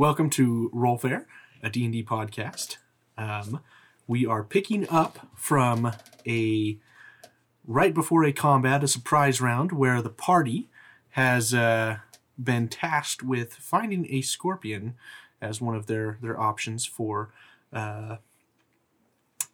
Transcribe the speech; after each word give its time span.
welcome 0.00 0.30
to 0.30 0.70
RollFare, 0.74 1.26
a 1.62 1.68
D&D 1.68 2.04
podcast. 2.04 2.78
Um, 3.18 3.60
we 4.06 4.24
are 4.24 4.42
picking 4.42 4.88
up 4.88 5.28
from 5.36 5.92
a 6.26 6.78
right 7.66 7.92
before 7.92 8.24
a 8.24 8.32
combat, 8.32 8.82
a 8.82 8.88
surprise 8.88 9.42
round 9.42 9.72
where 9.72 10.00
the 10.00 10.08
party 10.08 10.70
has 11.10 11.52
uh, 11.52 11.98
been 12.42 12.66
tasked 12.66 13.22
with 13.22 13.52
finding 13.52 14.10
a 14.10 14.22
scorpion 14.22 14.94
as 15.38 15.60
one 15.60 15.76
of 15.76 15.84
their 15.84 16.16
their 16.22 16.40
options 16.40 16.86
for 16.86 17.34
uh, 17.70 18.16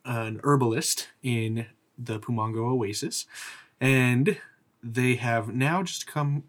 an 0.04 0.40
herbalist 0.44 1.08
in 1.24 1.66
the 1.98 2.20
Pumongo 2.20 2.70
Oasis, 2.70 3.26
and 3.80 4.38
they 4.80 5.16
have 5.16 5.52
now 5.52 5.82
just 5.82 6.06
come 6.06 6.44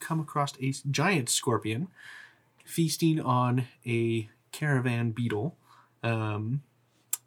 come 0.00 0.18
across 0.18 0.54
a 0.60 0.74
giant 0.90 1.28
scorpion 1.28 1.86
feasting 2.66 3.20
on 3.20 3.66
a 3.86 4.28
caravan 4.52 5.12
beetle. 5.12 5.56
Um, 6.02 6.62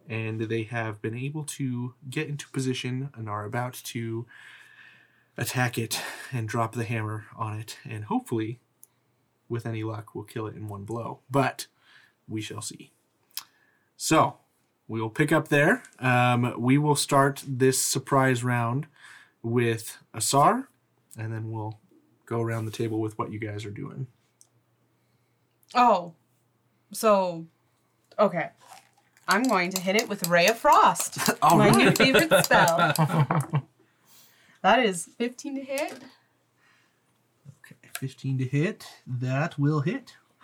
and 0.07 0.41
they 0.41 0.63
have 0.63 1.01
been 1.01 1.15
able 1.15 1.43
to 1.43 1.93
get 2.09 2.27
into 2.27 2.49
position 2.49 3.09
and 3.15 3.29
are 3.29 3.45
about 3.45 3.73
to 3.73 4.25
attack 5.37 5.77
it 5.77 6.01
and 6.31 6.47
drop 6.47 6.73
the 6.73 6.83
hammer 6.83 7.25
on 7.37 7.59
it. 7.59 7.77
And 7.87 8.05
hopefully, 8.05 8.59
with 9.47 9.65
any 9.65 9.83
luck, 9.83 10.13
we'll 10.13 10.23
kill 10.23 10.47
it 10.47 10.55
in 10.55 10.67
one 10.67 10.83
blow. 10.83 11.19
But 11.29 11.67
we 12.27 12.41
shall 12.41 12.61
see. 12.61 12.91
So, 13.95 14.37
we 14.87 14.99
will 14.99 15.09
pick 15.11 15.31
up 15.31 15.49
there. 15.49 15.83
Um, 15.99 16.55
we 16.57 16.77
will 16.79 16.95
start 16.95 17.43
this 17.47 17.81
surprise 17.83 18.43
round 18.43 18.87
with 19.43 19.99
Asar, 20.13 20.69
and 21.17 21.31
then 21.31 21.51
we'll 21.51 21.79
go 22.25 22.41
around 22.41 22.65
the 22.65 22.71
table 22.71 22.99
with 22.99 23.17
what 23.17 23.31
you 23.31 23.39
guys 23.39 23.65
are 23.65 23.71
doing. 23.71 24.07
Oh, 25.75 26.13
so 26.91 27.45
okay. 28.17 28.49
I'm 29.27 29.43
going 29.43 29.69
to 29.71 29.81
hit 29.81 29.95
it 29.95 30.09
with 30.09 30.27
Ray 30.27 30.47
of 30.47 30.57
Frost, 30.57 31.29
All 31.41 31.53
oh, 31.53 31.57
my 31.57 31.69
new 31.69 31.91
favorite 31.91 32.45
spell. 32.45 32.93
that 34.63 34.79
is 34.79 35.07
15 35.19 35.55
to 35.55 35.61
hit. 35.61 35.93
Okay, 37.63 37.75
15 37.99 38.39
to 38.39 38.45
hit. 38.45 38.87
That 39.05 39.59
will 39.59 39.81
hit. 39.81 40.15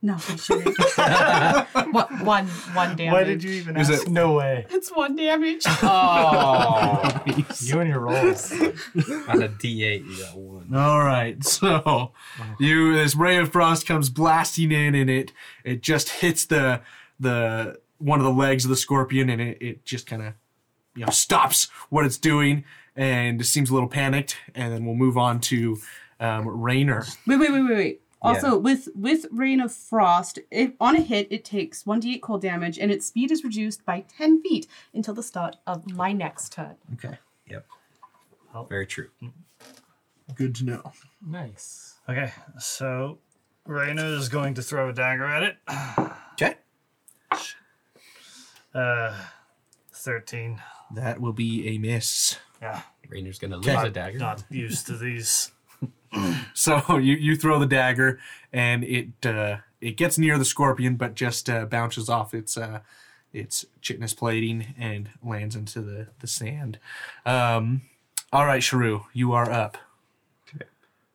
No, 0.00 0.14
I 0.14 0.36
shouldn't. 0.36 0.78
what, 1.92 2.08
one, 2.22 2.46
one 2.46 2.94
damage. 2.96 3.12
Why 3.12 3.24
did 3.24 3.42
you 3.42 3.50
even 3.50 3.76
Is 3.76 3.90
ask? 3.90 4.02
it- 4.06 4.08
No 4.10 4.34
way. 4.34 4.64
It's 4.70 4.90
one 4.94 5.16
damage. 5.16 5.64
Oh, 5.66 7.22
You 7.60 7.80
and 7.80 7.90
your 7.90 8.00
rolls. 8.00 8.52
on 8.52 9.42
a 9.42 9.48
D8, 9.48 10.06
you 10.06 10.18
got 10.22 10.36
one. 10.36 10.72
All 10.74 11.00
right, 11.00 11.42
so 11.44 12.12
you 12.60 12.94
this 12.94 13.16
ray 13.16 13.38
of 13.38 13.50
frost 13.50 13.86
comes 13.86 14.08
blasting 14.10 14.70
in, 14.70 14.94
and 14.94 15.10
it 15.10 15.32
it 15.64 15.82
just 15.82 16.10
hits 16.10 16.46
the 16.46 16.80
the 17.18 17.78
one 17.98 18.20
of 18.20 18.24
the 18.24 18.32
legs 18.32 18.64
of 18.64 18.70
the 18.70 18.76
scorpion, 18.76 19.28
and 19.28 19.40
it, 19.40 19.58
it 19.60 19.84
just 19.84 20.06
kind 20.06 20.22
of 20.22 20.34
you 20.94 21.04
know 21.04 21.10
stops 21.10 21.64
what 21.90 22.04
it's 22.04 22.18
doing, 22.18 22.64
and 22.94 23.40
it 23.40 23.44
seems 23.44 23.70
a 23.70 23.74
little 23.74 23.88
panicked, 23.88 24.36
and 24.54 24.72
then 24.72 24.84
we'll 24.86 24.94
move 24.94 25.18
on 25.18 25.40
to 25.40 25.78
um, 26.20 26.46
Rainer. 26.46 27.04
Wait, 27.26 27.38
wait, 27.40 27.50
wait, 27.52 27.62
wait, 27.62 27.74
wait. 27.76 28.00
Also, 28.20 28.58
with 28.58 28.88
with 28.94 29.26
Ray 29.30 29.58
of 29.60 29.72
Frost, 29.72 30.38
if 30.50 30.72
on 30.80 30.96
a 30.96 31.00
hit, 31.00 31.28
it 31.30 31.44
takes 31.44 31.84
1d8 31.84 32.20
cold 32.20 32.42
damage, 32.42 32.76
and 32.78 32.90
its 32.90 33.06
speed 33.06 33.30
is 33.30 33.44
reduced 33.44 33.84
by 33.86 34.00
10 34.18 34.42
feet 34.42 34.66
until 34.92 35.14
the 35.14 35.22
start 35.22 35.56
of 35.66 35.90
my 35.92 36.12
next 36.12 36.52
turn. 36.52 36.74
Okay, 36.94 37.18
Yep. 37.48 37.64
Very 38.68 38.86
true. 38.86 39.10
good 40.34 40.54
to 40.56 40.64
know. 40.64 40.92
Nice. 41.24 41.94
Okay, 42.08 42.32
so 42.58 43.18
Raina 43.68 44.16
is 44.18 44.28
going 44.28 44.54
to 44.54 44.62
throw 44.62 44.88
a 44.88 44.92
dagger 44.92 45.24
at 45.26 45.42
it. 45.44 45.56
Okay, 46.40 46.54
Uh, 48.74 49.14
13. 49.92 50.60
that 50.94 51.20
will 51.20 51.32
be 51.32 51.68
a 51.68 51.78
miss. 51.78 52.36
Yeah, 52.62 52.82
Rainer's 53.08 53.38
gonna 53.38 53.56
lose 53.56 53.68
Okay. 53.68 53.86
a 53.88 53.90
dagger. 53.90 54.18
not 54.18 54.44
used 54.50 54.86
to 54.86 54.96
these. 54.96 55.52
So 56.54 56.96
you, 56.96 57.14
you 57.14 57.36
throw 57.36 57.60
the 57.60 57.66
dagger, 57.66 58.18
and 58.52 58.82
it 58.82 59.24
uh, 59.24 59.58
it 59.80 59.96
gets 59.96 60.18
near 60.18 60.38
the 60.38 60.44
scorpion, 60.44 60.96
but 60.96 61.14
just 61.14 61.48
uh, 61.48 61.66
bounces 61.66 62.08
off 62.08 62.34
its 62.34 62.56
uh, 62.56 62.80
its 63.32 63.64
chitinous 63.80 64.12
plating 64.12 64.74
and 64.76 65.10
lands 65.22 65.54
into 65.54 65.80
the 65.80 66.08
the 66.18 66.26
sand. 66.26 66.80
Um, 67.24 67.82
all 68.32 68.44
right, 68.44 68.60
Sharu, 68.60 69.04
you 69.12 69.32
are 69.32 69.48
up. 69.48 69.78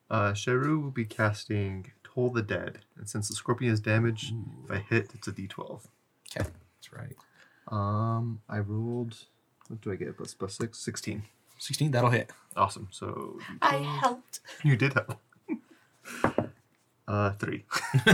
Uh, 0.09 0.32
Sheru 0.34 0.82
will 0.82 0.92
be 0.92 1.06
casting 1.06 1.92
Toll 2.03 2.30
the 2.30 2.42
Dead, 2.42 2.80
and 2.98 3.09
since 3.09 3.28
the 3.28 3.36
scorpion 3.36 3.74
is 3.74 3.80
damaged, 3.80 4.34
if 4.64 4.72
I 4.72 4.78
hit, 4.78 5.09
it's 5.16 5.28
a 5.28 5.32
D12. 5.32 5.82
Okay, 6.38 6.50
That's 6.50 6.94
right. 6.94 7.16
Um, 7.68 8.42
I 8.48 8.59
rolled. 8.59 9.16
What 9.68 9.82
do 9.82 9.92
I 9.92 9.96
get? 9.96 10.16
Plus 10.16 10.34
plus 10.34 10.56
six, 10.56 10.80
16. 10.80 11.24
sixteen. 11.58 11.92
That'll 11.92 12.12
hit. 12.12 12.32
Awesome. 12.56 12.88
So 12.91 13.40
I 13.62 13.78
helped. 13.78 14.40
you 14.64 14.75
did 14.75 14.94
help. 14.94 15.19
Uh, 17.06 17.31
three. 17.34 17.66
All 18.08 18.14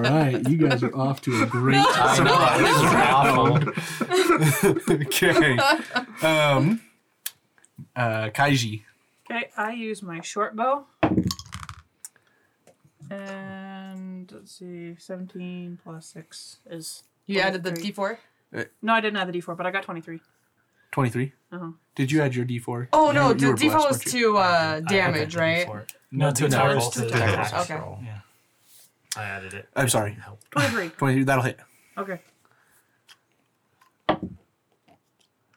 right, 0.00 0.40
you 0.48 0.56
guys 0.56 0.82
are 0.84 0.94
off 0.96 1.20
to 1.22 1.42
a 1.42 1.46
great 1.46 1.76
okay. 4.90 5.58
Um, 6.22 6.80
uh, 7.96 8.30
Kaiji. 8.30 8.82
Okay, 9.28 9.50
I 9.56 9.72
use 9.72 10.02
my 10.02 10.20
short 10.20 10.54
bow. 10.54 10.84
And 13.10 14.30
let's 14.32 14.52
see, 14.52 14.94
17 14.96 15.80
plus 15.82 16.06
6 16.06 16.58
is. 16.70 17.02
You 17.26 17.40
added 17.40 17.64
the 17.64 17.72
23. 17.72 18.14
d4? 18.52 18.66
No, 18.82 18.92
I 18.92 19.00
didn't 19.00 19.16
add 19.16 19.32
the 19.32 19.40
d4, 19.40 19.56
but 19.56 19.66
I 19.66 19.72
got 19.72 19.82
23. 19.82 20.20
Twenty 20.92 21.10
three. 21.10 21.32
Uh-huh. 21.52 21.70
Did 21.94 22.12
you 22.12 22.22
add 22.22 22.34
your 22.34 22.44
D 22.44 22.58
four? 22.58 22.88
Oh, 22.92 23.10
no, 23.10 23.28
You 23.30 23.34
the 23.34 23.46
d4 23.68 23.74
was 23.88 23.98
to 24.04 24.38
uh, 24.38 24.80
damage, 24.80 25.34
right? 25.36 25.66
No, 26.12 26.30
to 26.30 26.42
No, 26.42 26.46
attack 26.48 26.76
it's 26.76 26.82
roll. 26.82 26.90
to 26.90 27.00
To 27.00 27.06
attack 27.08 27.46
attack 27.52 27.80
roll. 27.82 27.92
Okay. 27.94 28.04
Yeah. 28.06 28.18
I 29.16 29.24
added 29.24 29.54
it. 29.54 29.68
I'm 29.74 29.88
sorry. 29.88 30.12
Help. 30.24 30.40
23. 30.50 30.88
Twenty 30.98 31.14
three. 31.16 31.24
That'll 31.24 31.42
hit. 31.44 31.58
Okay. 31.98 32.20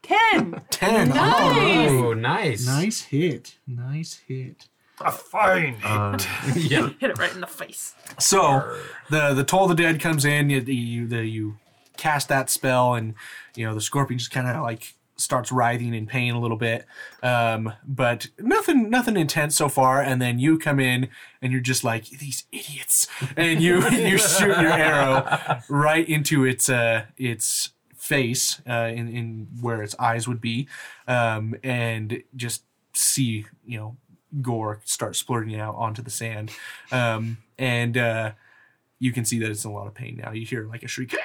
10! 0.02 0.62
Ten. 0.70 1.10
Nice. 1.10 1.90
Oh, 1.92 2.14
nice. 2.14 2.66
Nice 2.66 3.02
hit. 3.04 3.56
Nice 3.68 4.22
hit. 4.28 4.68
A 5.00 5.12
fine. 5.12 5.78
Um, 5.84 6.18
yeah. 6.56 6.90
Hit 7.00 7.12
it 7.12 7.18
right 7.18 7.34
in 7.34 7.42
the 7.42 7.48
face. 7.48 7.94
So 8.20 8.78
the 9.10 9.34
the 9.34 9.44
toll 9.44 9.64
of 9.70 9.76
the 9.76 9.82
dead 9.82 10.00
comes 10.00 10.24
in. 10.26 10.50
You 10.50 10.60
you, 10.62 11.08
the, 11.08 11.26
you 11.26 11.58
cast 11.98 12.28
that 12.30 12.50
spell, 12.50 12.94
and 12.94 13.16
you 13.56 13.66
know 13.66 13.74
the 13.74 13.82
scorpion 13.82 14.18
just 14.20 14.32
kind 14.32 14.48
of 14.48 14.62
like 14.62 14.94
starts 15.24 15.52
writhing 15.52 15.94
in 15.94 16.06
pain 16.06 16.34
a 16.34 16.40
little 16.40 16.58
bit, 16.58 16.86
um, 17.22 17.74
but 17.86 18.28
nothing 18.38 18.90
nothing 18.90 19.18
intense 19.18 19.56
so 19.56 19.70
far. 19.70 20.02
And 20.02 20.22
then 20.22 20.40
you 20.40 20.60
come 20.60 20.80
in, 20.80 21.10
and 21.42 21.52
you're 21.52 21.62
just 21.62 21.84
like 21.84 22.06
these 22.10 22.46
idiots, 22.52 23.08
and 23.36 23.62
you 23.62 23.88
you 23.90 24.18
shoot 24.18 24.60
your 24.60 24.74
arrow 24.74 25.62
right 25.70 26.08
into 26.08 26.46
its 26.46 26.70
uh 26.70 27.06
its 27.18 27.70
face 28.04 28.62
uh, 28.70 28.92
in 28.94 29.08
in 29.08 29.48
where 29.62 29.82
its 29.82 29.96
eyes 29.98 30.28
would 30.28 30.42
be, 30.42 30.68
um, 31.08 31.56
and 31.64 32.22
just 32.36 32.64
see 32.94 33.46
you 33.66 33.78
know 33.80 33.98
gore 34.42 34.82
start 34.84 35.16
splurting 35.16 35.60
out 35.60 35.76
onto 35.76 36.02
the 36.02 36.10
sand, 36.10 36.52
um, 36.92 37.38
and 37.58 37.98
uh, 37.98 38.32
you 39.00 39.12
can 39.12 39.26
see 39.26 39.40
that 39.40 39.50
it's 39.50 39.64
in 39.64 39.72
a 39.72 39.74
lot 39.74 39.88
of 39.88 39.94
pain 39.94 40.20
now. 40.22 40.32
You 40.32 40.46
hear 40.46 40.68
like 40.68 40.84
a 40.84 40.88
shriek, 40.88 41.16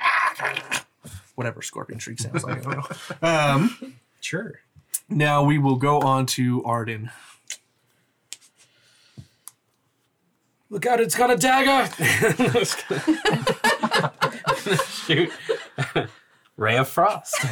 whatever 1.38 1.62
scorpion 1.62 2.00
shriek 2.00 2.18
sounds 2.18 2.42
like. 2.42 2.66
I 2.66 2.70
don't 2.72 2.76
know. 2.76 2.82
Um, 3.28 3.94
Sure. 4.20 4.58
now 5.08 5.44
we 5.44 5.56
will 5.58 5.76
go 5.76 6.00
on 6.00 6.26
to 6.26 6.64
Arden. 6.64 7.10
Look 10.68 10.84
out, 10.84 10.98
it's 11.00 11.14
got 11.14 11.30
a 11.30 11.36
dagger! 11.36 11.88
Shoot. 15.06 15.30
Ray 16.56 16.76
of 16.76 16.88
Frost. 16.88 17.36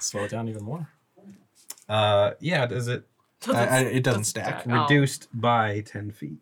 Slow 0.00 0.24
it 0.24 0.30
down 0.32 0.48
even 0.48 0.64
more. 0.64 0.88
Uh, 1.88 2.32
yeah, 2.40 2.66
does 2.66 2.88
it 2.88 3.04
I, 3.48 3.66
I, 3.66 3.78
it 3.82 4.02
doesn't 4.02 4.24
stack. 4.24 4.66
Reduced 4.66 5.28
by 5.32 5.82
10 5.82 6.10
feet? 6.10 6.40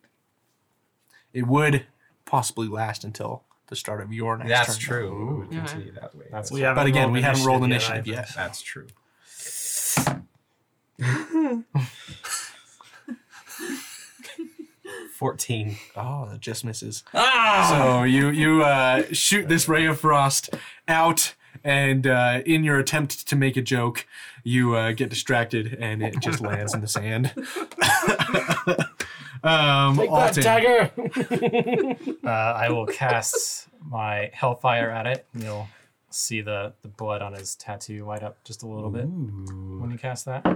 It 1.35 1.47
would 1.47 1.85
possibly 2.25 2.67
last 2.67 3.05
until 3.05 3.43
the 3.69 3.77
start 3.77 4.01
of 4.03 4.13
your 4.13 4.37
next 4.39 4.49
That's 4.51 4.77
turn. 4.79 4.87
true. 4.87 5.09
Ooh, 5.09 5.47
we 5.49 5.57
Yeah. 5.57 5.65
continue 5.67 5.93
that 5.93 6.15
way. 6.15 6.27
That's 6.31 6.33
That's, 6.33 6.53
we 6.53 6.61
haven't 6.61 6.83
But 6.83 6.87
again, 6.89 7.11
we 7.13 7.23
haven't 7.23 7.45
rolled 7.45 7.65
initiative 7.65 8.07
initiative 8.07 8.15
either. 8.15 8.27
yet. 8.29 8.35
that's 8.37 8.63
true. 8.63 8.87
Fourteen. 15.13 15.77
Oh, 15.97 16.29
that 16.31 16.41
just 16.41 16.65
misses. 16.65 17.03
Ah! 17.15 17.69
So 17.71 18.03
you 18.03 18.29
you 18.29 18.63
uh, 18.63 19.05
shoot 19.13 19.49
this 19.49 19.69
ray 19.69 19.87
of 19.87 19.99
frost 20.01 20.51
out, 20.89 21.35
and 21.63 22.07
uh, 22.07 22.43
in 22.45 22.65
your 22.65 22.79
attempt 22.79 23.27
to 23.29 23.37
make 23.37 23.57
a 23.57 23.63
joke, 23.63 24.07
you 24.43 24.75
uh, 24.75 24.93
get 24.93 25.09
distracted 25.11 25.75
and 25.81 26.03
it 26.03 26.19
just 26.21 26.41
lands 26.41 26.75
in 26.75 26.81
the 26.83 26.89
sand. 26.89 27.33
um, 29.45 29.99
Alton. 30.01 30.43
dagger. 30.43 30.91
uh, 32.25 32.29
I 32.29 32.69
will 32.71 32.87
cast 32.87 33.69
my 33.85 34.31
hellfire 34.33 34.91
at 34.91 35.07
it. 35.07 35.27
and 35.35 35.43
You'll 35.43 35.69
see 36.11 36.41
the, 36.41 36.73
the 36.83 36.89
blood 36.89 37.23
on 37.23 37.33
his 37.35 37.55
tattoo 37.57 38.05
light 38.07 38.23
up 38.23 38.43
just 38.45 38.63
a 38.63 38.67
little 38.67 38.91
bit 38.91 39.05
when 39.07 39.91
you 39.91 39.99
cast 39.99 40.25
that. 40.27 40.47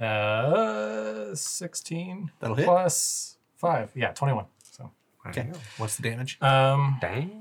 Uh, 0.00 1.34
sixteen 1.34 2.30
That'll 2.40 2.56
hit. 2.56 2.64
plus 2.66 3.36
five. 3.56 3.90
Yeah, 3.94 4.10
twenty-one. 4.12 4.46
So, 4.72 4.90
Okay, 5.26 5.48
what's 5.78 5.96
the 5.96 6.02
damage? 6.02 6.36
um, 6.42 6.98
Dang. 7.00 7.40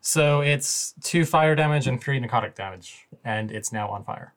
so 0.00 0.40
it's 0.40 0.94
two 1.02 1.24
fire 1.24 1.54
damage 1.54 1.86
and 1.86 2.00
three 2.00 2.20
necrotic 2.20 2.54
damage, 2.54 3.06
and 3.24 3.50
it's 3.50 3.72
now 3.72 3.88
on 3.88 4.04
fire. 4.04 4.32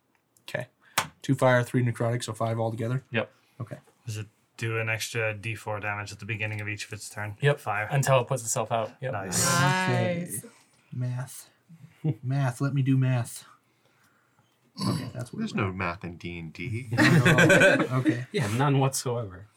Okay, 1.25 1.33
two 1.33 1.35
fire, 1.35 1.63
three 1.63 1.83
necrotic, 1.83 2.23
so 2.23 2.33
five 2.33 2.59
altogether. 2.59 3.03
Yep. 3.11 3.29
Okay. 3.61 3.77
Does 4.05 4.17
it 4.17 4.27
do 4.57 4.79
an 4.79 4.89
extra 4.89 5.33
D4 5.33 5.81
damage 5.81 6.11
at 6.11 6.19
the 6.19 6.25
beginning 6.25 6.61
of 6.61 6.67
each 6.67 6.85
of 6.85 6.93
its 6.93 7.09
turn? 7.09 7.35
Yep. 7.41 7.59
Fire. 7.59 7.87
Until 7.91 8.19
it 8.21 8.27
puts 8.27 8.43
itself 8.43 8.71
out. 8.71 8.91
Yep. 9.01 9.11
Nice. 9.13 9.45
Nice. 9.59 10.45
Math, 10.93 11.49
math. 12.23 12.61
Let 12.61 12.73
me 12.73 12.81
do 12.81 12.97
math. 12.97 13.45
Okay, 14.87 15.09
that's 15.13 15.31
what. 15.33 15.39
There's 15.39 15.55
no 15.55 15.71
math 15.71 16.03
in 16.03 16.17
D 16.17 16.37
and 16.39 16.53
D. 16.53 16.89
okay. 16.99 18.25
Yeah, 18.31 18.47
none 18.57 18.79
whatsoever. 18.79 19.47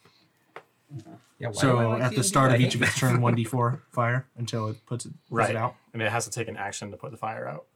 Yeah, 1.38 1.48
why 1.48 1.50
do 1.50 1.50
I 1.50 1.52
So 1.60 1.88
like 1.90 2.02
at 2.02 2.08
the 2.10 2.16
D&D? 2.16 2.22
start 2.28 2.50
I 2.50 2.54
of 2.54 2.60
each 2.60 2.74
of 2.74 2.82
its 2.82 2.98
turn, 2.98 3.20
one 3.20 3.36
d4 3.36 3.80
fire 3.92 4.26
until 4.36 4.68
it 4.68 4.84
puts 4.86 5.04
it, 5.06 5.10
puts 5.10 5.30
Right. 5.30 5.50
it 5.50 5.56
out. 5.56 5.74
And 5.92 6.00
it 6.02 6.10
has 6.10 6.24
to 6.24 6.30
take 6.30 6.48
an 6.48 6.56
action 6.56 6.90
to 6.92 6.96
put 6.96 7.10
the 7.10 7.16
fire 7.16 7.46
out. 7.46 7.66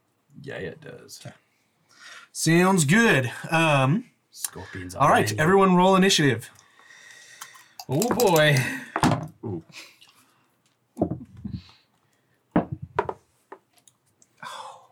Yeah, 0.41 0.55
it 0.55 0.81
does. 0.81 1.21
Sounds 2.43 2.83
good. 2.85 3.31
Um. 3.51 4.05
Scorpions. 4.31 4.95
All 4.95 5.07
right, 5.09 5.31
everyone, 5.39 5.75
roll 5.75 5.95
initiative. 5.95 6.49
Oh 7.87 8.09
boy. 8.09 8.57
Ooh. 9.45 9.63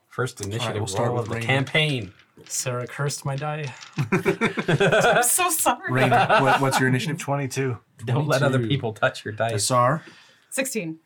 First 0.08 0.42
initiative 0.42 0.76
we'll 0.76 0.88
start 0.88 1.14
with 1.14 1.28
the 1.30 1.36
Rain. 1.36 1.44
campaign. 1.44 2.14
Sarah 2.46 2.86
cursed 2.86 3.24
my 3.26 3.36
die. 3.36 3.74
I'm 4.12 5.24
so 5.24 5.50
sorry. 5.52 5.92
Rainer, 5.92 6.28
what, 6.42 6.60
what's 6.60 6.80
your 6.80 6.90
initiative? 6.90 7.18
22. 7.18 7.78
Don't 8.06 8.28
let 8.28 8.42
other 8.44 8.58
22. 8.58 8.68
people 8.70 8.94
touch 8.94 9.24
your 9.24 9.34
dice. 9.34 9.54
Asar, 9.54 10.04
16. 10.50 11.00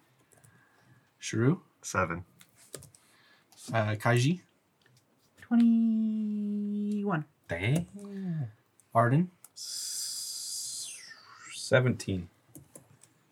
Shrew, 1.19 1.61
Seven. 1.81 2.23
uh, 3.73 3.95
Kaiji, 3.95 4.41
21. 5.55 7.25
Dang. 7.47 7.87
Arden, 8.93 9.29
17. 11.53 12.29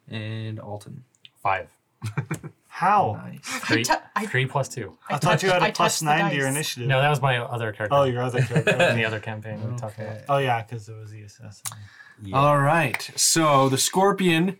and 0.10 0.60
Alton. 0.60 1.04
Five. 1.42 1.70
How? 2.68 3.22
Nice. 3.26 3.40
Three, 3.66 3.84
tou- 3.84 3.96
three 4.28 4.46
plus 4.46 4.68
two. 4.68 4.98
I, 5.10 5.18
thought 5.18 5.42
you 5.44 5.50
had 5.50 5.62
I 5.64 5.68
a 5.68 5.72
plus 5.72 6.00
touched 6.00 6.00
the 6.02 6.06
nine 6.06 6.32
to 6.32 6.36
your 6.36 6.46
dice. 6.46 6.56
initiative. 6.56 6.88
No, 6.90 7.00
that 7.02 7.10
was 7.10 7.22
my 7.22 7.38
other 7.38 7.72
character. 7.72 7.96
Oh, 7.96 8.04
your 8.04 8.24
other 8.24 8.42
character. 8.42 8.72
in 8.90 8.98
the 8.98 9.06
other 9.06 9.20
campaign 9.20 9.60
we 9.72 9.78
talked 9.78 10.00
about. 10.00 10.18
oh, 10.28 10.38
yeah, 10.38 10.64
because 10.64 10.90
it 10.90 10.96
was 10.98 11.12
the 11.12 11.22
assassin. 11.22 11.78
Yeah. 12.22 12.36
All 12.38 12.58
right. 12.60 13.10
So 13.16 13.70
the 13.70 13.78
scorpion, 13.78 14.58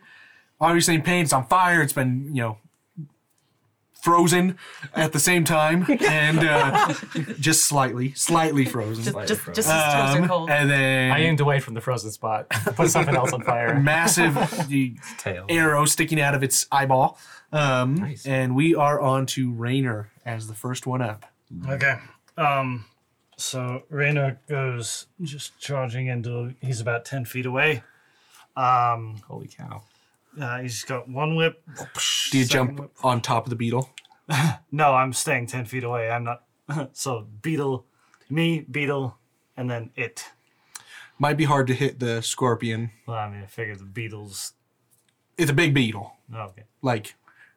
obviously 0.62 0.96
in 0.96 1.02
pain, 1.02 1.24
it's 1.24 1.34
on 1.34 1.48
fire. 1.48 1.82
It's 1.82 1.94
been, 1.94 2.34
you 2.36 2.42
know, 2.44 2.58
frozen 4.04 4.58
at 4.94 5.14
the 5.14 5.20
same 5.20 5.46
time, 5.46 5.86
and 6.08 6.40
uh, 6.40 6.94
just 7.40 7.64
slightly, 7.66 8.14
slightly 8.16 8.66
frozen. 8.66 9.04
Just, 9.04 9.18
just, 9.28 9.42
frozen. 9.42 9.54
just 9.54 9.70
as 9.70 9.94
toes 9.94 10.16
are 10.16 10.22
Um, 10.24 10.28
cold. 10.28 10.50
and 10.50 10.70
then 10.70 11.12
I 11.12 11.20
aimed 11.22 11.40
away 11.40 11.60
from 11.62 11.74
the 11.74 11.82
frozen 11.82 12.12
spot. 12.12 12.50
Put 12.76 12.90
something 12.90 13.16
else 13.16 13.32
on 13.32 13.42
fire. 13.44 13.80
massive 13.80 14.34
the 14.68 14.98
Tail. 15.18 15.46
arrow 15.48 15.86
sticking 15.86 16.20
out 16.20 16.36
of 16.36 16.44
its 16.44 16.68
eyeball. 16.72 17.18
Um, 17.54 17.96
Nice. 17.96 18.26
And 18.26 18.56
we 18.56 18.76
are 18.76 19.00
on 19.00 19.26
to 19.28 19.52
Rainer 19.52 20.10
as 20.26 20.48
the 20.48 20.56
first 20.56 20.86
one 20.86 21.02
up. 21.02 21.26
Okay. 21.70 21.96
Um. 22.38 22.86
So 23.38 23.84
Rainer 23.90 24.40
goes 24.50 25.08
just 25.22 25.58
charging 25.60 26.08
into. 26.08 26.56
He's 26.62 26.82
about 26.82 27.06
ten 27.06 27.24
feet 27.26 27.46
away. 27.46 27.84
Um. 28.58 29.16
Holy 29.28 29.48
cow. 29.48 29.84
Uh, 30.40 30.60
he's 30.60 30.84
got 30.84 31.08
one 31.08 31.36
whip. 31.36 31.64
Do 32.32 32.38
you 32.40 32.46
jump 32.46 32.80
whip. 32.80 32.92
on 33.04 33.22
top 33.22 33.46
of 33.46 33.50
the 33.50 33.56
beetle? 33.56 33.90
No, 34.72 34.94
I'm 34.96 35.14
staying 35.14 35.48
ten 35.48 35.66
feet 35.66 35.84
away. 35.84 36.10
I'm 36.10 36.24
not. 36.24 36.44
so 36.94 37.28
beetle, 37.42 37.86
me, 38.30 38.62
beetle, 38.62 39.18
and 39.58 39.70
then 39.70 39.92
it. 39.96 40.26
Might 41.20 41.38
be 41.38 41.44
hard 41.44 41.68
to 41.68 41.74
hit 41.76 42.00
the 42.00 42.22
scorpion. 42.22 42.90
Well, 43.06 43.18
I 43.18 43.30
mean, 43.30 43.44
I 43.44 43.46
figure 43.46 43.76
the 43.76 43.84
beetles. 43.86 44.54
It's 45.38 45.52
a 45.52 45.54
big 45.54 45.74
beetle. 45.74 46.14
Okay. 46.34 46.64
Like 46.82 47.16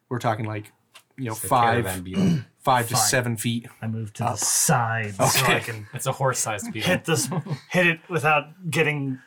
we're 0.09 0.19
talking 0.19 0.45
like 0.45 0.71
you 1.17 1.25
know 1.25 1.33
The 1.33 1.47
five 1.47 1.85
five 2.59 2.87
to 2.89 2.95
Fine. 2.95 3.03
seven 3.07 3.37
feet. 3.37 3.67
I 3.81 3.87
move 3.87 4.13
to 4.13 4.23
the 4.23 4.35
side 4.35 5.15
so 5.15 5.23
I 5.23 5.27
Okay. 5.55 5.59
can 5.61 5.87
It's 5.93 6.05
a 6.05 6.11
horse-sized 6.11 6.71
beetle. 6.73 6.89
hit 6.91 7.05
this, 7.05 7.29
hit 7.71 7.87
it 7.87 7.99
without 8.09 8.69
getting 8.69 9.19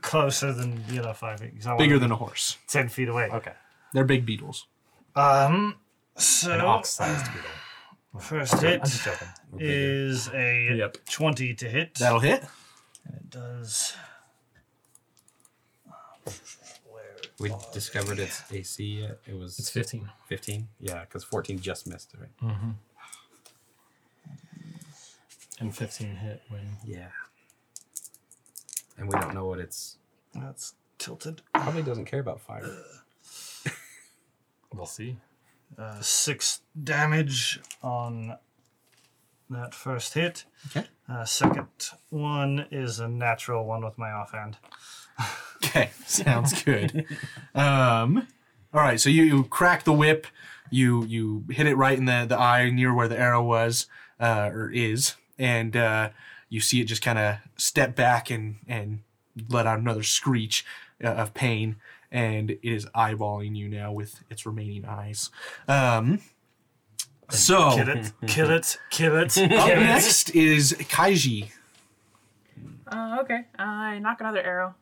closer 0.00 0.52
than 0.52 0.84
you 0.88 1.00
know 1.02 1.12
five 1.14 1.40
feet. 1.40 1.54
'cause 1.56 1.66
I 1.66 1.70
wanna 1.70 1.84
Bigger 1.84 1.98
than 1.98 2.10
a 2.12 2.16
horse. 2.16 2.58
ten 2.66 2.88
feet 2.88 3.08
away. 3.08 3.28
Okay. 3.30 3.54
They're 3.92 4.04
big 4.04 4.24
beetles. 4.26 4.66
Um. 5.16 5.76
So 6.16 6.52
An 6.52 6.60
ox-sized 6.60 7.26
beetle. 7.32 7.50
first 8.20 8.54
I'm 8.54 8.60
hit 8.60 8.80
just 8.84 9.04
joking. 9.04 9.28
is 9.58 10.28
a 10.34 10.74
Yep. 10.76 10.96
twenty 11.10 11.54
to 11.54 11.68
hit. 11.68 11.94
That'll 11.94 12.20
hit. 12.20 12.44
And 13.06 13.16
it 13.16 13.30
does. 13.30 13.96
Where 16.86 17.02
We 17.40 17.52
discovered 17.72 18.18
its 18.18 18.42
AC 18.52 19.00
yet. 19.00 19.18
It 19.26 19.36
was 19.36 19.58
It's 19.58 19.70
15. 19.70 20.08
15? 20.28 20.68
Yeah, 20.78 21.00
because 21.00 21.24
14 21.24 21.58
just 21.58 21.86
missed, 21.88 22.14
right? 22.18 22.52
And 25.58 25.76
15 25.76 26.16
hit 26.16 26.42
when. 26.48 26.76
Yeah. 26.84 27.08
And 29.02 29.12
we 29.12 29.18
don't 29.18 29.34
know 29.34 29.46
what 29.46 29.58
it's. 29.58 29.98
that's 30.32 30.74
tilted. 30.98 31.42
Probably 31.54 31.82
doesn't 31.82 32.04
care 32.04 32.20
about 32.20 32.40
fire. 32.40 32.70
We'll 34.72 34.86
see. 34.86 35.16
Uh, 35.76 36.00
six 36.00 36.60
damage 36.84 37.58
on 37.82 38.36
that 39.50 39.74
first 39.74 40.14
hit. 40.14 40.44
Okay. 40.68 40.86
Uh, 41.08 41.24
second 41.24 41.66
one 42.10 42.66
is 42.70 43.00
a 43.00 43.08
natural 43.08 43.66
one 43.66 43.84
with 43.84 43.98
my 43.98 44.12
offhand. 44.12 44.56
Okay, 45.56 45.90
sounds 46.06 46.62
good. 46.62 47.04
um, 47.56 48.28
all 48.72 48.80
right, 48.82 49.00
so 49.00 49.10
you, 49.10 49.24
you 49.24 49.44
crack 49.44 49.82
the 49.82 49.92
whip, 49.92 50.28
you 50.70 51.04
you 51.06 51.44
hit 51.50 51.66
it 51.66 51.74
right 51.74 51.98
in 51.98 52.04
the, 52.04 52.24
the 52.28 52.38
eye 52.38 52.70
near 52.70 52.94
where 52.94 53.08
the 53.08 53.18
arrow 53.18 53.42
was 53.42 53.88
uh, 54.20 54.48
or 54.52 54.70
is, 54.70 55.16
and 55.38 55.76
uh, 55.76 56.10
you 56.52 56.60
see 56.60 56.82
it 56.82 56.84
just 56.84 57.00
kind 57.00 57.18
of 57.18 57.36
step 57.56 57.96
back 57.96 58.30
and 58.30 58.56
and 58.68 59.00
let 59.48 59.66
out 59.66 59.78
another 59.78 60.02
screech 60.02 60.66
uh, 61.02 61.08
of 61.08 61.32
pain, 61.32 61.76
and 62.10 62.50
it 62.50 62.60
is 62.62 62.84
eyeballing 62.94 63.56
you 63.56 63.68
now 63.68 63.90
with 63.90 64.22
its 64.28 64.44
remaining 64.44 64.84
eyes. 64.84 65.30
Um, 65.66 66.20
so 67.30 67.70
Kill 67.74 67.88
it, 67.88 68.12
kill 68.26 68.50
it, 68.50 68.78
kill 68.90 69.16
it. 69.16 69.38
up 69.38 69.78
next 69.78 70.28
is 70.36 70.74
Kaiji. 70.74 71.50
Uh, 72.86 73.16
okay. 73.22 73.46
I 73.58 73.98
knock 74.00 74.20
another 74.20 74.42
arrow. 74.42 74.74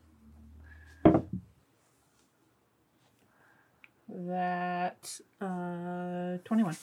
That 4.08 5.20
uh, 5.40 6.38
21. 6.44 6.76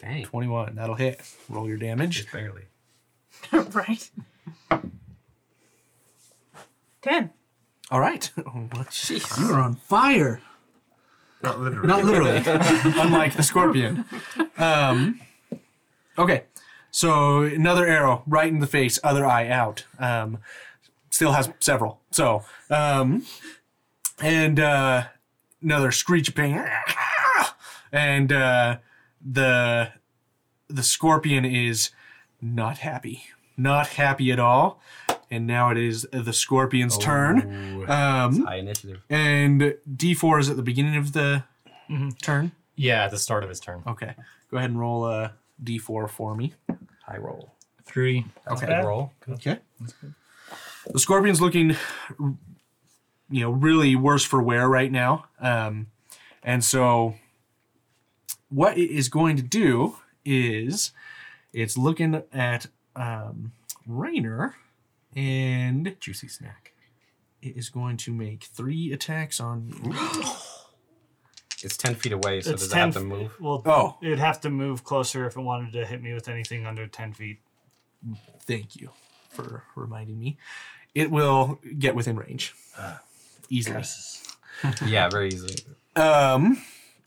Dang. 0.00 0.24
Twenty 0.24 0.48
one. 0.48 0.76
That'll 0.76 0.94
hit. 0.94 1.20
Roll 1.50 1.68
your 1.68 1.76
damage. 1.76 2.16
Just 2.16 2.32
barely. 2.32 2.62
right. 3.72 4.10
10. 7.02 7.30
All 7.90 8.00
right. 8.00 8.30
You 9.38 9.52
are 9.52 9.60
on 9.60 9.76
fire. 9.76 10.40
Not 11.42 11.60
literally. 11.60 11.86
Not 11.86 12.04
literally, 12.04 12.42
unlike 13.00 13.34
the 13.34 13.42
scorpion. 13.42 14.04
Um, 14.56 15.20
okay, 16.18 16.44
so 16.90 17.42
another 17.42 17.86
arrow 17.86 18.22
right 18.26 18.48
in 18.48 18.58
the 18.58 18.66
face, 18.66 18.98
other 19.04 19.24
eye 19.24 19.48
out. 19.48 19.84
Um, 19.98 20.38
still 21.10 21.32
has 21.32 21.50
several. 21.60 22.00
So, 22.10 22.42
um, 22.70 23.24
and 24.20 24.58
uh, 24.58 25.04
another 25.62 25.92
screech 25.92 26.28
of 26.28 26.34
pain, 26.34 26.64
and 27.92 28.32
uh, 28.32 28.78
the 29.24 29.92
the 30.68 30.82
scorpion 30.82 31.44
is 31.44 31.90
not 32.40 32.78
happy, 32.78 33.24
not 33.56 33.88
happy 33.88 34.30
at 34.32 34.38
all. 34.38 34.80
And 35.30 35.46
now 35.46 35.70
it 35.70 35.76
is 35.76 36.06
the 36.10 36.32
scorpion's 36.32 36.96
turn. 36.96 37.82
Ooh. 37.82 37.86
Um, 37.86 38.44
High 38.46 38.56
initiative. 38.56 39.02
and 39.10 39.74
D4 39.94 40.40
is 40.40 40.48
at 40.50 40.56
the 40.56 40.62
beginning 40.62 40.96
of 40.96 41.12
the 41.12 41.44
turn. 42.22 42.52
Yeah, 42.76 43.04
at 43.04 43.10
the 43.10 43.18
start 43.18 43.42
of 43.42 43.50
his 43.50 43.60
turn. 43.60 43.82
Okay. 43.86 44.14
Go 44.50 44.56
ahead 44.56 44.70
and 44.70 44.78
roll 44.80 45.06
a 45.06 45.34
d4 45.62 46.08
for 46.08 46.34
me. 46.34 46.54
High 47.04 47.18
roll. 47.18 47.52
Three. 47.84 48.24
Okay. 48.46 48.66
Good 48.66 48.84
roll. 48.84 49.12
Okay. 49.28 49.58
The 50.86 50.98
scorpion's 50.98 51.40
looking, 51.40 51.76
you 52.18 53.40
know, 53.42 53.50
really 53.50 53.94
worse 53.96 54.24
for 54.24 54.40
wear 54.42 54.68
right 54.68 54.90
now. 54.90 55.26
Um, 55.40 55.88
and 56.42 56.64
so, 56.64 57.16
what 58.48 58.78
it 58.78 58.90
is 58.90 59.08
going 59.10 59.36
to 59.36 59.42
do 59.42 59.96
is 60.24 60.92
it's 61.52 61.76
looking 61.76 62.22
at 62.32 62.66
um, 62.96 63.52
Rainer, 63.86 64.56
and 65.16 65.96
Juicy 66.00 66.28
snack. 66.28 66.72
it 67.42 67.56
is 67.56 67.68
going 67.70 67.96
to 67.98 68.12
make 68.12 68.44
three 68.44 68.92
attacks 68.92 69.40
on 69.40 69.72
you. 69.84 69.94
It's 71.60 71.76
ten 71.76 71.96
feet 71.96 72.12
away, 72.12 72.40
so 72.40 72.52
It's 72.52 72.62
does 72.62 72.72
it 72.72 72.76
have 72.76 72.92
to 72.92 73.00
10 73.00 73.08
move? 73.08 73.40
Well, 73.40 73.62
Oh. 73.66 73.96
it 74.00 74.08
would 74.10 74.20
have 74.20 74.40
to 74.42 74.48
move 74.50 74.84
closer 74.84 75.26
if 75.26 75.36
it 75.36 75.40
wanted 75.40 75.72
to 75.72 75.84
hit 75.84 76.00
me 76.00 76.14
with 76.14 76.28
anything 76.28 76.66
under 76.66 76.86
10 76.86 77.14
feet. 77.14 77.40
Thank 78.46 78.76
you 78.76 78.90
for 79.30 79.64
reminding 79.74 80.20
me. 80.20 80.38
It 80.94 81.10
will 81.10 81.58
get 81.76 81.96
within 81.96 82.14
range 82.14 82.54
easily. 83.48 83.82
yeah, 84.86 85.08
very 85.08 85.28
easily. 85.30 85.56
Um. 85.96 86.62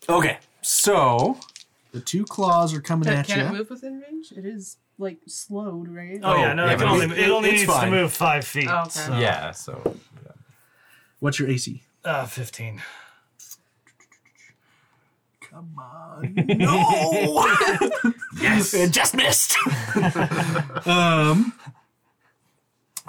Okay, 0.09 0.37
so 0.61 1.37
the 1.91 1.99
two 2.01 2.25
claws 2.25 2.73
are 2.73 2.81
coming 2.81 3.05
Can, 3.05 3.17
at 3.17 3.27
can 3.27 3.39
you. 3.39 3.45
it 3.45 3.51
move 3.59 3.69
within 3.69 3.99
range? 3.99 4.31
It 4.35 4.45
is 4.45 4.77
like 4.97 5.17
slowed, 5.27 5.87
right? 5.89 6.19
Oh, 6.23 6.35
yeah, 6.37 6.53
no, 6.53 6.65
yeah, 6.65 6.71
it, 6.73 6.77
can 6.77 6.87
but 6.87 6.91
only, 6.93 7.05
it- 7.05 7.19
it, 7.19 7.29
only 7.31 7.49
it's 7.49 7.59
needs 7.61 7.71
fine. 7.73 7.85
to 7.85 7.91
move 7.91 8.13
five 8.13 8.45
feet. 8.45 8.67
Oh, 8.69 8.81
okay. 8.81 8.89
so- 8.91 9.17
Yeah, 9.19 9.51
so 9.51 9.95
What's 11.19 11.37
your 11.39 11.49
AC? 11.49 11.83
Uh, 12.03 12.25
15. 12.25 12.81
Come 15.49 15.69
on. 15.77 16.33
No. 16.47 17.45
yes. 18.41 18.73
It 18.73 18.91
just 18.99 19.13
missed. 19.15 19.55
um. 20.87 21.53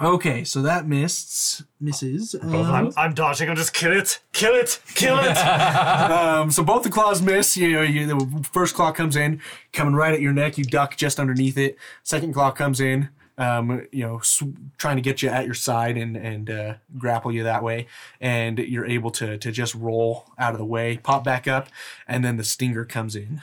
Okay, 0.01 0.43
so 0.43 0.61
that 0.63 0.87
missed 0.87 1.61
misses. 1.79 2.35
I'm, 2.41 2.55
Um, 2.55 2.93
I'm 2.97 3.13
dodging. 3.13 3.47
I'm 3.49 3.55
just 3.55 3.73
kill 3.73 3.91
it, 3.91 4.19
kill 4.31 4.55
it, 4.55 4.79
kill 4.95 5.19
it. 5.19 5.37
um, 5.37 6.49
so 6.51 6.63
both 6.63 6.83
the 6.83 6.89
claws 6.89 7.21
miss. 7.21 7.55
You 7.55 7.73
know, 7.73 7.81
you, 7.83 8.07
the 8.07 8.43
first 8.51 8.73
claw 8.75 8.91
comes 8.91 9.15
in, 9.15 9.39
coming 9.71 9.93
right 9.93 10.13
at 10.13 10.19
your 10.21 10.33
neck. 10.33 10.57
You 10.57 10.63
duck 10.63 10.97
just 10.97 11.19
underneath 11.19 11.57
it. 11.57 11.77
Second 12.01 12.33
claw 12.33 12.49
comes 12.49 12.79
in, 12.81 13.09
um, 13.37 13.85
you 13.91 14.03
know, 14.05 14.19
sw- 14.19 14.43
trying 14.79 14.95
to 14.95 15.01
get 15.03 15.21
you 15.21 15.29
at 15.29 15.45
your 15.45 15.53
side 15.53 15.95
and 15.95 16.17
and 16.17 16.49
uh, 16.49 16.73
grapple 16.97 17.31
you 17.31 17.43
that 17.43 17.61
way, 17.63 17.85
and 18.19 18.57
you're 18.57 18.87
able 18.87 19.11
to 19.11 19.37
to 19.37 19.51
just 19.51 19.75
roll 19.75 20.25
out 20.39 20.53
of 20.53 20.57
the 20.59 20.65
way, 20.65 20.97
pop 20.97 21.23
back 21.23 21.47
up, 21.47 21.69
and 22.07 22.25
then 22.25 22.37
the 22.37 22.43
stinger 22.43 22.83
comes 22.83 23.15
in. 23.15 23.41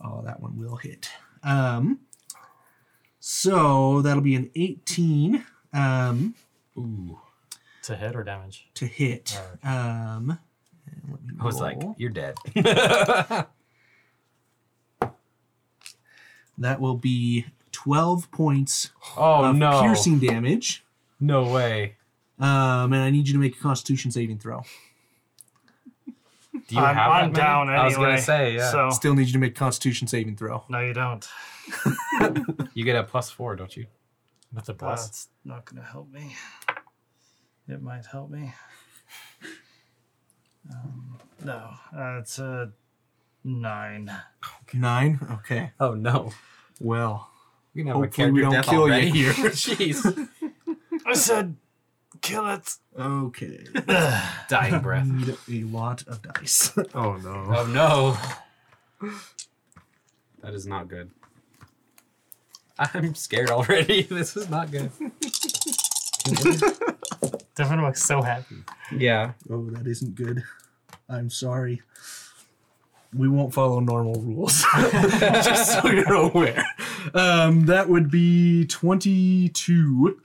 Oh, 0.00 0.22
that 0.24 0.40
one 0.40 0.56
will 0.58 0.76
hit. 0.76 1.10
Um, 1.42 2.00
so 3.26 4.02
that'll 4.02 4.22
be 4.22 4.34
an 4.34 4.50
18 4.54 5.42
um, 5.72 6.34
To 7.84 7.96
hit 7.96 8.14
or 8.14 8.22
damage? 8.22 8.68
to 8.74 8.84
hit. 8.86 9.40
Um, 9.62 10.38
and 10.86 11.02
let 11.10 11.22
me 11.24 11.34
I 11.40 11.44
was 11.44 11.58
like, 11.58 11.80
"You're 11.96 12.10
dead." 12.10 12.34
That 16.58 16.80
will 16.80 16.96
be 16.96 17.46
12 17.72 18.30
points 18.30 18.90
Oh 19.16 19.44
of 19.46 19.56
no! 19.56 19.80
piercing 19.82 20.20
damage. 20.20 20.84
No 21.18 21.52
way. 21.52 21.96
Um, 22.38 22.92
and 22.92 22.96
I 23.02 23.10
need 23.10 23.26
you 23.26 23.32
to 23.34 23.40
make 23.40 23.56
a 23.56 23.60
constitution 23.60 24.10
saving 24.12 24.38
throw. 24.38 24.62
Do 26.06 26.12
you 26.76 26.80
I'm, 26.80 26.94
have 26.94 27.10
I'm 27.10 27.32
down 27.32 27.68
anyway. 27.68 27.80
I 27.82 27.84
was 27.86 27.96
gonna 27.96 28.20
say, 28.22 28.54
yeah. 28.54 28.70
So 28.70 28.90
Still 28.90 29.14
need 29.16 29.26
you 29.26 29.32
to 29.32 29.38
make 29.40 29.50
a 29.52 29.58
constitution 29.58 30.06
saving 30.06 30.36
throw. 30.36 30.62
no, 30.68 30.78
you 30.80 30.92
don't. 30.92 31.26
You 32.74 32.84
get 32.84 32.96
a 32.96 33.04
plus 33.04 33.30
four, 33.30 33.56
don't 33.56 33.76
you? 33.76 33.86
That's 34.52 34.68
a 34.68 34.74
plus. 34.74 35.04
That's 35.04 35.28
not 35.44 35.64
gonna 35.64 35.84
help 35.84 36.10
me. 36.12 36.34
It 37.68 37.82
might 37.82 38.06
help 38.06 38.30
me. 38.30 38.52
Um, 40.70 41.18
no, 41.44 41.70
uh, 41.96 42.18
it's 42.20 42.38
a 42.38 42.72
nine. 43.44 44.10
Nine? 44.72 45.18
Okay. 45.30 45.72
Oh 45.78 45.94
no! 45.94 46.32
Well, 46.80 47.30
We 47.74 47.82
can 47.82 47.88
have 47.88 47.96
Hopefully 47.96 48.28
a 48.28 48.32
we 48.32 48.40
character 48.40 48.42
don't 48.42 48.52
death 48.52 48.66
kill 48.66 48.88
you 48.98 49.12
here. 49.12 49.32
Jeez. 49.50 50.28
I 51.06 51.12
said, 51.14 51.56
kill 52.22 52.48
it. 52.48 52.76
okay. 52.98 53.66
Dying 54.48 54.80
breath. 54.80 55.06
Need 55.06 55.36
a 55.64 55.66
lot 55.66 56.02
of 56.06 56.22
dice. 56.22 56.72
Oh 56.94 57.16
no. 57.16 57.44
Oh 57.56 57.66
no! 57.66 59.10
That 60.42 60.54
is 60.54 60.66
not 60.66 60.88
good. 60.88 61.10
I'm 62.78 63.14
scared 63.14 63.50
already. 63.50 64.02
This 64.10 64.36
is 64.36 64.48
not 64.50 64.70
good. 64.70 64.90
Devin 67.54 67.82
looks 67.82 68.02
so 68.02 68.22
happy. 68.22 68.56
Yeah. 68.96 69.32
oh, 69.50 69.70
that 69.70 69.86
isn't 69.86 70.14
good. 70.14 70.42
I'm 71.08 71.30
sorry. 71.30 71.82
We 73.14 73.28
won't 73.28 73.54
follow 73.54 73.78
normal 73.78 74.14
rules. 74.20 74.64
Just 75.20 75.72
so 75.80 75.88
you're 75.88 76.14
aware. 76.14 76.64
Um, 77.12 77.66
that 77.66 77.88
would 77.88 78.10
be 78.10 78.66
22 78.66 80.20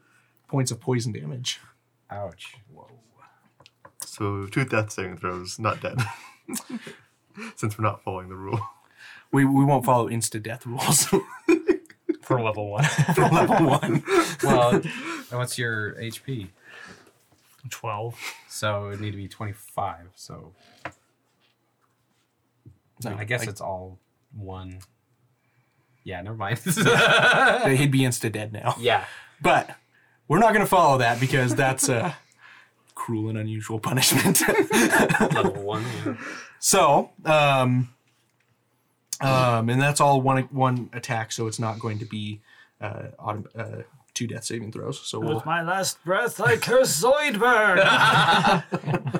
points 0.48 0.72
of 0.72 0.80
poison 0.80 1.12
damage. 1.12 1.60
Ouch. 2.10 2.56
Whoa. 2.74 2.88
So 4.04 4.48
two 4.48 4.66
death 4.66 4.92
saving 4.92 5.18
throws, 5.18 5.60
not 5.60 5.82
dead. 5.82 6.00
Since 7.56 7.78
we're 7.78 7.86
not 7.86 8.04
following 8.04 8.30
the 8.30 8.36
rule. 8.36 8.60
We, 9.32 9.46
we 9.46 9.64
won't 9.64 9.86
follow 9.86 10.10
insta 10.10 10.42
death 10.42 10.66
rules 10.66 11.14
For 12.30 12.40
level 12.40 12.70
one. 12.70 12.84
for 13.16 13.22
level 13.28 13.66
one. 13.80 14.04
Well, 14.44 14.82
what's 15.32 15.58
your 15.58 15.96
HP? 15.96 16.50
12. 17.72 18.16
So 18.48 18.86
it 18.86 18.90
would 18.90 19.02
need 19.02 19.12
to 19.12 19.18
be 19.18 19.28
25. 19.28 19.96
So 20.14 20.54
No, 23.04 23.16
I 23.18 23.24
guess 23.24 23.40
like, 23.40 23.50
it's 23.50 23.62
all 23.62 23.98
one. 24.38 24.78
Yeah, 26.04 26.22
never 26.22 26.38
mind. 26.38 26.60
he'd 26.60 27.92
be 27.92 28.02
insta 28.02 28.32
dead 28.32 28.54
now. 28.54 28.76
yeah. 28.80 29.06
But 29.42 29.76
we're 30.28 30.38
not 30.38 30.54
going 30.54 30.64
to 30.64 30.70
follow 30.70 31.00
that 31.00 31.20
because 31.20 31.56
that's 31.56 31.90
a 31.90 32.16
cruel 32.94 33.30
and 33.30 33.40
unusual 33.40 33.80
punishment. 33.80 34.42
Level 35.34 35.64
one. 35.64 35.84
Yeah. 36.06 36.16
so, 36.60 37.10
um, 37.26 37.90
um, 39.22 39.70
and 39.70 39.82
that's 39.82 40.00
all 40.02 40.22
one 40.22 40.44
one 40.52 40.90
attack, 40.94 41.32
so 41.32 41.48
it's 41.48 41.60
not 41.60 41.80
going 41.80 42.00
to 42.00 42.06
be 42.06 42.40
uh, 42.82 43.08
autom- 43.20 43.48
uh, 43.58 43.84
two 44.14 44.28
death 44.28 44.44
saving 44.44 44.72
throws. 44.72 45.00
So 45.00 45.20
we'll 45.20 45.36
With 45.36 45.46
my 45.46 45.62
last 45.62 46.04
breath, 46.04 46.40
I 46.42 46.58
curse 46.58 47.02
Zoidberg. 47.04 47.80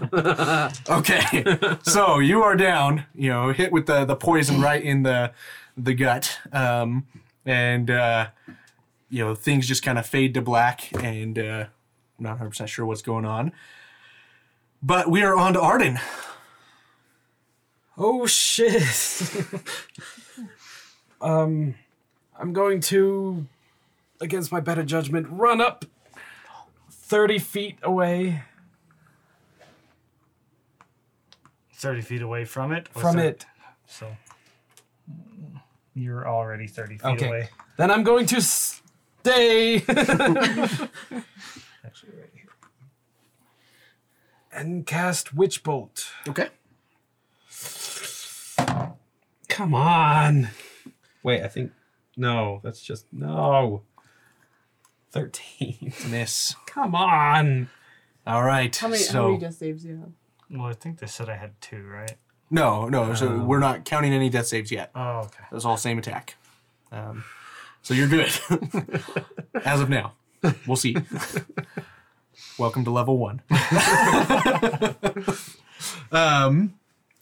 Okay, 0.90 1.58
so 1.84 2.20
you 2.20 2.42
are 2.44 2.56
down. 2.56 3.06
You 3.14 3.30
know, 3.30 3.52
hit 3.52 3.72
with 3.72 3.86
the 3.86 4.06
the 4.06 4.16
poison 4.16 4.62
right 4.62 4.82
in 4.82 5.04
the 5.04 5.32
the 5.78 5.94
gut, 5.94 6.40
um, 6.52 7.06
and 7.46 7.90
uh, 7.92 8.28
you 9.10 9.24
know 9.24 9.36
things 9.36 9.68
just 9.68 9.84
kind 9.84 9.98
of 10.00 10.06
fade 10.06 10.34
to 10.34 10.42
black, 10.42 10.92
and 11.04 11.38
uh, 11.38 11.66
I'm 12.18 12.24
not 12.24 12.32
100 12.32 12.50
percent 12.50 12.70
sure 12.70 12.86
what's 12.86 13.02
going 13.02 13.26
on. 13.26 13.52
But 14.82 15.10
we 15.12 15.22
are 15.24 15.36
on 15.36 15.54
to 15.54 15.62
Arden. 15.62 16.00
Oh 18.02 18.26
shit. 18.26 18.82
um, 21.22 21.76
I'm 22.40 22.54
going 22.54 22.80
to, 22.82 23.46
against 24.22 24.52
my 24.54 24.62
better 24.62 24.84
judgment, 24.84 25.28
run 25.30 25.60
up 25.60 25.84
30 26.92 27.40
feet 27.40 27.78
away 27.84 28.44
30 31.74 32.02
feet 32.02 32.22
away 32.22 32.44
from 32.46 32.72
it? 32.74 32.90
or 32.96 33.02
from 33.02 33.16
thir- 33.16 33.28
it. 33.30 33.46
So 33.88 34.16
you're 35.94 36.28
already 36.28 36.68
30 36.68 36.98
feet 36.98 37.06
Okay. 37.06 37.28
away. 37.28 37.50
Then 37.78 37.90
I'm 37.90 38.04
going 38.04 38.26
to 38.28 38.42
stay 38.42 39.76
Actually, 39.78 40.90
right 41.12 41.24
here. 42.34 42.50
and 44.52 44.86
cast 44.86 45.34
Witch 45.34 45.64
Bolt. 45.64 46.12
Okay. 46.28 46.50
Come 49.48 49.74
on. 49.74 50.50
Wait, 51.24 51.44
I 51.44 51.48
think. 51.48 51.72
No, 52.16 52.60
that's 52.64 52.82
just. 52.82 53.06
No. 53.12 53.84
13. 55.12 55.94
Miss. 56.10 56.56
Come 56.68 56.96
on. 56.96 57.70
All 58.28 58.44
right. 58.44 58.76
How 58.76 58.88
many, 58.88 59.02
so 59.02 59.14
how 59.22 59.28
many 59.30 59.40
death 59.40 59.56
saves 59.56 59.84
do 59.84 59.90
you 59.90 59.98
have? 59.98 60.12
Well, 60.52 60.68
I 60.68 60.74
think 60.74 61.00
they 61.00 61.08
said 61.08 61.30
I 61.30 61.36
had 61.36 61.60
two, 61.62 61.84
right? 61.86 62.16
no, 62.52 62.90
no. 62.90 63.14
So 63.14 63.44
we're 63.44 63.60
not 63.60 63.86
counting 63.86 64.14
any 64.14 64.30
death 64.30 64.48
saves 64.48 64.72
yet. 64.72 64.92
Oh, 64.96 65.20
okay. 65.20 65.44
That's 65.52 65.66
all 65.66 65.78
same 65.78 66.00
attack. 66.00 66.36
Um, 66.92 67.24
so 67.84 67.94
you're 67.94 68.08
good 68.08 68.32
as 69.66 69.82
of 69.82 69.90
now. 69.90 70.14
We'll 70.66 70.76
see. 70.78 70.96
Welcome 72.58 72.84
to 72.86 72.92
level 72.92 73.18
one. 73.18 73.42
um, 76.12 76.74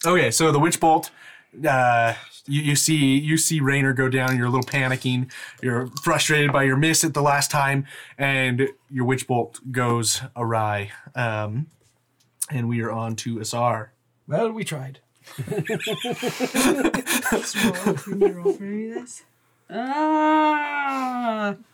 Okay, 0.06 0.30
so 0.30 0.52
the 0.52 0.58
witch 0.58 0.78
bolt. 0.80 1.10
Uh, 1.66 2.14
you, 2.46 2.62
you 2.62 2.76
see 2.76 3.18
you 3.18 3.36
see 3.36 3.60
Rainer 3.60 3.92
go 3.92 4.08
down. 4.08 4.36
You're 4.36 4.46
a 4.46 4.50
little 4.50 4.62
panicking. 4.66 5.30
You're 5.62 5.88
frustrated 6.02 6.52
by 6.52 6.64
your 6.64 6.76
miss 6.76 7.04
at 7.04 7.14
the 7.14 7.22
last 7.22 7.50
time, 7.50 7.86
and 8.16 8.68
your 8.90 9.04
witch 9.04 9.26
bolt 9.26 9.60
goes 9.72 10.22
awry. 10.36 10.92
Um, 11.14 11.66
and 12.50 12.68
we 12.68 12.80
are 12.82 12.92
on 12.92 13.16
to 13.16 13.40
Asar. 13.40 13.92
Well, 14.26 14.52
we 14.52 14.64
tried. 14.64 15.00
Ah. 19.70 21.54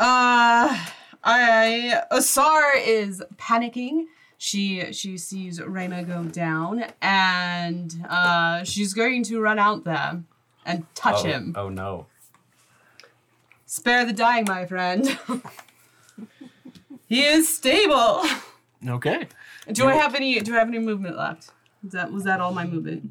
Uh, 0.00 0.86
I 1.24 2.02
Asar 2.12 2.76
is 2.76 3.20
panicking. 3.36 4.04
She 4.40 4.92
she 4.92 5.18
sees 5.18 5.60
Reyna 5.60 6.04
go 6.04 6.22
down, 6.22 6.84
and 7.02 7.92
uh, 8.08 8.62
she's 8.62 8.94
going 8.94 9.24
to 9.24 9.40
run 9.40 9.58
out 9.58 9.82
there 9.82 10.22
and 10.64 10.86
touch 10.94 11.16
oh, 11.18 11.24
him. 11.24 11.54
Oh 11.56 11.68
no. 11.68 12.06
Spare 13.66 14.04
the 14.06 14.12
dying, 14.12 14.44
my 14.46 14.64
friend. 14.64 15.18
he 17.08 17.24
is 17.24 17.54
stable. 17.54 18.24
Okay. 18.86 19.26
Do 19.72 19.88
I 19.88 19.94
have 19.94 20.14
any? 20.14 20.38
Do 20.38 20.54
I 20.54 20.58
have 20.60 20.68
any 20.68 20.78
movement 20.78 21.16
left? 21.16 21.50
Is 21.84 21.92
that 21.92 22.12
was 22.12 22.22
that 22.22 22.40
all 22.40 22.52
my 22.52 22.64
movement? 22.64 23.10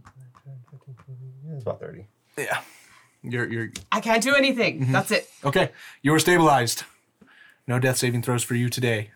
Yeah, 1.46 1.54
it's 1.56 1.64
about 1.64 1.82
30. 1.82 2.08
Yeah. 2.38 2.62
You're 3.22 3.52
you're 3.52 3.70
I 3.92 4.00
can't 4.00 4.24
do 4.24 4.34
anything. 4.34 4.92
That's 4.94 5.12
it. 5.12 5.30
okay. 5.44 5.72
You 6.02 6.14
are 6.14 6.20
stabilized. 6.20 6.84
No 7.68 7.80
death 7.80 7.98
saving 7.98 8.22
throws 8.22 8.44
for 8.44 8.56
you 8.56 8.70
today. 8.70 9.12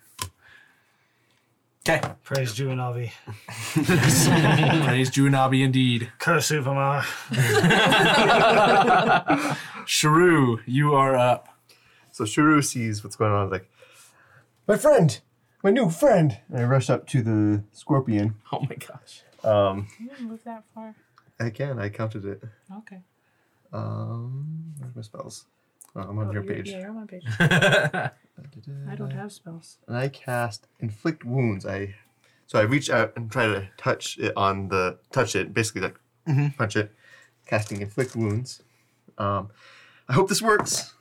Okay. 1.87 1.99
Praise 2.23 2.53
Juvenavi. 2.53 3.11
Praise 4.85 5.09
Junabi 5.09 5.63
indeed. 5.63 6.11
Curse 6.19 6.51
Uvamar. 6.51 7.01
Sharu, 9.87 10.59
you 10.67 10.93
are 10.93 11.15
up. 11.15 11.47
So 12.11 12.23
Shuru 12.25 12.63
sees 12.63 13.03
what's 13.03 13.15
going 13.15 13.31
on, 13.31 13.49
like, 13.49 13.69
my 14.67 14.77
friend, 14.77 15.19
my 15.63 15.71
new 15.71 15.89
friend. 15.89 16.37
And 16.49 16.59
I 16.59 16.63
rush 16.65 16.89
up 16.89 17.07
to 17.07 17.21
the 17.23 17.63
scorpion. 17.71 18.35
Oh 18.51 18.59
my 18.59 18.75
gosh. 18.75 19.23
Um, 19.43 19.87
You 19.99 20.09
didn't 20.09 20.27
move 20.29 20.43
that 20.43 20.63
far. 20.75 20.95
again, 21.39 21.79
I 21.79 21.89
counted 21.89 22.25
it. 22.25 22.43
Okay. 22.79 23.01
Um, 23.73 24.75
where's 24.79 24.95
my 24.95 25.01
spells? 25.01 25.45
Oh, 25.95 26.01
I'm 26.01 26.17
on 26.19 26.27
Oh, 26.27 26.31
your 26.31 26.43
page. 26.43 26.69
Yeah, 26.69 26.79
you're 26.79 26.89
on 26.89 26.95
my 26.95 27.05
page. 27.05 27.23
I 27.39 28.11
I 28.91 28.95
don't 28.95 29.11
have 29.11 29.31
spells. 29.31 29.77
And 29.87 29.97
I 29.97 30.07
cast 30.09 30.67
inflict 30.79 31.23
wounds. 31.25 31.65
I 31.65 31.95
so 32.47 32.59
I 32.59 32.63
reach 32.63 32.89
out 32.89 33.13
and 33.15 33.31
try 33.31 33.45
to 33.47 33.67
touch 33.77 34.17
it 34.17 34.33
on 34.37 34.69
the 34.69 34.97
touch 35.11 35.35
it, 35.35 35.53
basically 35.53 35.81
like 35.81 35.99
Mhm. 36.27 36.55
punch 36.57 36.75
it, 36.75 36.93
casting 37.45 37.81
inflict 37.81 38.15
wounds. 38.15 38.61
Um, 39.17 39.49
I 40.07 40.13
hope 40.13 40.29
this 40.29 40.41
works. 40.41 40.93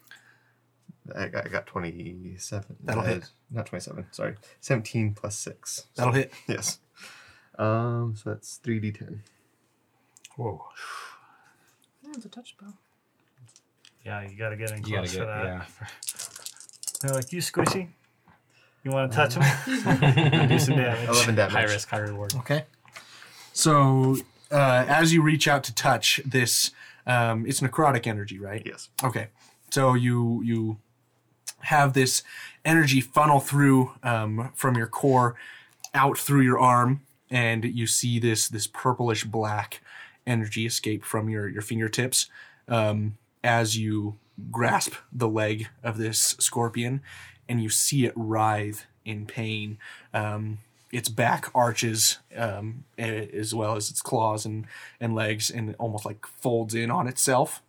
I 1.15 1.29
got, 1.29 1.47
I 1.47 1.49
got 1.49 1.67
twenty 1.67 2.37
seven. 2.39 2.77
That'll 2.85 3.03
hit. 3.03 3.31
Not 3.51 3.67
twenty 3.67 3.83
seven. 3.83 4.07
Sorry, 4.13 4.37
seventeen 4.61 5.15
plus 5.15 5.37
six. 5.37 5.87
That'll 5.97 6.13
hit. 6.13 6.33
Yes. 6.49 6.79
Um, 7.59 8.15
so 8.17 8.31
that's 8.31 8.57
three 8.57 8.79
d 8.81 8.93
ten. 8.93 9.23
Whoa. 10.37 10.65
Yeah, 12.03 12.13
it's 12.17 12.25
a 12.25 12.29
touch 12.29 12.51
spell. 12.51 12.75
Yeah, 14.05 14.23
you 14.23 14.37
gotta 14.37 14.57
get 14.57 14.71
in 14.71 14.79
You 14.79 14.97
gotta 14.97 15.09
close 15.09 15.13
get 15.13 15.21
for 15.21 15.27
that. 15.27 15.45
yeah. 15.45 15.65
They're 17.03 17.15
like, 17.15 17.33
you 17.33 17.41
squishy? 17.41 17.89
You 18.83 18.91
want 18.91 19.11
to 19.13 19.17
touch 19.17 19.35
him? 19.35 19.43
Do 20.49 20.59
some 20.59 20.77
damage. 20.77 21.09
Eleven 21.09 21.35
damage. 21.35 21.53
High 21.53 21.65
risk, 21.65 21.89
high 21.89 21.99
reward. 21.99 22.35
Okay. 22.37 22.65
So 23.53 24.17
uh, 24.51 24.85
as 24.89 25.13
you 25.13 25.23
reach 25.23 25.47
out 25.47 25.65
to 25.65 25.75
touch 25.75 26.21
this, 26.25 26.71
um, 27.07 27.45
it's 27.47 27.61
necrotic 27.61 28.07
energy, 28.07 28.39
right? 28.39 28.63
Yes. 28.65 28.89
Okay. 29.05 29.29
So 29.71 29.95
you 29.95 30.43
you 30.43 30.79
have 31.61 31.93
this 31.93 32.23
energy 32.65 33.01
funnel 33.03 33.41
through 33.41 33.93
um, 34.03 34.51
from 34.55 34.77
your 34.77 34.87
core 34.87 35.37
out 35.95 36.17
through 36.17 36.41
your 36.41 36.59
arm, 36.59 37.03
and 37.31 37.65
you 37.65 37.87
see 37.87 38.19
this 38.19 38.49
this 38.49 38.67
purplish 38.67 39.25
black 39.25 39.83
energy 40.27 40.65
escape 40.67 41.05
from 41.05 41.29
your 41.29 41.49
your 41.49 41.63
fingertips 41.63 42.29
um, 42.69 43.17
as 43.43 43.77
you 43.77 44.17
grasp 44.51 44.95
the 45.13 45.29
leg 45.29 45.69
of 45.83 45.99
this 45.99 46.37
scorpion, 46.39 47.03
and 47.49 47.63
you 47.63 47.69
see 47.69 48.05
it 48.05 48.13
writhe 48.17 48.87
in 49.05 49.27
pain. 49.27 49.79
Um, 50.15 50.59
its 50.93 51.09
back 51.09 51.47
arches 51.55 52.19
um, 52.37 52.85
as 52.99 53.55
well 53.55 53.77
as 53.77 53.91
its 53.91 54.03
claws 54.03 54.45
and, 54.45 54.67
and 55.01 55.15
legs, 55.15 55.51
and 55.51 55.77
almost 55.79 56.05
like 56.05 56.27
folds 56.27 56.75
in 56.75 56.91
on 56.91 57.07
itself 57.07 57.63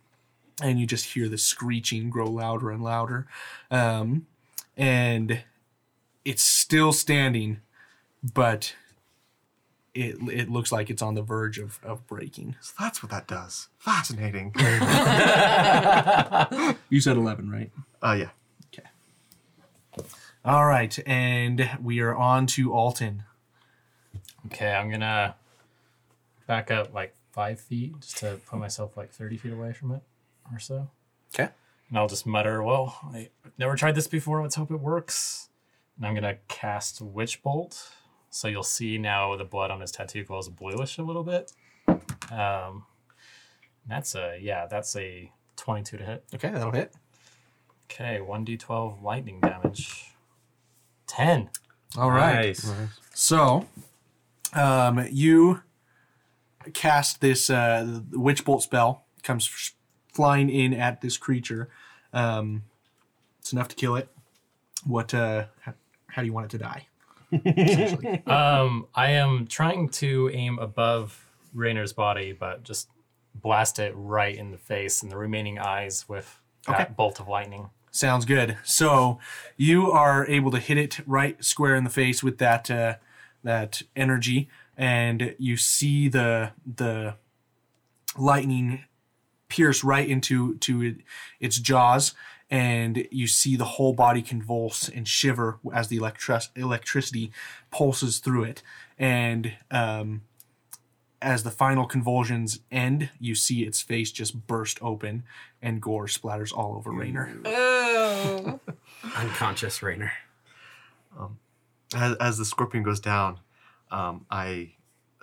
and 0.60 0.78
you 0.78 0.86
just 0.86 1.14
hear 1.14 1.28
the 1.28 1.38
screeching 1.38 2.10
grow 2.10 2.26
louder 2.26 2.70
and 2.70 2.82
louder 2.82 3.26
um, 3.70 4.26
and 4.76 5.42
it's 6.24 6.42
still 6.42 6.92
standing 6.92 7.60
but 8.34 8.74
it, 9.94 10.16
it 10.30 10.50
looks 10.50 10.72
like 10.72 10.88
it's 10.90 11.02
on 11.02 11.14
the 11.14 11.22
verge 11.22 11.58
of, 11.58 11.78
of 11.82 12.06
breaking 12.06 12.56
So 12.60 12.72
that's 12.80 13.02
what 13.02 13.10
that 13.10 13.26
does. 13.26 13.68
Fascinating. 13.78 14.54
you 16.88 17.00
said 17.00 17.16
11 17.16 17.50
right 17.50 17.70
uh, 18.02 18.16
yeah. 18.18 18.30
Okay. 18.74 18.88
All 20.44 20.66
right 20.66 20.98
and 21.06 21.70
we 21.82 22.00
are 22.00 22.14
on 22.14 22.46
to 22.48 22.72
alton 22.72 23.24
Okay, 24.46 24.72
I'm 24.72 24.90
gonna 24.90 25.36
back 26.46 26.70
up 26.70 26.92
like 26.92 27.14
five 27.32 27.60
feet 27.60 28.00
just 28.00 28.18
to 28.18 28.40
put 28.46 28.58
myself 28.58 28.96
like 28.96 29.10
30 29.12 29.36
feet 29.36 29.52
away 29.52 29.72
from 29.72 29.92
it 29.92 30.02
or 30.52 30.58
so. 30.58 30.88
okay 31.34 31.50
And 31.88 31.98
I'll 31.98 32.08
just 32.08 32.26
mutter, 32.26 32.62
well, 32.62 32.98
I- 33.14 33.30
I've 33.44 33.58
never 33.58 33.76
tried 33.76 33.94
this 33.94 34.08
before. 34.08 34.42
Let's 34.42 34.56
hope 34.56 34.70
it 34.70 34.80
works. 34.80 35.48
And 35.96 36.06
I'm 36.06 36.14
going 36.14 36.24
to 36.24 36.38
cast 36.48 37.00
Witch 37.00 37.42
Bolt. 37.42 37.90
So 38.34 38.48
you'll 38.48 38.62
see 38.62 38.96
now 38.96 39.36
the 39.36 39.44
blood 39.44 39.70
on 39.70 39.82
his 39.82 39.92
tattoo 39.92 40.24
glows 40.24 40.48
bluish 40.48 40.96
a 40.96 41.02
little 41.02 41.22
bit. 41.22 41.52
Um, 42.30 42.86
that's 43.86 44.14
a, 44.14 44.38
yeah, 44.40 44.66
that's 44.66 44.96
a 44.96 45.30
22 45.56 45.98
to 45.98 46.04
hit. 46.04 46.24
okay 46.34 46.48
that'll 46.50 46.72
hit 46.72 46.94
Okay, 47.90 48.20
1d12 48.26 49.02
lightning 49.02 49.38
damage. 49.40 50.12
10. 51.08 51.50
all 51.98 52.10
right 52.10 52.46
Nice. 52.46 52.72
So, 53.12 53.68
um, 54.54 55.06
you 55.10 55.60
cast 56.72 57.20
this 57.20 57.50
uh, 57.50 58.00
witch 58.12 58.46
bolt 58.46 58.62
spell 58.62 59.04
comes 59.22 59.46
f- 59.46 59.74
flying 60.14 60.48
in 60.48 60.72
at 60.72 61.02
this 61.02 61.18
creature. 61.18 61.68
Um, 62.14 62.62
it's 63.40 63.52
enough 63.52 63.68
to 63.68 63.76
kill 63.76 63.94
it. 63.96 64.08
What? 64.84 65.12
Uh, 65.12 65.46
how, 65.60 65.74
how 66.06 66.22
do 66.22 66.26
you 66.26 66.32
want 66.32 66.46
it 66.46 66.50
to 66.52 66.58
die? 66.58 66.86
Essentially. 67.32 68.22
Um, 68.26 68.86
I 68.94 69.12
am 69.12 69.46
trying 69.46 69.88
to 69.90 70.30
aim 70.32 70.58
above 70.58 71.26
Rayner's 71.54 71.92
body, 71.92 72.32
but 72.32 72.62
just 72.62 72.88
blast 73.34 73.78
it 73.78 73.92
right 73.96 74.34
in 74.36 74.50
the 74.50 74.58
face 74.58 75.02
and 75.02 75.10
the 75.10 75.16
remaining 75.16 75.58
eyes 75.58 76.08
with 76.08 76.38
that 76.66 76.80
Okay. 76.80 76.92
bolt 76.96 77.18
of 77.20 77.28
lightning. 77.28 77.70
Sounds 77.90 78.24
good. 78.24 78.56
So 78.62 79.18
you 79.56 79.90
are 79.90 80.26
able 80.26 80.50
to 80.52 80.58
hit 80.58 80.78
it 80.78 81.00
right 81.06 81.42
square 81.44 81.74
in 81.74 81.84
the 81.84 81.90
face 81.90 82.22
with 82.22 82.38
that 82.38 82.70
uh, 82.70 82.94
that 83.44 83.82
energy, 83.96 84.48
and 84.76 85.34
you 85.38 85.56
see 85.56 86.08
the 86.08 86.52
the 86.64 87.16
lightning 88.16 88.84
pierce 89.48 89.84
right 89.84 90.08
into 90.08 90.56
to 90.58 90.96
its 91.40 91.58
jaws, 91.58 92.14
and 92.52 93.08
you 93.10 93.26
see 93.26 93.56
the 93.56 93.64
whole 93.64 93.94
body 93.94 94.20
convulse 94.20 94.86
and 94.86 95.08
shiver 95.08 95.58
as 95.72 95.88
the 95.88 95.98
electri- 95.98 96.50
electricity 96.54 97.32
pulses 97.70 98.18
through 98.18 98.44
it, 98.44 98.62
and 98.98 99.54
um, 99.70 100.20
as 101.22 101.44
the 101.44 101.50
final 101.50 101.86
convulsions 101.86 102.60
end, 102.70 103.08
you 103.18 103.34
see 103.34 103.62
its 103.62 103.80
face 103.80 104.12
just 104.12 104.46
burst 104.46 104.78
open, 104.82 105.24
and 105.62 105.80
gore 105.80 106.06
splatters 106.06 106.52
all 106.52 106.76
over 106.76 106.92
Rainer. 106.92 107.34
Oh. 107.46 108.60
Unconscious 109.16 109.82
Rainer. 109.82 110.12
as, 111.94 112.16
as 112.16 112.36
the 112.36 112.44
scorpion 112.44 112.84
goes 112.84 113.00
down, 113.00 113.40
um, 113.90 114.26
I 114.30 114.72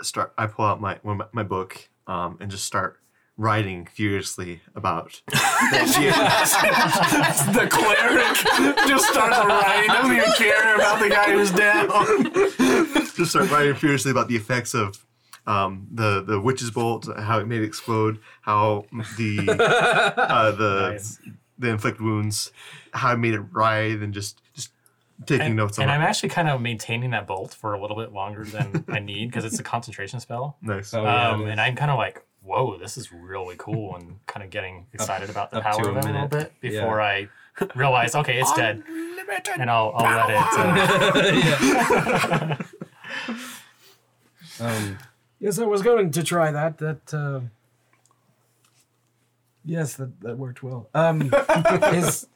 start. 0.01 0.33
I 0.35 0.47
pull 0.47 0.65
out 0.65 0.81
my 0.81 0.99
my, 1.03 1.25
my 1.31 1.43
book 1.43 1.89
um, 2.07 2.37
and 2.39 2.49
just 2.49 2.65
start 2.65 2.99
writing 3.39 3.85
furiously 3.87 4.61
about. 4.75 5.21
the 7.55 7.67
cleric 7.71 8.35
just 8.87 9.07
starts 9.09 9.37
writing, 9.37 9.87
doesn't 9.87 10.15
even 10.15 10.31
care 10.33 10.75
about 10.75 10.99
the 10.99 11.09
guy 11.09 11.31
who's 11.31 11.51
down. 11.51 11.87
just 13.15 13.31
start 13.31 13.49
writing 13.49 13.73
furiously 13.75 14.11
about 14.11 14.27
the 14.27 14.35
effects 14.35 14.73
of 14.75 15.03
um, 15.47 15.87
the 15.91 16.21
the 16.21 16.39
witch's 16.39 16.69
bolt, 16.69 17.07
how 17.17 17.39
it 17.39 17.47
made 17.47 17.61
it 17.61 17.65
explode, 17.65 18.19
how 18.41 18.85
the 19.17 19.39
uh, 20.17 20.51
the 20.51 20.89
Nice. 20.91 21.19
the 21.57 21.69
inflict 21.69 21.99
wounds, 22.01 22.51
how 22.93 23.13
it 23.13 23.17
made 23.17 23.33
it 23.33 23.41
writhe, 23.51 24.01
and 24.01 24.13
just 24.13 24.41
just 24.53 24.71
taking 25.25 25.47
And, 25.47 25.55
notes 25.55 25.79
on 25.79 25.83
and 25.83 25.91
it. 25.91 25.95
I'm 25.95 26.01
actually 26.01 26.29
kind 26.29 26.49
of 26.49 26.61
maintaining 26.61 27.11
that 27.11 27.25
bolt 27.25 27.53
for 27.53 27.73
a 27.73 27.81
little 27.81 27.97
bit 27.97 28.11
longer 28.13 28.43
than 28.43 28.83
I 28.89 28.99
need 28.99 29.27
because 29.27 29.45
it's 29.45 29.59
a 29.59 29.63
concentration 29.63 30.19
spell. 30.19 30.57
Nice. 30.61 30.93
Oh, 30.93 31.03
yeah, 31.03 31.29
um, 31.31 31.41
it 31.41 31.45
is. 31.45 31.51
and 31.51 31.61
I'm 31.61 31.75
kind 31.75 31.89
of 31.91 31.97
like, 31.97 32.23
whoa, 32.49 32.77
this 32.77 32.97
is 32.97 33.11
really 33.11 33.55
cool, 33.57 33.95
and 33.95 34.25
kind 34.25 34.43
of 34.43 34.49
getting 34.49 34.87
excited 34.93 35.29
about 35.29 35.51
the 35.51 35.57
up 35.57 35.63
to 35.63 35.69
power 35.69 35.87
a 35.87 35.91
of 35.91 35.97
it 35.97 36.03
a 36.05 36.07
little 36.07 36.13
minute. 36.13 36.31
bit 36.31 36.53
before 36.61 36.99
I 36.99 37.29
realize, 37.75 38.15
okay, 38.15 38.39
it's 38.39 38.51
dead, 38.53 38.83
Unlimited 38.87 39.53
and 39.59 39.69
I'll, 39.69 39.91
I'll 39.95 40.27
let 40.27 40.29
it. 40.29 40.45
Uh, 42.21 42.55
Um, 44.61 44.97
yes, 45.39 45.57
I 45.57 45.63
was 45.65 45.81
going 45.81 46.11
to 46.11 46.21
try 46.21 46.51
that. 46.51 46.79
That 46.79 47.13
uh, 47.13 47.39
yes, 49.63 49.93
that, 49.95 50.19
that 50.19 50.37
worked 50.37 50.61
well. 50.61 50.89
Um, 50.93 51.33
is 51.93 52.27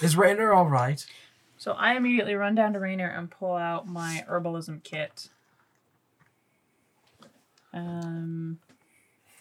is 0.00 0.16
Rainer 0.16 0.52
all 0.52 0.68
right? 0.68 1.04
So 1.58 1.72
I 1.72 1.94
immediately 1.96 2.34
run 2.34 2.54
down 2.54 2.72
to 2.74 2.78
Rainer 2.78 3.08
and 3.08 3.28
pull 3.30 3.54
out 3.54 3.88
my 3.88 4.24
herbalism 4.28 4.84
kit. 4.84 5.28
Um, 7.72 8.58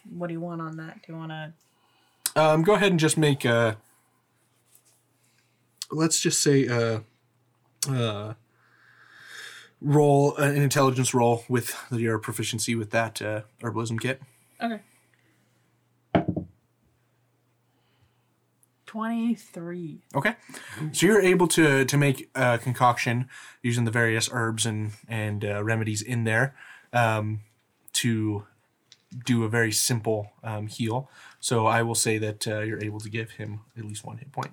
what 0.09 0.27
do 0.27 0.33
you 0.33 0.41
want 0.41 0.61
on 0.61 0.77
that? 0.77 1.01
Do 1.05 1.13
you 1.13 1.17
want 1.17 1.31
to? 1.31 1.53
Um, 2.35 2.63
go 2.63 2.73
ahead 2.75 2.91
and 2.91 2.99
just 2.99 3.17
make 3.17 3.45
a. 3.45 3.77
Let's 5.91 6.21
just 6.21 6.41
say 6.41 6.67
a, 6.67 7.03
uh, 7.89 8.33
roll 9.81 10.35
an 10.37 10.55
intelligence 10.55 11.13
roll 11.13 11.43
with 11.49 11.75
your 11.91 12.17
proficiency 12.19 12.75
with 12.75 12.91
that 12.91 13.21
uh, 13.21 13.41
herbalism 13.61 13.99
kit. 13.99 14.21
Okay. 14.61 14.79
Twenty-three. 18.85 20.01
Okay, 20.13 20.35
so 20.91 21.05
you're 21.05 21.21
able 21.21 21.47
to 21.47 21.85
to 21.85 21.97
make 21.97 22.29
a 22.35 22.57
concoction 22.57 23.29
using 23.63 23.85
the 23.85 23.91
various 23.91 24.29
herbs 24.33 24.65
and 24.65 24.91
and 25.07 25.45
uh, 25.45 25.63
remedies 25.63 26.01
in 26.01 26.25
there 26.25 26.53
um, 26.91 27.39
to 27.93 28.45
do 29.25 29.43
a 29.43 29.49
very 29.49 29.71
simple 29.71 30.31
um, 30.43 30.67
heal. 30.67 31.09
So 31.39 31.65
I 31.67 31.81
will 31.81 31.95
say 31.95 32.17
that 32.17 32.47
uh, 32.47 32.59
you're 32.61 32.83
able 32.83 32.99
to 32.99 33.09
give 33.09 33.31
him 33.31 33.61
at 33.77 33.83
least 33.85 34.05
one 34.05 34.17
hit 34.17 34.31
point. 34.31 34.51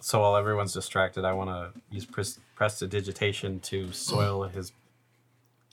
So 0.00 0.20
while 0.20 0.36
everyone's 0.36 0.72
distracted, 0.72 1.24
I 1.24 1.32
want 1.32 1.50
to 1.50 1.80
use 1.90 2.04
pres- 2.04 2.40
prestidigitation 2.56 3.60
to 3.60 3.92
soil 3.92 4.42
his 4.54 4.72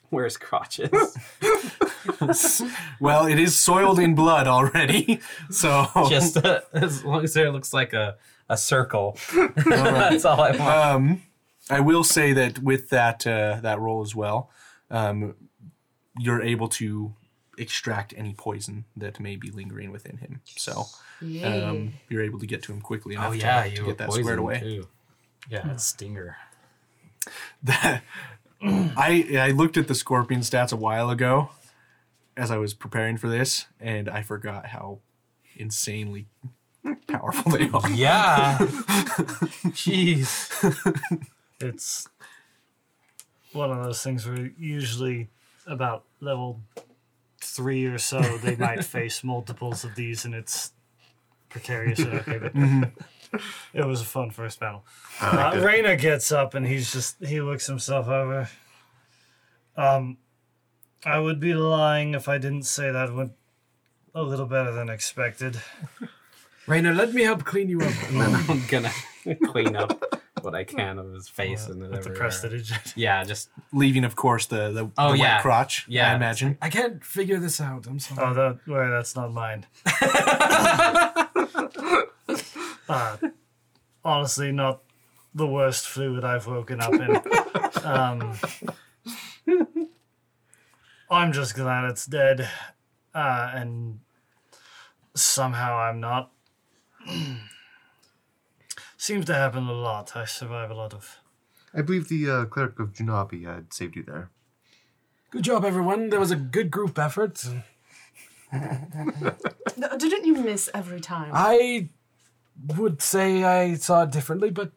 where 0.10 0.26
his 0.26 0.38
crotch 0.38 0.80
is. 0.80 1.18
Well, 3.00 3.26
it 3.28 3.40
is 3.40 3.58
soiled 3.58 4.00
in 4.00 4.16
blood 4.16 4.48
already, 4.48 5.20
so 5.50 5.88
Just 6.10 6.38
uh, 6.38 6.62
as 6.74 7.04
long 7.04 7.24
as 7.24 7.34
there 7.34 7.52
looks 7.52 7.74
like 7.74 7.94
a, 7.94 8.18
a 8.50 8.58
circle. 8.58 9.18
That's 9.56 10.26
all 10.26 10.42
I 10.42 10.52
want. 10.52 10.62
um, 10.62 11.24
I 11.70 11.80
will 11.80 12.04
say 12.04 12.34
that 12.34 12.60
with 12.60 12.90
that 12.90 13.26
uh, 13.28 13.60
that 13.62 13.80
roll 13.80 14.02
as 14.02 14.16
well, 14.16 14.50
um, 14.90 15.36
you're 16.18 16.42
able 16.42 16.68
to 16.70 17.14
extract 17.60 18.14
any 18.18 18.34
poison 18.34 18.86
that 18.96 19.20
may 19.20 19.36
be 19.36 19.52
lingering 19.52 19.92
within 19.92 20.18
him. 20.18 20.42
So 20.46 20.86
um, 21.22 21.94
you're 22.10 22.24
able 22.24 22.40
to 22.40 22.48
get 22.48 22.64
to 22.64 22.72
him 22.72 22.82
quickly 22.82 23.16
enough 23.16 23.30
oh 23.30 23.34
yeah, 23.34 23.64
to, 23.64 23.70
you 23.70 23.76
to 23.78 23.86
get 23.86 23.98
that 24.00 24.12
squared 24.12 24.40
away. 24.40 24.60
too. 24.60 24.88
yeah, 25.50 25.72
it's 25.72 25.86
stinger. 25.86 26.38
That 27.64 28.04
I 28.62 29.26
I 29.40 29.52
looked 29.52 29.78
at 29.78 29.88
the 29.88 29.96
scorpion 29.96 30.42
stats 30.42 30.74
a 30.74 30.76
while 30.76 31.10
ago 31.10 31.50
as 32.36 32.52
I 32.52 32.58
was 32.58 32.74
preparing 32.74 33.18
for 33.18 33.28
this, 33.28 33.66
and 33.80 34.10
I 34.10 34.22
forgot 34.22 34.68
how 34.68 35.00
insanely 35.56 36.28
powerful 37.08 37.52
they 37.52 37.70
are. 37.70 37.90
Yeah. 37.90 38.58
Jeez. 39.76 41.26
It's 41.62 42.08
one 43.52 43.70
of 43.70 43.84
those 43.84 44.02
things 44.02 44.26
where 44.26 44.50
usually 44.58 45.28
about 45.68 46.06
level 46.22 46.62
three 47.42 47.86
or 47.86 47.98
so 47.98 48.20
they 48.40 48.56
might 48.56 48.84
face 48.98 49.24
multiples 49.24 49.84
of 49.84 49.96
these 49.96 50.26
and 50.26 50.34
it's 50.36 50.74
precarious 51.50 52.00
okay, 52.06 52.38
but 52.40 52.92
it 53.74 53.86
was 53.86 54.02
a 54.02 54.06
fun 54.06 54.32
first 54.32 54.60
battle. 54.60 54.84
I 55.22 55.36
like 55.36 55.64
Uh, 55.64 55.68
it. 55.90 56.00
Gets 56.02 56.32
up 56.32 56.54
and 56.54 56.66
he's 56.68 56.92
just 56.92 57.24
he 57.26 57.42
looks 57.42 57.68
himself 57.68 58.08
over. 58.08 58.50
Um, 59.76 60.18
I 61.06 61.20
would 61.20 61.40
be 61.40 61.54
lying 61.54 62.14
if 62.14 62.28
I 62.28 62.38
didn't 62.38 62.64
say 62.64 62.92
that 62.92 63.14
went 63.14 63.32
a 64.14 64.22
little 64.24 64.46
better 64.46 64.72
than 64.72 64.90
expected. 64.90 65.62
Rainer, 66.68 66.94
let 66.94 67.14
me 67.14 67.24
help 67.24 67.46
clean 67.46 67.70
you 67.70 67.80
up. 67.82 67.94
And 68.10 68.22
then 68.22 68.36
I'm 68.50 68.64
gonna 68.68 68.92
clean 69.48 69.76
up 69.76 70.22
what 70.44 70.56
I 70.56 70.64
can 70.64 70.98
of 71.00 71.12
his 71.14 71.28
face 71.28 71.68
and 71.68 71.82
With 71.82 71.92
the 71.92 71.98
everywhere. 71.98 72.20
prestige. 72.20 72.72
Yeah, 72.96 73.24
just 73.24 73.50
Leaving, 73.74 74.04
of 74.04 74.16
course, 74.16 74.46
the 74.48 74.72
the, 74.72 74.92
Oh, 74.98 75.12
the 75.12 75.18
yeah. 75.20 75.36
wet 75.36 75.42
crotch. 75.42 75.86
Yeah. 75.88 76.12
I 76.12 76.16
imagine. 76.16 76.58
I 76.62 76.70
can't 76.70 77.04
figure 77.04 77.40
this 77.40 77.60
out. 77.62 77.88
I'm 77.88 78.00
sorry. 78.00 78.28
Oh, 78.28 78.34
that 78.34 78.60
well, 78.68 78.90
that's 78.92 79.16
not 79.16 79.32
mine. 79.32 79.66
uh, 82.90 83.18
honestly, 84.04 84.52
not 84.52 84.82
the 85.34 85.48
worst 85.48 85.88
fluid 85.88 86.24
I've 86.26 86.48
woken 86.48 86.82
up 86.82 86.94
in. 86.94 87.22
Um, 87.84 88.38
I'm 91.10 91.32
just 91.32 91.56
glad 91.56 91.86
it's 91.90 92.06
dead, 92.06 92.48
uh, 93.14 93.52
and 93.54 94.00
somehow 95.16 95.78
I'm 95.78 96.00
not. 96.00 96.32
Seems 99.10 99.26
to 99.26 99.34
happen 99.34 99.66
a 99.66 99.74
lot. 99.74 100.16
I 100.16 100.26
survive 100.26 100.70
a 100.70 100.76
lot 100.76 100.94
of. 100.94 101.18
I 101.74 101.82
believe 101.82 102.10
the 102.10 102.30
uh, 102.30 102.46
cleric 102.46 102.78
of 102.78 102.94
Junabi 102.94 103.44
had 103.44 103.74
saved 103.74 103.96
you 103.96 104.04
there. 104.04 104.30
Good 105.32 105.42
job, 105.42 105.66
everyone. 105.66 106.12
There 106.12 106.20
was 106.20 106.30
a 106.30 106.36
good 106.36 106.70
group 106.70 107.00
effort. 107.00 107.44
No, 108.54 109.98
Didn't 109.98 110.26
you 110.26 110.36
miss 110.36 110.70
every 110.76 111.00
time? 111.00 111.32
I 111.34 111.90
would 112.78 113.02
say 113.02 113.44
I 113.44 113.74
saw 113.74 114.04
it 114.04 114.12
differently, 114.12 114.52
but 114.52 114.74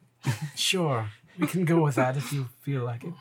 sure. 0.55 1.11
We 1.37 1.45
can 1.45 1.63
go 1.63 1.83
with 1.83 1.93
that 1.93 2.17
if 2.17 2.33
you 2.33 2.49
feel 2.63 2.83
like 2.83 3.03
it. 3.03 3.13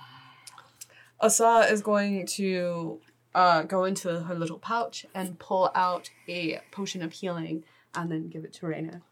Asa 1.21 1.67
is 1.71 1.83
going 1.83 2.25
to 2.39 3.01
uh, 3.35 3.65
go 3.65 3.85
into 3.85 4.21
her 4.21 4.35
little 4.35 4.59
pouch 4.59 5.05
and 5.15 5.39
pull 5.39 5.71
out 5.75 6.09
a 6.27 6.61
potion 6.71 7.03
of 7.03 7.13
healing 7.13 7.65
and 7.95 8.11
then 8.11 8.31
give 8.31 8.45
it 8.45 8.55
to 8.55 8.67
Raina. 8.67 9.03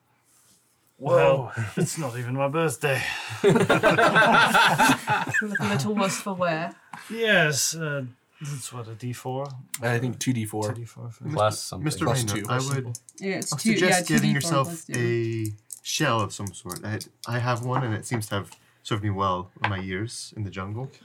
Well, 1.00 1.52
it's 1.76 1.98
not 1.98 2.16
even 2.18 2.34
my 2.34 2.48
birthday. 2.48 3.02
Look 3.42 3.68
a 3.68 5.66
little 5.68 5.94
worse 5.94 6.20
for 6.20 6.34
wear. 6.34 6.74
Yes, 7.10 7.74
uh, 7.74 8.04
that's 8.40 8.72
what 8.72 8.88
a 8.88 8.94
D 8.94 9.12
four. 9.12 9.46
I 9.82 9.98
think 9.98 10.18
two 10.18 10.32
d 10.32 10.44
four. 10.44 10.72
D 10.72 10.84
four. 10.84 11.10
Plus 11.32 11.58
something. 11.60 11.90
Mr. 11.90 12.04
Plus 12.04 12.24
Rainer, 12.24 12.42
two. 12.42 12.48
I 12.50 12.58
would 12.58 12.98
Yeah, 13.18 13.36
it's 13.36 13.52
I'll 13.52 13.58
two, 13.58 13.72
suggest 13.72 14.10
yeah, 14.10 14.16
getting 14.16 14.30
2d4 14.30 14.34
yourself 14.34 14.68
plus 14.68 14.84
two. 14.84 14.98
a 14.98 15.52
shell 15.82 16.20
of 16.20 16.32
some 16.32 16.52
sort. 16.52 16.84
I, 16.84 16.98
I 17.26 17.38
have 17.38 17.64
one, 17.64 17.82
and 17.82 17.94
it 17.94 18.06
seems 18.06 18.28
to 18.28 18.34
have 18.36 18.50
served 18.82 19.02
me 19.02 19.10
well 19.10 19.50
in 19.64 19.70
my 19.70 19.78
years 19.78 20.32
in 20.36 20.44
the 20.44 20.50
jungle. 20.50 20.90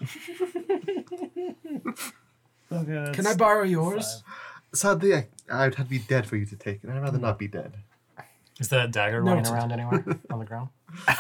Okay, 2.72 3.12
Can 3.14 3.28
I 3.28 3.36
borrow 3.36 3.64
yours? 3.64 4.24
Sadly, 4.74 5.14
I, 5.14 5.28
I'd 5.50 5.76
have 5.76 5.86
to 5.86 5.90
be 5.90 6.00
dead 6.00 6.26
for 6.26 6.36
you 6.36 6.46
to 6.48 6.56
take 6.56 6.84
it. 6.84 6.90
I'd 6.90 7.02
rather 7.02 7.20
not 7.20 7.38
be 7.38 7.48
dead. 7.48 7.76
Is 8.60 8.70
that 8.70 8.92
dagger 8.92 9.22
No, 9.22 9.34
lying 9.34 9.48
around 9.48 9.72
anywhere 9.72 10.06
on 10.30 10.40
the 10.40 10.46
ground? 10.46 10.70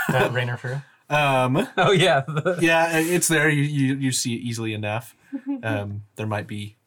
That 0.10 0.32
Rainer 0.34 0.58
threw? 0.58 0.78
Um, 1.10 1.68
Oh 1.78 1.92
yeah. 1.92 2.24
yeah, 2.60 2.98
it's 3.00 3.28
there. 3.28 3.50
You, 3.50 3.64
you 3.64 3.96
you 3.96 4.12
see 4.12 4.36
it 4.36 4.42
easily 4.42 4.74
enough. 4.74 5.16
Um, 5.64 6.04
there 6.16 6.26
might 6.28 6.48
be 6.48 6.78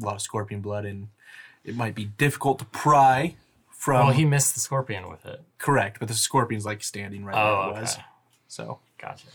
a 0.00 0.04
lot 0.04 0.14
of 0.16 0.20
scorpion 0.20 0.60
blood, 0.60 0.84
and 0.84 1.08
it 1.64 1.74
might 1.74 1.94
be 1.94 2.04
difficult 2.04 2.58
to 2.58 2.64
pry 2.66 3.34
from. 3.70 4.06
Well, 4.06 4.14
he 4.14 4.24
missed 4.26 4.54
the 4.54 4.60
scorpion 4.60 5.08
with 5.08 5.24
it. 5.24 5.40
correct, 5.58 5.98
but 5.98 6.08
the 6.08 6.14
scorpion's 6.14 6.66
like 6.66 6.82
standing 6.82 7.24
right 7.24 7.34
Oh, 7.36 7.44
where 7.58 7.68
it 7.68 7.70
okay. 7.72 7.80
was. 7.80 7.96
So 8.48 8.78
Gotcha. 8.98 9.26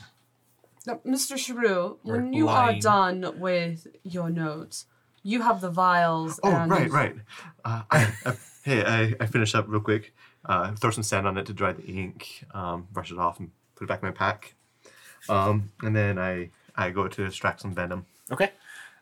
Now, 0.87 0.99
Mr. 1.05 1.37
Shrew, 1.37 1.97
when 2.01 2.29
Or 2.29 2.31
you 2.37 2.47
are 2.49 2.73
done 2.73 3.39
with 3.39 3.85
your 4.03 4.29
notes, 4.31 4.85
you 5.21 5.41
have 5.43 5.61
the 5.61 5.69
vials. 5.69 6.39
Oh, 6.41 6.49
and 6.55 6.71
right, 6.71 6.89
right. 6.89 7.15
Uh, 7.63 7.83
I, 7.91 8.13
I, 8.25 8.33
hey, 8.63 8.83
I, 8.83 9.13
I 9.19 9.25
finish 9.27 9.53
up 9.53 9.65
real 9.67 9.81
quick. 9.81 10.11
Uh, 10.45 10.71
throw 10.73 10.89
some 10.91 11.03
sand 11.03 11.27
on 11.27 11.37
it 11.37 11.45
to 11.45 11.53
dry 11.53 11.71
the 11.71 11.83
ink. 11.85 12.43
Um, 12.53 12.87
brush 12.91 13.11
it 13.11 13.17
off 13.19 13.39
and 13.39 13.51
put 13.75 13.85
it 13.85 13.87
back 13.87 14.01
in 14.01 14.07
my 14.07 14.11
pack. 14.13 14.55
Um, 15.29 15.71
and 15.83 15.95
then 15.95 16.17
I 16.17 16.49
I 16.75 16.89
go 16.89 17.07
to 17.07 17.25
extract 17.25 17.61
some 17.61 17.73
venom 17.75 18.05
okay. 18.31 18.51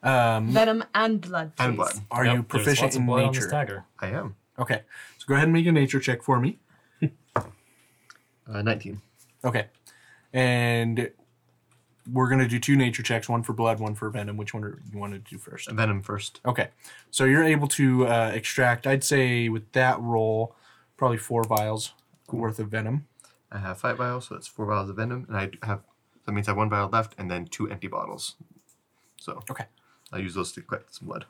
Um, 0.03 0.47
Venom 0.51 0.83
and 0.95 1.19
blood. 1.21 1.51
and 1.59 1.75
please. 1.75 1.77
blood. 1.77 1.93
are 2.11 2.25
Yep, 2.25 2.33
you 2.35 2.45
there's 2.49 2.63
proficient 2.63 2.81
lots 2.87 2.95
of 2.95 2.99
in 3.01 3.05
blood 3.07 3.23
on 3.23 3.33
this 3.33 3.43
nature? 3.43 3.51
dagger. 3.51 3.85
I 3.99 4.07
am. 4.07 4.35
Okay, 4.57 4.81
so 5.17 5.25
go 5.27 5.33
ahead 5.35 5.45
and 5.45 5.53
make 5.53 5.65
a 5.65 5.71
nature 5.71 5.99
check 5.99 6.21
for 6.23 6.39
me. 6.39 6.59
Uh, 8.51 8.61
19. 8.63 8.99
Okay, 9.45 9.67
and 10.33 11.11
we're 12.11 12.29
gonna 12.29 12.47
do 12.47 12.59
two 12.59 12.75
nature 12.75 13.03
checks: 13.03 13.29
one 13.29 13.43
for 13.43 13.53
blood, 13.53 13.79
one 13.79 13.93
for 13.95 14.09
venom. 14.09 14.37
Which 14.37 14.53
one 14.53 14.63
do 14.63 14.77
you 14.91 14.97
want 14.99 15.13
to 15.13 15.19
do 15.19 15.37
first? 15.37 15.69
Venom 15.69 16.01
first. 16.01 16.41
Okay, 16.45 16.69
so 17.11 17.25
you're 17.25 17.43
able 17.43 17.67
to 17.69 18.07
uh, 18.07 18.31
extract. 18.33 18.87
I'd 18.87 19.03
say 19.03 19.49
with 19.49 19.71
that 19.73 19.99
roll, 20.01 20.55
probably 20.99 21.17
four 21.17 21.43
vials 21.43 21.93
worth 22.31 22.59
of 22.59 22.67
venom. 22.69 23.07
I 23.51 23.57
have 23.57 23.79
five 23.79 23.97
vials, 23.97 24.27
so 24.27 24.35
that's 24.35 24.47
four 24.47 24.65
vials 24.67 24.89
of 24.89 24.95
venom, 24.97 25.25
and 25.27 25.35
I 25.37 25.49
have 25.65 25.81
That 26.25 26.33
means 26.33 26.47
I 26.47 26.51
have 26.51 26.57
one 26.57 26.69
vial 26.69 26.89
left 26.89 27.15
and 27.17 27.31
then 27.31 27.45
two 27.47 27.67
empty 27.71 27.87
bottles. 27.87 28.35
So 29.17 29.41
Okay. 29.49 29.65
I'll 30.11 30.19
use 30.19 30.35
those 30.35 30.51
to 30.53 30.61
collect 30.61 30.93
some 30.95 31.07
blood. 31.07 31.25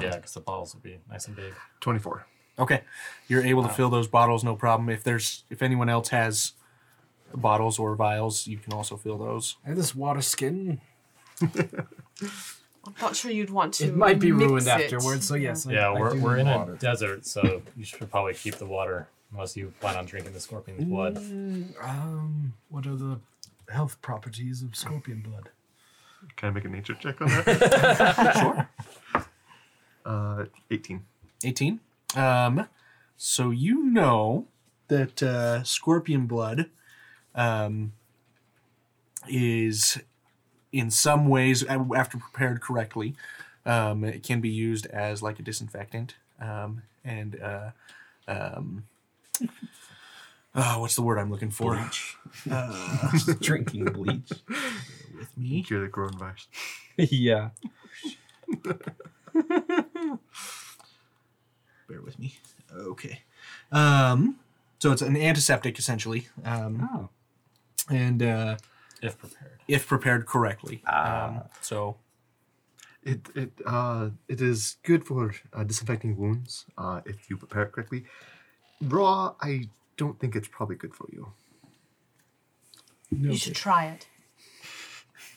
Yeah, 0.00 0.16
because 0.16 0.34
the 0.34 0.40
bottles 0.40 0.74
will 0.74 0.80
be 0.80 0.98
nice 1.08 1.26
and 1.28 1.36
big. 1.36 1.52
24. 1.80 2.26
Okay, 2.58 2.82
you're 3.28 3.44
able 3.44 3.62
to 3.64 3.68
fill 3.68 3.90
those 3.90 4.08
bottles, 4.08 4.42
no 4.44 4.54
problem. 4.56 4.88
If 4.88 5.02
there's 5.04 5.44
if 5.50 5.60
anyone 5.62 5.88
else 5.88 6.08
has 6.10 6.52
bottles 7.34 7.78
or 7.78 7.94
vials, 7.96 8.46
you 8.46 8.58
can 8.58 8.72
also 8.72 8.96
fill 8.96 9.18
those. 9.18 9.56
And 9.64 9.76
this 9.76 9.94
water 9.94 10.22
skin, 10.22 10.80
I'm 12.86 12.94
not 13.00 13.16
sure 13.16 13.30
you'd 13.30 13.50
want 13.50 13.74
to. 13.74 13.84
it 13.86 13.96
might 13.96 14.18
be 14.18 14.30
mix 14.32 14.48
ruined 14.50 14.66
it. 14.66 14.70
afterwards. 14.70 15.26
So 15.26 15.34
yes, 15.34 15.66
Yeah, 15.68 15.88
I 15.88 15.98
we're, 15.98 16.12
do 16.14 16.20
we're 16.20 16.36
need 16.36 16.42
in 16.42 16.48
a 16.70 16.76
desert, 16.76 17.26
so 17.26 17.62
you 17.76 17.84
should 17.84 18.10
probably 18.10 18.34
keep 18.34 18.56
the 18.56 18.66
water 18.66 19.08
unless 19.32 19.56
you 19.56 19.72
plan 19.80 19.96
on 19.96 20.04
drinking 20.06 20.32
the 20.32 20.40
scorpion's 20.40 20.84
blood. 20.84 21.16
Um, 21.82 22.52
what 22.68 22.86
are 22.86 22.94
the 22.96 23.18
health 23.70 24.00
properties 24.02 24.62
of 24.62 24.76
scorpion 24.76 25.20
blood? 25.20 25.48
Can 26.36 26.48
I 26.48 26.52
make 26.52 26.64
a 26.64 26.68
nature 26.68 26.94
check 26.94 27.20
on 27.20 27.28
that? 27.28 28.68
Sure. 29.14 29.26
uh, 30.04 30.44
18. 30.70 31.02
18. 31.44 31.80
Um, 32.16 32.68
so 33.16 33.50
you 33.50 33.84
know 33.84 34.46
that 34.88 35.22
uh, 35.22 35.62
scorpion 35.64 36.26
blood 36.26 36.70
um, 37.34 37.92
is, 39.28 39.98
in 40.74 40.90
some 40.90 41.28
ways, 41.28 41.62
after 41.64 42.18
prepared 42.18 42.60
correctly, 42.60 43.14
um, 43.64 44.02
it 44.02 44.24
can 44.24 44.40
be 44.40 44.48
used 44.48 44.86
as 44.86 45.22
like 45.22 45.38
a 45.38 45.42
disinfectant. 45.42 46.16
Um, 46.40 46.82
and 47.04 47.40
uh, 47.40 47.70
um, 48.26 48.84
oh, 50.54 50.80
what's 50.80 50.96
the 50.96 51.02
word 51.02 51.18
I'm 51.18 51.30
looking 51.30 51.50
for? 51.50 51.76
Bleach. 51.76 52.16
Drinking 53.40 53.84
bleach. 53.84 54.32
With 55.16 55.38
me. 55.38 55.62
Cure 55.62 55.80
the 55.80 55.88
coronavirus. 55.88 56.46
yeah. 56.96 57.50
Bear 61.88 62.00
with 62.02 62.18
me. 62.18 62.36
Okay. 62.76 63.20
Um, 63.70 64.36
so 64.80 64.90
it's 64.90 65.02
an 65.02 65.16
antiseptic 65.16 65.78
essentially, 65.78 66.26
um, 66.44 66.88
Oh. 66.92 67.08
and 67.88 68.22
uh, 68.22 68.56
If 69.04 69.18
prepared. 69.18 69.58
if 69.68 69.86
prepared 69.86 70.26
correctly. 70.26 70.82
Ah. 70.86 71.26
Um, 71.26 71.42
so 71.60 71.96
It 73.04 73.20
it 73.34 73.52
uh 73.66 74.10
it 74.28 74.40
is 74.40 74.76
good 74.82 75.04
for 75.04 75.34
uh, 75.52 75.64
disinfecting 75.64 76.16
wounds 76.16 76.64
uh, 76.78 77.00
if 77.04 77.28
you 77.28 77.36
prepare 77.36 77.64
it 77.64 77.72
correctly. 77.72 78.04
Raw, 78.80 79.34
I 79.40 79.68
don't 79.96 80.18
think 80.18 80.34
it's 80.34 80.48
probably 80.48 80.76
good 80.76 80.94
for 80.94 81.06
you. 81.12 81.32
You 83.10 83.36
should 83.36 83.54
try 83.54 83.86
it. 83.86 84.06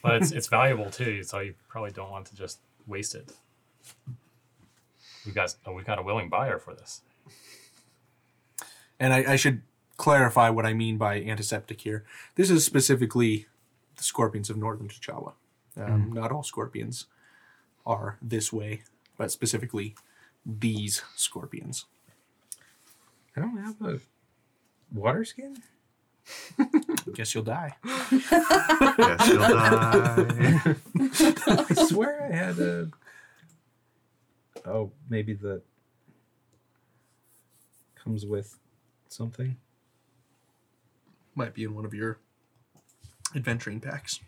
But 0.02 0.22
it's, 0.22 0.32
it's 0.38 0.48
valuable 0.48 0.90
too, 0.90 1.24
so 1.24 1.40
you 1.40 1.54
probably 1.68 1.92
don't 1.92 2.10
want 2.10 2.26
to 2.28 2.36
just 2.36 2.60
waste 2.88 3.16
it. 3.16 3.34
We 5.26 5.32
got 5.34 5.56
oh, 5.66 5.74
we 5.74 5.84
got 5.84 6.00
a 6.00 6.04
willing 6.04 6.30
buyer 6.30 6.58
for 6.60 6.74
this. 6.74 7.02
And 9.00 9.14
I, 9.14 9.34
I 9.34 9.36
should 9.36 9.62
clarify 9.98 10.50
what 10.50 10.66
I 10.66 10.74
mean 10.74 10.98
by 10.98 11.22
antiseptic 11.22 11.82
here. 11.82 12.04
This 12.36 12.50
is 12.50 12.64
specifically 12.66 13.48
the 13.98 14.04
scorpions 14.04 14.50
of 14.50 14.58
northern 14.58 14.88
T'Challa. 14.88 15.34
Um, 15.76 16.12
Not 16.14 16.32
all 16.32 16.44
scorpions 16.44 17.06
are 17.86 18.18
this 18.22 18.52
way, 18.54 18.84
but 19.18 19.32
specifically 19.32 19.96
these 20.46 21.02
scorpions. 21.16 21.86
I 23.36 23.42
don't 23.42 23.58
have 23.58 23.82
a 23.82 24.00
water 24.94 25.24
skin. 25.26 25.58
Guess 27.14 27.34
you'll 27.36 27.44
die. 27.44 27.76
yes, 28.12 29.28
you'll 29.28 29.40
die. 29.40 30.76
I 31.48 31.74
swear 31.88 32.28
I 32.32 32.36
had 32.36 32.60
a. 32.60 32.90
Oh, 34.66 34.92
maybe 35.10 35.34
the 35.34 35.62
comes 37.96 38.26
with 38.26 38.58
something. 39.08 39.56
Might 41.36 41.54
be 41.54 41.64
in 41.64 41.74
one 41.76 41.86
of 41.86 41.94
your 41.94 42.18
adventuring 43.36 43.80
packs. 43.80 44.20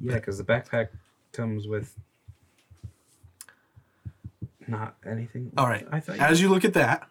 Yeah, 0.00 0.14
because 0.14 0.38
the 0.38 0.44
backpack 0.44 0.88
comes 1.32 1.66
with 1.68 1.94
not 4.66 4.96
anything. 5.06 5.52
All 5.56 5.66
right. 5.66 5.86
I 5.92 6.00
thought. 6.00 6.18
As 6.18 6.40
you 6.40 6.48
look 6.48 6.64
at 6.64 6.74
that, 6.74 7.08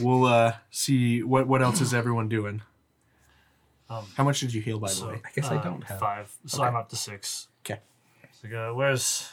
we'll 0.00 0.24
uh, 0.24 0.54
see 0.70 1.22
what 1.22 1.46
what 1.46 1.62
else 1.62 1.80
is 1.80 1.92
everyone 1.94 2.28
doing. 2.28 2.62
Um, 3.90 4.04
How 4.16 4.24
much 4.24 4.40
did 4.40 4.52
you 4.52 4.60
heal, 4.60 4.78
by 4.78 4.88
the 4.88 4.94
so- 4.94 5.08
way? 5.08 5.22
I 5.24 5.30
guess 5.34 5.50
I 5.50 5.56
uh, 5.56 5.62
don't 5.62 5.82
have. 5.84 5.98
five. 5.98 6.32
So 6.46 6.58
Okay. 6.58 6.68
I'm 6.68 6.76
up 6.76 6.88
to 6.90 6.96
six. 6.96 7.48
Okay. 7.64 7.80
So 8.42 8.48
go, 8.48 8.74
where's 8.74 9.30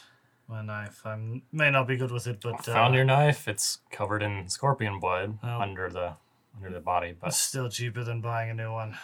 my 0.48 0.62
knife? 0.62 1.02
I 1.04 1.40
may 1.52 1.70
not 1.70 1.86
be 1.86 1.96
good 1.96 2.10
with 2.10 2.26
it, 2.26 2.40
but 2.42 2.66
uh, 2.68 2.72
Found 2.72 2.94
your 2.94 3.04
knife. 3.04 3.48
It's 3.48 3.80
covered 3.90 4.22
in 4.22 4.48
scorpion 4.48 4.98
blood 4.98 5.38
Oh. 5.42 5.60
under 5.60 5.90
the 5.90 6.14
under 6.56 6.70
the 6.70 6.80
body, 6.80 7.14
but 7.18 7.28
It's 7.28 7.36
still 7.40 7.68
cheaper 7.68 8.02
than 8.02 8.20
buying 8.22 8.48
a 8.50 8.54
new 8.54 8.72
one. 8.72 8.96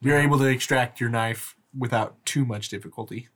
You're 0.00 0.18
able 0.18 0.38
to 0.38 0.46
extract 0.46 1.00
your 1.00 1.10
knife 1.10 1.56
without 1.76 2.24
too 2.24 2.44
much 2.44 2.68
difficulty. 2.68 3.28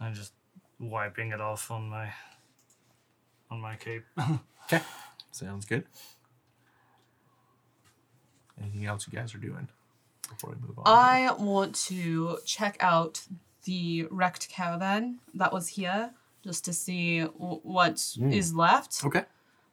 I'm 0.00 0.14
just 0.14 0.32
wiping 0.78 1.32
it 1.32 1.40
off 1.40 1.70
on 1.70 1.88
my 1.88 2.12
on 3.50 3.60
my 3.60 3.76
cape. 3.76 4.04
Okay. 4.70 4.84
Sounds 5.30 5.64
good. 5.64 5.84
Anything 8.60 8.84
else 8.84 9.06
you 9.10 9.18
guys 9.18 9.34
are 9.34 9.38
doing 9.38 9.66
before 10.28 10.50
we 10.50 10.56
move 10.60 10.78
on? 10.78 10.84
I 10.86 11.32
want 11.32 11.74
to 11.86 12.36
check 12.44 12.76
out 12.80 13.22
the 13.64 14.06
wrecked 14.10 14.50
caravan 14.50 15.20
that 15.32 15.54
was 15.54 15.68
here, 15.68 16.10
just 16.44 16.66
to 16.66 16.74
see 16.74 17.20
w- 17.20 17.60
what 17.62 17.94
mm. 17.94 18.30
is 18.30 18.54
left, 18.54 19.02
okay. 19.06 19.24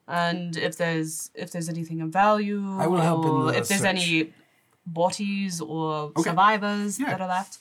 And 0.07 0.55
if 0.57 0.77
there's 0.77 1.31
if 1.33 1.51
there's 1.51 1.69
anything 1.69 2.01
of 2.01 2.09
value, 2.09 2.63
I 2.79 2.87
will 2.87 3.01
help 3.01 3.25
in 3.25 3.31
or 3.31 3.51
the 3.51 3.57
if 3.59 3.67
there's 3.67 3.81
search. 3.81 3.89
any 3.89 4.33
bodies 4.85 5.61
or 5.61 6.11
Okay. 6.15 6.21
survivors 6.29 6.99
Yeah. 6.99 7.09
that 7.11 7.21
are 7.21 7.27
left. 7.27 7.59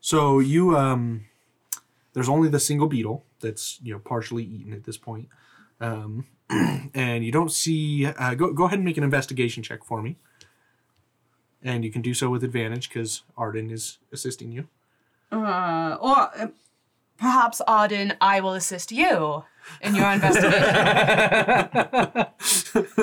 So 0.00 0.38
you 0.38 0.76
um, 0.76 1.26
there's 2.12 2.28
only 2.28 2.48
the 2.48 2.60
single 2.60 2.86
beetle 2.88 3.24
that's 3.40 3.78
you 3.82 3.92
know 3.92 3.98
partially 4.00 4.44
eaten 4.44 4.72
at 4.72 4.84
this 4.84 4.96
point, 4.96 5.28
um, 5.80 6.26
and 6.94 7.24
you 7.24 7.32
don't 7.32 7.52
see. 7.52 8.06
Uh, 8.06 8.34
go 8.34 8.52
go 8.52 8.64
ahead 8.64 8.78
and 8.78 8.84
make 8.84 8.96
an 8.96 9.04
investigation 9.04 9.62
check 9.62 9.84
for 9.84 10.00
me, 10.02 10.16
and 11.62 11.84
you 11.84 11.90
can 11.90 12.02
do 12.02 12.14
so 12.14 12.30
with 12.30 12.44
advantage 12.44 12.88
because 12.88 13.22
Arden 13.36 13.70
is 13.70 13.98
assisting 14.12 14.52
you. 14.52 14.68
Uh, 15.32 15.96
or 16.00 16.16
uh, 16.16 16.48
perhaps 17.18 17.60
Arden, 17.66 18.14
I 18.20 18.40
will 18.40 18.54
assist 18.54 18.92
you 18.92 19.44
in 19.80 19.94
your 19.94 20.10
investigation. 20.10 22.26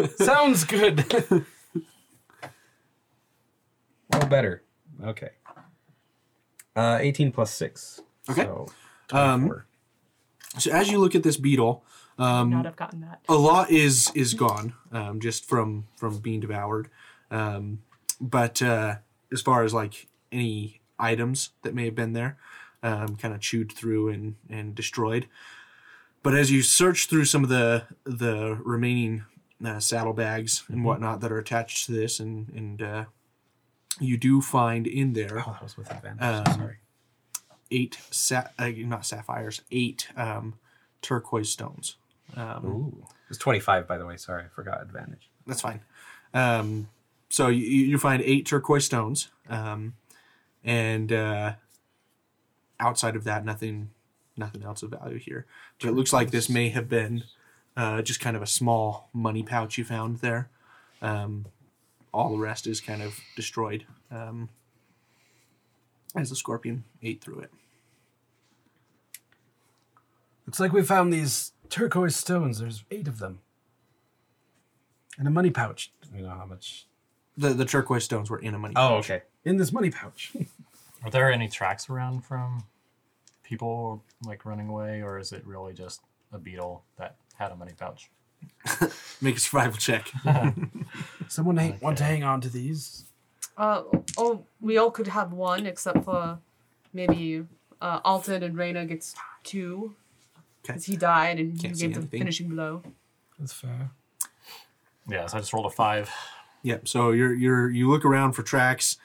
Sounds 0.17 0.63
good. 0.63 1.05
Oh, 4.13 4.25
better. 4.27 4.63
Okay. 5.03 5.29
Uh, 6.75 6.97
18 7.01 7.31
plus 7.31 7.51
6. 7.53 8.01
Okay. 8.29 8.43
So, 8.43 8.67
Um, 9.11 9.63
So 10.57 10.71
as 10.71 10.89
you 10.91 10.99
look 10.99 11.15
at 11.15 11.23
this 11.23 11.37
beetle, 11.37 11.83
um, 12.19 12.51
Not 12.51 12.65
have 12.65 12.75
gotten 12.75 13.01
that. 13.01 13.21
a 13.27 13.33
lot 13.35 13.71
is 13.71 14.11
is 14.13 14.35
gone 14.35 14.73
um, 14.91 15.19
just 15.19 15.45
from 15.49 15.87
from 15.97 16.19
being 16.19 16.39
devoured 16.39 16.89
um, 17.31 17.79
but 18.21 18.61
uh, 18.61 18.97
as 19.31 19.41
far 19.41 19.63
as 19.63 19.73
like 19.73 20.05
any 20.31 20.79
items 20.99 21.49
that 21.63 21.73
may 21.73 21.85
have 21.85 21.95
been 21.95 22.13
there 22.13 22.37
um, 22.83 23.15
kind 23.15 23.33
of 23.33 23.39
chewed 23.41 23.71
through 23.71 24.09
and 24.09 24.35
and 24.49 24.75
destroyed 24.75 25.27
but 26.21 26.33
as 26.35 26.51
you 26.51 26.61
search 26.61 27.07
through 27.07 27.25
some 27.25 27.43
of 27.43 27.49
the 27.49 27.83
the 28.03 28.57
remaining 28.63 29.23
uh, 29.65 29.79
saddlebags 29.79 30.63
and 30.69 30.83
whatnot 30.85 31.21
that 31.21 31.31
are 31.31 31.39
attached 31.39 31.85
to 31.85 31.91
this 31.91 32.19
and 32.19 32.49
and 32.49 32.81
uh, 32.81 33.05
you 33.99 34.17
do 34.17 34.41
find 34.41 34.85
in 34.87 35.13
there 35.13 35.39
oh, 35.39 35.51
that 35.53 35.63
was 35.63 35.77
with 35.77 35.89
advantage. 35.91 36.21
um, 36.47 36.55
Sorry. 36.55 36.77
eight 37.71 37.97
sa- 38.11 38.47
uh, 38.59 38.69
not 38.77 39.05
sapphires 39.05 39.61
eight 39.71 40.07
um, 40.17 40.55
turquoise 41.01 41.49
stones 41.51 41.95
um, 42.35 42.65
Ooh. 42.65 42.97
It 43.25 43.29
was 43.29 43.37
25, 43.37 43.87
by 43.87 43.97
the 43.97 44.05
way. 44.05 44.17
Sorry, 44.17 44.43
I 44.43 44.47
forgot 44.47 44.81
advantage. 44.81 45.29
That's 45.45 45.61
fine. 45.61 45.81
Um, 46.33 46.89
so 47.29 47.47
you, 47.47 47.63
you 47.65 47.97
find 47.99 48.21
eight 48.23 48.45
turquoise 48.47 48.85
stones, 48.85 49.29
um, 49.49 49.93
and 50.63 51.11
uh, 51.11 51.53
outside 52.83 53.15
of 53.15 53.23
that, 53.23 53.45
nothing, 53.45 53.89
nothing 54.37 54.63
else 54.63 54.83
of 54.83 54.91
value 54.91 55.17
here. 55.17 55.45
So 55.81 55.87
it 55.87 55.95
looks 55.95 56.11
like 56.13 56.31
this 56.31 56.49
may 56.49 56.69
have 56.69 56.89
been 56.89 57.23
uh, 57.77 58.01
just 58.01 58.19
kind 58.19 58.35
of 58.35 58.41
a 58.41 58.47
small 58.47 59.09
money 59.13 59.43
pouch 59.43 59.77
you 59.77 59.83
found 59.83 60.17
there. 60.19 60.49
Um, 61.01 61.45
all 62.13 62.29
the 62.31 62.37
rest 62.37 62.67
is 62.67 62.79
kind 62.79 63.01
of 63.01 63.19
destroyed 63.35 63.85
um, 64.11 64.49
as 66.15 66.29
the 66.29 66.35
scorpion 66.35 66.83
ate 67.01 67.21
through 67.21 67.39
it. 67.39 67.51
Looks 70.45 70.59
like 70.59 70.73
we 70.73 70.83
found 70.83 71.11
these 71.11 71.53
turquoise 71.69 72.15
stones. 72.15 72.59
There's 72.59 72.83
eight 72.91 73.07
of 73.07 73.19
them. 73.19 73.39
And 75.17 75.27
a 75.27 75.31
money 75.31 75.49
pouch. 75.51 75.91
Do 76.11 76.17
you 76.17 76.23
know 76.23 76.29
how 76.31 76.45
much 76.45 76.85
The 77.37 77.49
the 77.49 77.65
turquoise 77.65 78.03
stones 78.03 78.29
were 78.29 78.39
in 78.39 78.53
a 78.53 78.59
money. 78.59 78.73
Oh, 78.75 78.89
pouch. 78.97 79.09
okay. 79.09 79.23
In 79.45 79.57
this 79.57 79.71
money 79.71 79.89
pouch. 79.89 80.33
Are 81.03 81.09
there 81.11 81.31
any 81.31 81.47
tracks 81.47 81.89
around 81.89 82.21
from 82.25 82.63
people 83.43 84.03
like 84.25 84.45
running 84.45 84.69
away, 84.69 85.01
or 85.01 85.19
is 85.19 85.31
it 85.31 85.45
really 85.45 85.73
just 85.73 86.01
a 86.31 86.37
beetle 86.39 86.83
that 86.97 87.15
had 87.35 87.51
a 87.51 87.55
money 87.55 87.73
pouch? 87.77 88.09
Make 89.21 89.37
a 89.37 89.39
survival 89.39 89.77
check. 89.77 90.11
Someone 91.27 91.57
hang, 91.57 91.77
want 91.81 91.97
to 91.99 92.03
hang 92.03 92.23
on 92.23 92.41
to 92.41 92.49
these? 92.49 93.05
Uh, 93.57 93.83
oh, 94.17 94.43
we 94.59 94.77
all 94.77 94.91
could 94.91 95.07
have 95.07 95.31
one, 95.31 95.65
except 95.65 96.03
for 96.03 96.39
maybe 96.93 97.45
uh, 97.81 97.99
Alton 98.03 98.43
and 98.43 98.57
Reyna 98.57 98.85
gets 98.85 99.15
two. 99.43 99.95
Okay. 100.65 100.73
Because 100.73 100.85
he 100.85 100.95
died 100.95 101.39
and 101.39 101.59
Can't 101.59 101.71
you 101.71 101.75
see 101.75 101.87
gave 101.87 101.95
the 101.95 102.01
anything. 102.01 102.19
finishing 102.19 102.49
blow. 102.49 102.81
That's 103.37 103.53
fair. 103.53 103.91
Yeah, 105.09 105.25
so 105.27 105.37
I 105.37 105.41
just 105.41 105.51
rolled 105.51 105.65
a 105.65 105.69
five. 105.69 106.09
Yep. 106.63 106.87
So 106.87 107.11
you're 107.11 107.33
you're 107.33 107.69
you 107.69 107.89
look 107.89 108.05
around 108.05 108.31
for 108.31 108.43
tracks 108.43 108.97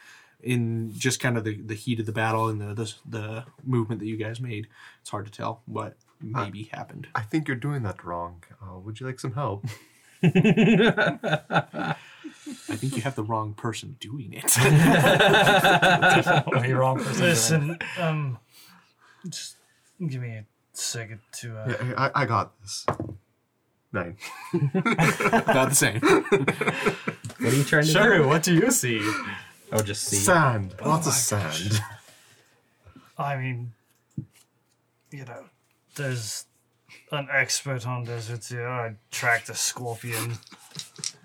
in 0.42 0.92
just 0.96 1.20
kind 1.20 1.36
of 1.36 1.44
the, 1.44 1.60
the 1.60 1.74
heat 1.74 2.00
of 2.00 2.06
the 2.06 2.12
battle 2.12 2.48
and 2.48 2.60
the, 2.60 2.74
the 2.74 2.94
the 3.08 3.44
movement 3.64 4.00
that 4.00 4.06
you 4.06 4.16
guys 4.16 4.40
made. 4.40 4.68
It's 5.00 5.10
hard 5.10 5.26
to 5.26 5.32
tell 5.32 5.62
what 5.66 5.96
maybe 6.20 6.64
happened. 6.72 7.08
I 7.14 7.22
think 7.22 7.48
you're 7.48 7.56
doing 7.56 7.82
that 7.82 8.04
wrong. 8.04 8.42
Uh, 8.62 8.78
would 8.78 9.00
you 9.00 9.06
like 9.06 9.20
some 9.20 9.32
help? 9.34 9.64
I 10.22 11.94
think 12.76 12.96
you 12.96 13.02
have 13.02 13.14
the 13.14 13.22
wrong 13.22 13.54
person 13.54 13.96
doing 14.00 14.32
it. 14.32 14.42
Definitely 14.56 16.72
wrong 16.72 16.96
person. 16.98 17.12
doing 17.14 17.24
it. 17.24 17.28
Listen, 17.30 17.78
um, 17.98 18.38
just 19.28 19.56
give 20.06 20.20
me 20.20 20.30
a 20.30 20.44
second 20.72 21.20
to. 21.40 21.56
Uh, 21.56 21.66
Yeah, 21.68 21.94
I, 21.96 22.22
I 22.22 22.26
got 22.26 22.60
this. 22.60 22.84
Nine. 23.92 24.16
About 24.52 25.70
the 25.70 25.74
same. 25.74 26.00
What 26.00 27.52
are 27.52 27.56
you 27.56 27.64
trying 27.64 27.84
to 27.84 27.86
do? 27.86 27.92
Sure, 27.92 28.26
what 28.26 28.42
do 28.42 28.54
you 28.54 28.70
see? 28.70 29.00
Oh, 29.72 29.82
just 29.82 30.04
see. 30.04 30.16
Sand. 30.16 30.74
Lots 30.84 31.06
of 31.06 31.12
sand. 31.12 31.80
I 33.18 33.36
mean, 33.36 33.72
you 35.10 35.24
know, 35.24 35.44
there's 35.96 36.46
an 37.12 37.28
expert 37.30 37.86
on 37.86 38.04
deserts 38.04 38.48
here. 38.48 38.66
I 38.68 38.94
tracked 39.10 39.48
a 39.48 39.54
scorpion, 39.54 40.38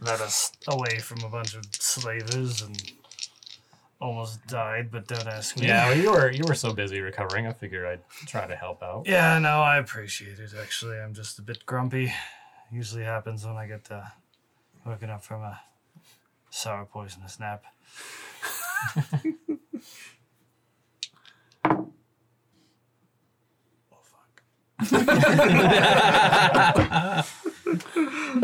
led 0.02 0.22
us 0.22 0.52
away 0.68 1.00
from 1.00 1.24
a 1.24 1.30
bunch 1.30 1.56
of 1.56 1.66
slavers, 1.72 2.62
and 2.62 2.82
almost 4.00 4.46
died. 4.48 4.90
But 4.92 5.08
don't 5.08 5.28
ask 5.28 5.58
me. 5.58 5.68
Yeah, 5.68 5.90
well, 5.90 5.98
you 5.98 6.12
were 6.12 6.32
you 6.32 6.44
were 6.48 6.56
so 6.56 6.74
busy 6.74 7.00
recovering. 7.00 7.48
I 7.48 7.54
figured 7.54 7.86
I'd 7.86 8.28
try 8.28 8.48
to 8.48 8.56
help 8.56 8.82
out. 8.84 9.04
Yeah, 9.06 9.40
no, 9.40 9.62
I 9.62 9.78
appreciate 9.78 10.40
it. 10.40 10.52
Actually, 10.60 11.00
I'm 11.00 11.14
just 11.14 11.40
a 11.40 11.42
bit 11.42 11.66
grumpy. 11.66 12.14
Usually 12.72 13.04
happens 13.04 13.46
when 13.46 13.56
I 13.56 13.68
get 13.68 13.90
uh, 13.92 14.02
woken 14.86 15.10
up 15.10 15.24
from 15.24 15.44
a 15.44 15.62
sour 16.50 16.86
poisonous 16.86 17.40
nap. 17.40 17.64
Oh 21.66 21.88
fuck. 24.02 24.44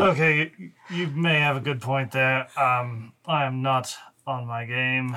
okay, 0.00 0.52
you, 0.58 0.70
you 0.90 1.06
may 1.08 1.40
have 1.40 1.56
a 1.56 1.60
good 1.60 1.80
point 1.80 2.12
there. 2.12 2.48
Um, 2.58 3.12
I 3.26 3.44
am 3.44 3.62
not 3.62 3.94
on 4.26 4.46
my 4.46 4.64
game. 4.64 5.16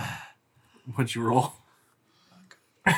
What'd 0.96 1.16
you 1.16 1.24
roll? 1.24 1.54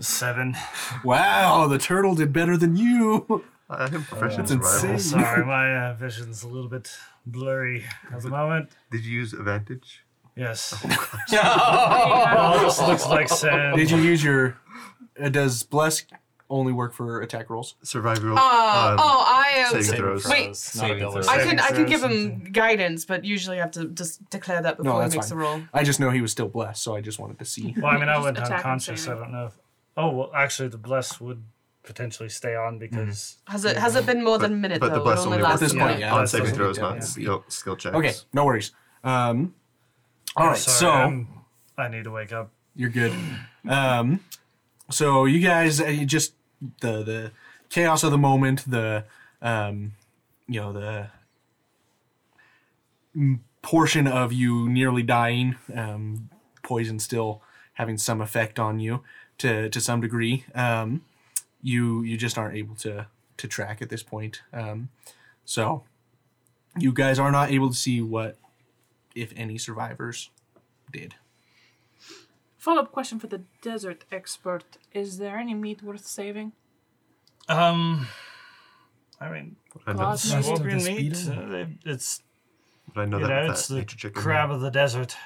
Seven. 0.00 0.56
Wow, 1.04 1.68
the 1.68 1.78
turtle 1.78 2.14
did 2.16 2.32
better 2.32 2.56
than 2.56 2.76
you. 2.76 3.44
I 3.70 3.84
am 3.84 4.04
proficient 4.04 4.48
That's 4.48 4.50
in 4.50 4.62
survival. 4.62 4.90
insane. 4.90 5.20
Sorry, 5.20 5.44
my 5.46 5.76
uh, 5.76 5.94
vision's 5.94 6.42
a 6.42 6.48
little 6.48 6.68
bit 6.68 6.90
blurry 7.26 7.84
at 8.12 8.22
the 8.22 8.30
moment. 8.30 8.70
Did 8.90 9.04
you 9.04 9.12
use 9.20 9.32
advantage? 9.32 10.04
Yes. 10.36 10.72
All 11.44 12.58
this 12.60 12.80
looks 12.80 13.06
like 13.06 13.28
sand. 13.28 13.76
Did 13.76 13.90
you 13.90 13.98
use 13.98 14.22
your? 14.22 14.56
Uh, 15.20 15.28
does 15.28 15.62
bless 15.62 16.04
only 16.50 16.72
work 16.72 16.92
for 16.92 17.22
attack 17.22 17.50
rolls? 17.50 17.76
Survival. 17.82 18.30
Uh, 18.30 18.32
um, 18.32 18.98
oh, 18.98 19.24
I 19.26 19.52
am. 19.58 19.68
saving 19.70 19.82
Saving 19.84 20.00
throws. 20.00 20.28
Wait. 20.28 20.44
throws, 20.46 20.58
Saving 20.58 20.98
throws. 21.10 21.28
I 21.28 21.38
Saving 21.38 21.58
can 21.58 21.60
I 21.60 21.68
can 21.70 21.86
give 21.86 22.02
him 22.02 22.44
guidance, 22.52 23.04
but 23.04 23.24
usually 23.24 23.58
I 23.58 23.60
have 23.60 23.70
to 23.72 23.86
just 23.86 24.28
declare 24.30 24.60
that 24.62 24.78
No, 24.78 24.82
before 24.84 25.00
he 25.00 25.04
that's 25.04 25.14
makes 25.14 25.28
fine. 25.28 25.38
the 25.38 25.44
roll. 25.44 25.62
I 25.72 25.84
just 25.84 26.00
know 26.00 26.10
he 26.10 26.20
was 26.20 26.32
still 26.32 26.48
blessed, 26.48 26.82
so 26.82 26.96
I 26.96 27.00
just 27.00 27.18
wanted 27.18 27.38
to 27.38 27.44
see. 27.44 27.74
Well, 27.76 27.92
I 27.92 27.98
mean, 27.98 28.08
I 28.08 28.18
went 28.18 28.38
unconscious. 28.38 29.06
I 29.08 29.14
don't 29.14 29.30
know. 29.32 29.46
If, 29.46 29.52
oh, 29.96 30.10
well, 30.10 30.30
actually, 30.34 30.68
the 30.68 30.78
bless 30.78 31.20
would 31.20 31.44
potentially 31.84 32.28
stay 32.28 32.56
on 32.56 32.78
because. 32.78 33.36
Has 33.46 33.64
it 33.64 33.76
has 33.76 33.94
it 33.96 34.04
been 34.06 34.24
more 34.24 34.38
than 34.38 34.52
a 34.52 34.56
minute 34.56 34.80
but 34.80 34.88
the 34.90 34.96
though? 34.98 35.04
bless 35.04 35.20
It 35.20 35.26
only 35.26 35.36
only 35.38 35.42
lasts 35.44 35.62
At 35.62 35.66
this 35.66 35.72
a 35.72 35.76
point, 35.76 35.86
minute. 35.88 36.00
yeah. 36.00 36.12
on 36.14 36.18
that's 36.20 36.32
saving 36.32 36.54
throws, 36.54 36.76
we 36.78 36.82
not 36.82 36.94
yeah. 36.96 37.00
skill, 37.00 37.44
skill 37.48 37.76
checks. 37.76 37.94
Okay, 37.96 38.12
no 38.32 38.44
worries. 38.44 38.72
Um, 39.04 39.54
all 40.36 40.48
right, 40.48 40.56
Sorry, 40.58 40.76
so 40.78 40.90
I'm- 40.90 41.28
I 41.78 41.88
need 41.88 42.04
to 42.04 42.10
wake 42.10 42.32
up. 42.32 42.50
you're 42.74 42.90
good. 42.90 43.12
Um, 43.68 44.20
so 44.90 45.24
you 45.26 45.40
guys, 45.40 45.80
uh, 45.80 45.86
you 45.86 46.04
just 46.06 46.34
the 46.80 47.02
the 47.02 47.32
chaos 47.68 48.02
of 48.04 48.10
the 48.10 48.18
moment, 48.18 48.64
the 48.70 49.04
um, 49.42 49.92
you 50.48 50.60
know 50.60 50.72
the 50.72 51.08
portion 53.62 54.06
of 54.06 54.32
you 54.32 54.68
nearly 54.68 55.02
dying, 55.02 55.56
um, 55.74 56.28
poison 56.62 56.98
still 56.98 57.42
having 57.74 57.98
some 57.98 58.20
effect 58.20 58.58
on 58.58 58.78
you 58.80 59.02
to 59.38 59.68
to 59.70 59.80
some 59.80 60.00
degree. 60.00 60.44
Um, 60.54 61.02
you 61.64 62.02
you 62.02 62.16
just 62.16 62.38
aren't 62.38 62.54
able 62.54 62.76
to 62.76 63.06
to 63.38 63.48
track 63.48 63.82
at 63.82 63.88
this 63.88 64.02
point. 64.02 64.42
Um, 64.52 64.90
so 65.44 65.82
you 66.78 66.92
guys 66.92 67.18
are 67.18 67.32
not 67.32 67.50
able 67.50 67.68
to 67.70 67.74
see 67.74 68.00
what, 68.00 68.36
if 69.14 69.32
any, 69.36 69.58
survivors 69.58 70.30
did. 70.92 71.14
Follow 72.58 72.82
up 72.82 72.92
question 72.92 73.18
for 73.18 73.26
the 73.26 73.42
desert 73.62 74.04
expert: 74.12 74.78
Is 74.92 75.18
there 75.18 75.36
any 75.38 75.54
meat 75.54 75.82
worth 75.82 76.06
saving? 76.06 76.52
Um, 77.48 78.06
I 79.20 79.28
mean, 79.30 79.56
I 79.86 79.92
know, 79.92 79.98
Claws, 79.98 80.22
that, 80.22 80.34
maybe? 80.34 80.44
scorpion 80.44 80.78
this 80.78 80.86
meat. 80.88 81.28
uh, 81.28 81.66
it's 81.84 82.22
but 82.94 83.00
I 83.02 83.04
know 83.06 83.18
you 83.18 83.26
that 83.26 83.30
know, 83.30 83.42
with 83.48 83.50
it's 83.52 83.68
that 83.68 83.88
the 83.88 84.10
crab 84.10 84.50
of 84.50 84.60
the 84.60 84.70
desert. 84.70 85.16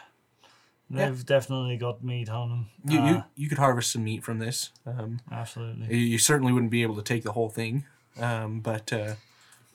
They've 0.91 1.25
definitely 1.27 1.77
got 1.77 2.03
meat 2.03 2.29
on 2.31 2.49
them. 2.49 2.67
You, 2.85 3.01
Uh, 3.01 3.07
you 3.13 3.25
you 3.37 3.49
could 3.49 3.59
harvest 3.59 3.91
some 3.93 4.05
meat 4.05 4.25
from 4.25 4.39
this. 4.39 4.71
Um, 4.87 5.21
absolutely. 5.31 5.89
you, 5.95 6.03
you 6.13 6.19
certainly 6.19 6.53
wouldn't 6.53 6.71
be 6.71 6.83
able 6.83 6.97
to 6.97 7.03
take 7.03 7.23
the 7.25 7.33
whole 7.33 7.51
thing, 7.51 7.85
um, 8.19 8.61
but 8.61 8.91
uh, 8.93 9.15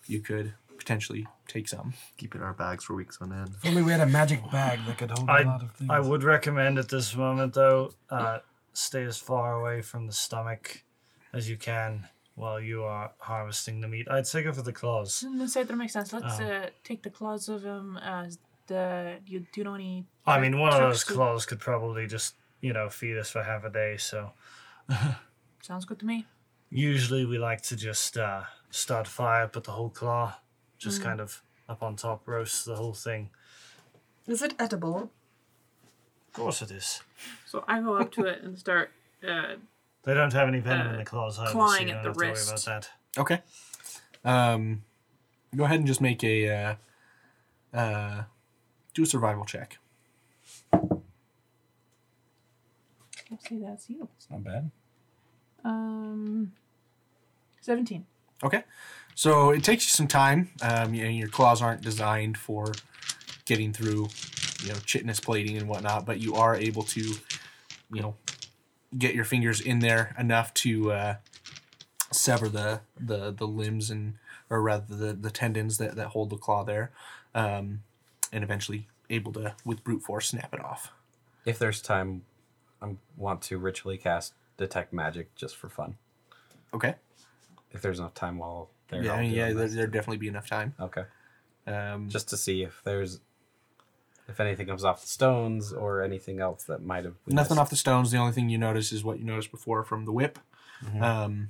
you 0.07 0.19
could 0.21 0.53
potentially 0.77 1.27
take 1.47 1.67
some. 1.69 1.93
Keep 2.17 2.33
it 2.35 2.39
in 2.39 2.43
our 2.43 2.53
bags 2.53 2.83
for 2.83 2.95
weeks 2.95 3.19
on 3.21 3.31
end. 3.31 3.51
If 3.61 3.69
only 3.69 3.83
we 3.83 3.91
had 3.91 4.01
a 4.01 4.05
magic 4.07 4.41
bag 4.51 4.79
that 4.87 4.97
could 4.97 5.11
hold 5.11 5.29
a 5.29 5.31
I- 5.31 5.43
lot 5.43 5.61
of 5.63 5.71
things. 5.75 5.89
I 5.91 5.99
would 5.99 6.23
recommend 6.23 6.77
at 6.79 6.89
this 6.89 7.15
moment, 7.15 7.53
though, 7.53 7.93
uh, 8.09 8.39
stay 8.73 9.03
as 9.03 9.17
far 9.17 9.59
away 9.61 9.81
from 9.83 10.07
the 10.07 10.13
stomach 10.13 10.83
as 11.31 11.47
you 11.47 11.57
can 11.57 12.07
while 12.35 12.59
you 12.59 12.83
are 12.83 13.11
harvesting 13.19 13.81
the 13.81 13.87
meat. 13.87 14.07
I'd 14.09 14.25
say 14.25 14.41
go 14.41 14.51
for 14.51 14.63
the 14.63 14.73
claws. 14.73 15.23
Mm, 15.27 15.47
Say 15.47 15.61
that 15.63 15.75
makes 15.75 15.93
sense. 15.93 16.11
Let's 16.11 16.39
Oh. 16.39 16.43
uh, 16.43 16.69
take 16.83 17.03
the 17.03 17.11
claws 17.11 17.47
of 17.49 17.63
him 17.63 17.97
as 17.97 18.39
the 18.67 19.17
you 19.25 19.39
do 19.39 19.47
you 19.61 19.63
know 19.63 19.75
any. 19.75 20.05
I 20.25 20.39
mean, 20.39 20.59
one 20.59 20.73
of 20.73 20.79
those 20.79 20.99
tricks 20.99 21.07
to- 21.07 21.13
claws 21.13 21.45
could 21.45 21.59
probably 21.59 22.07
just, 22.07 22.35
you 22.61 22.71
know, 22.73 22.89
feed 22.89 23.17
us 23.17 23.29
for 23.29 23.43
half 23.43 23.63
a 23.63 23.69
day. 23.69 23.97
So 23.97 24.31
Sounds 25.61 25.85
good 25.85 25.99
to 25.99 26.05
me. 26.05 26.25
usually 26.69 27.25
we 27.25 27.37
like 27.37 27.61
to 27.63 27.75
just 27.75 28.17
uh, 28.17 28.43
start 28.69 29.07
fire, 29.07 29.47
put 29.47 29.63
the 29.65 29.71
whole 29.71 29.89
claw 29.89 30.35
just 30.77 31.01
kind 31.01 31.21
of 31.21 31.41
up 31.69 31.81
on 31.81 31.95
top, 31.95 32.27
roast 32.27 32.65
the 32.65 32.75
whole 32.75 32.93
thing. 32.93 33.29
Is 34.27 34.41
it 34.41 34.53
edible? 34.59 35.11
Of 36.27 36.33
course 36.33 36.61
it 36.61 36.71
is. 36.71 37.01
So 37.45 37.63
I 37.67 37.79
go 37.81 37.95
up 37.97 38.11
to 38.13 38.25
it 38.25 38.41
and 38.43 38.57
start. 38.59 38.91
Uh, 39.25 39.55
They 40.03 40.13
don't 40.13 40.33
have 40.33 40.47
any 40.49 40.59
venom 40.59 40.87
in 40.87 40.95
Uh, 40.95 40.97
the 40.99 41.05
claws 41.05 41.39
either, 41.39 41.47
so 41.51 41.53
clawing 41.53 41.87
you 41.87 41.93
at 41.95 42.01
the 42.03 42.09
have 42.09 42.13
to 42.13 42.17
worry 42.19 42.29
wrist. 42.31 42.49
about 42.49 42.65
that. 42.65 42.89
Okay. 43.17 43.41
Um, 44.25 44.83
go 45.55 45.63
ahead 45.65 45.79
and 45.79 45.87
just 45.87 46.01
make 46.01 46.23
a 46.23 46.49
uh, 46.49 46.75
uh, 47.77 48.23
do 48.93 49.03
a 49.03 49.05
survival 49.05 49.45
check. 49.45 49.77
let's 53.33 53.49
see, 53.49 53.59
that's 53.59 53.89
you. 53.89 54.07
It's 54.15 54.29
not 54.29 54.43
bad. 54.43 54.71
Um, 55.63 56.53
seventeen. 57.61 58.05
Okay. 58.43 58.63
So 59.15 59.51
it 59.51 59.63
takes 59.63 59.85
you 59.85 59.89
some 59.89 60.07
time. 60.07 60.49
Um, 60.61 60.93
you 60.93 61.03
know, 61.03 61.09
your 61.09 61.29
claws 61.29 61.61
aren't 61.61 61.81
designed 61.81 62.37
for 62.37 62.73
getting 63.45 63.73
through, 63.73 64.07
you 64.63 64.69
know, 64.69 64.79
chitinous 64.85 65.19
plating 65.19 65.57
and 65.57 65.67
whatnot, 65.67 66.05
but 66.05 66.19
you 66.19 66.35
are 66.35 66.55
able 66.55 66.83
to, 66.83 67.01
you 67.91 68.01
know, 68.01 68.15
get 68.97 69.13
your 69.13 69.25
fingers 69.25 69.61
in 69.61 69.79
there 69.79 70.15
enough 70.17 70.53
to 70.55 70.91
uh, 70.91 71.15
sever 72.11 72.49
the, 72.49 72.81
the 72.99 73.31
the 73.31 73.47
limbs 73.47 73.89
and, 73.89 74.15
or 74.49 74.61
rather 74.61 74.95
the 74.95 75.13
the 75.13 75.31
tendons 75.31 75.77
that, 75.77 75.95
that 75.95 76.07
hold 76.07 76.29
the 76.29 76.37
claw 76.37 76.63
there, 76.63 76.91
um, 77.33 77.81
and 78.33 78.43
eventually 78.43 78.87
able 79.09 79.31
to 79.33 79.55
with 79.63 79.83
brute 79.83 80.01
force 80.01 80.27
snap 80.29 80.53
it 80.53 80.59
off. 80.59 80.91
If 81.45 81.59
there's 81.59 81.81
time, 81.81 82.23
I 82.81 82.95
want 83.15 83.41
to 83.43 83.57
ritually 83.57 83.97
cast 83.97 84.33
detect 84.57 84.91
magic 84.91 85.33
just 85.35 85.55
for 85.55 85.69
fun. 85.69 85.95
Okay. 86.73 86.95
If 87.71 87.81
there's 87.81 87.99
enough 87.99 88.13
time 88.13 88.37
while 88.37 88.69
they're 88.89 89.03
yeah, 89.03 89.11
all 89.11 89.17
I 89.17 89.21
mean, 89.21 89.31
doing 89.31 89.39
yeah, 89.39 89.53
there, 89.53 89.63
this. 89.67 89.75
there'd 89.75 89.91
definitely 89.91 90.17
be 90.17 90.27
enough 90.27 90.47
time. 90.47 90.73
Okay. 90.79 91.03
Um, 91.65 92.09
just 92.09 92.29
to 92.29 92.37
see 92.37 92.63
if 92.63 92.81
there's 92.83 93.19
if 94.27 94.39
anything 94.39 94.67
comes 94.67 94.83
off 94.83 95.01
the 95.01 95.07
stones 95.07 95.73
or 95.73 96.01
anything 96.01 96.39
else 96.39 96.63
that 96.65 96.81
might 96.81 97.03
have 97.05 97.15
nothing 97.27 97.55
missed. 97.55 97.59
off 97.59 97.69
the 97.69 97.75
stones. 97.75 98.11
The 98.11 98.17
only 98.17 98.31
thing 98.33 98.49
you 98.49 98.57
notice 98.57 98.91
is 98.91 99.03
what 99.03 99.19
you 99.19 99.25
noticed 99.25 99.51
before 99.51 99.83
from 99.83 100.05
the 100.05 100.11
whip, 100.11 100.39
um, 101.01 101.49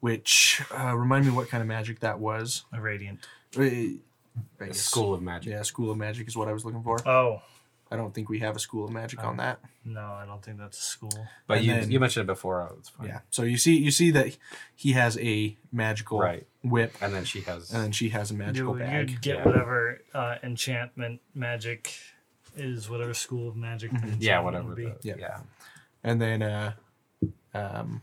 which 0.00 0.62
uh, 0.76 0.96
remind 0.96 1.24
me 1.26 1.30
what 1.30 1.48
kind 1.48 1.60
of 1.60 1.68
magic 1.68 2.00
that 2.00 2.18
was. 2.18 2.64
A 2.72 2.80
radiant. 2.80 3.20
Uh, 3.56 3.60
The 3.60 4.00
Vegas. 4.58 4.82
school 4.82 5.14
of 5.14 5.22
magic. 5.22 5.52
Yeah, 5.52 5.62
school 5.62 5.90
of 5.90 5.96
magic 5.98 6.28
is 6.28 6.36
what 6.36 6.48
I 6.48 6.52
was 6.52 6.64
looking 6.64 6.82
for. 6.82 7.06
Oh 7.08 7.42
I 7.90 7.96
don't 7.96 8.14
think 8.14 8.30
we 8.30 8.38
have 8.38 8.56
a 8.56 8.58
school 8.58 8.86
of 8.86 8.90
magic 8.90 9.22
on 9.22 9.36
that. 9.36 9.60
no, 9.84 10.00
I 10.00 10.24
don't 10.24 10.42
think 10.42 10.56
that's 10.56 10.78
a 10.78 10.82
school. 10.82 11.10
But 11.46 11.58
And 11.58 11.66
you 11.66 11.74
then- 11.74 11.90
you 11.90 12.00
mentioned 12.00 12.22
it 12.24 12.26
before. 12.26 12.62
Oh, 12.62 12.76
it's 12.78 12.88
fine. 12.88 13.08
Yeah. 13.08 13.20
So 13.28 13.42
you 13.42 13.58
see, 13.58 13.76
you 13.76 13.90
see 13.90 14.10
that 14.12 14.34
he 14.74 14.92
has 14.92 15.18
a 15.18 15.58
magical 15.70 16.18
Right. 16.18 16.46
whip, 16.64 16.94
And 17.02 17.12
then 17.12 17.24
she 17.26 17.42
has. 17.42 17.70
and 17.70 17.82
then 17.84 17.92
she 17.92 18.08
has 18.08 18.30
a 18.30 18.34
magical 18.34 18.72
you, 18.78 18.78
bag. 18.84 19.10
you 19.10 19.18
get 19.18 19.36
Yeah. 19.38 19.44
whatever 19.44 20.00
uh, 20.14 20.36
enchantment 20.42 21.20
magic 21.34 21.92
is, 22.56 22.88
whatever 22.88 23.12
school 23.12 23.46
of 23.50 23.56
magic. 23.56 23.90
the 23.90 23.96
yeah, 23.98 24.38
enchantment 24.38 24.44
whatever. 24.44 24.68
would 24.68 24.76
be. 24.76 24.84
The, 24.86 24.96
Yeah. 25.02 25.14
yeah. 25.18 25.40
and 26.02 26.18
then 26.22 26.40
uh, 26.42 26.72
um, 27.52 28.00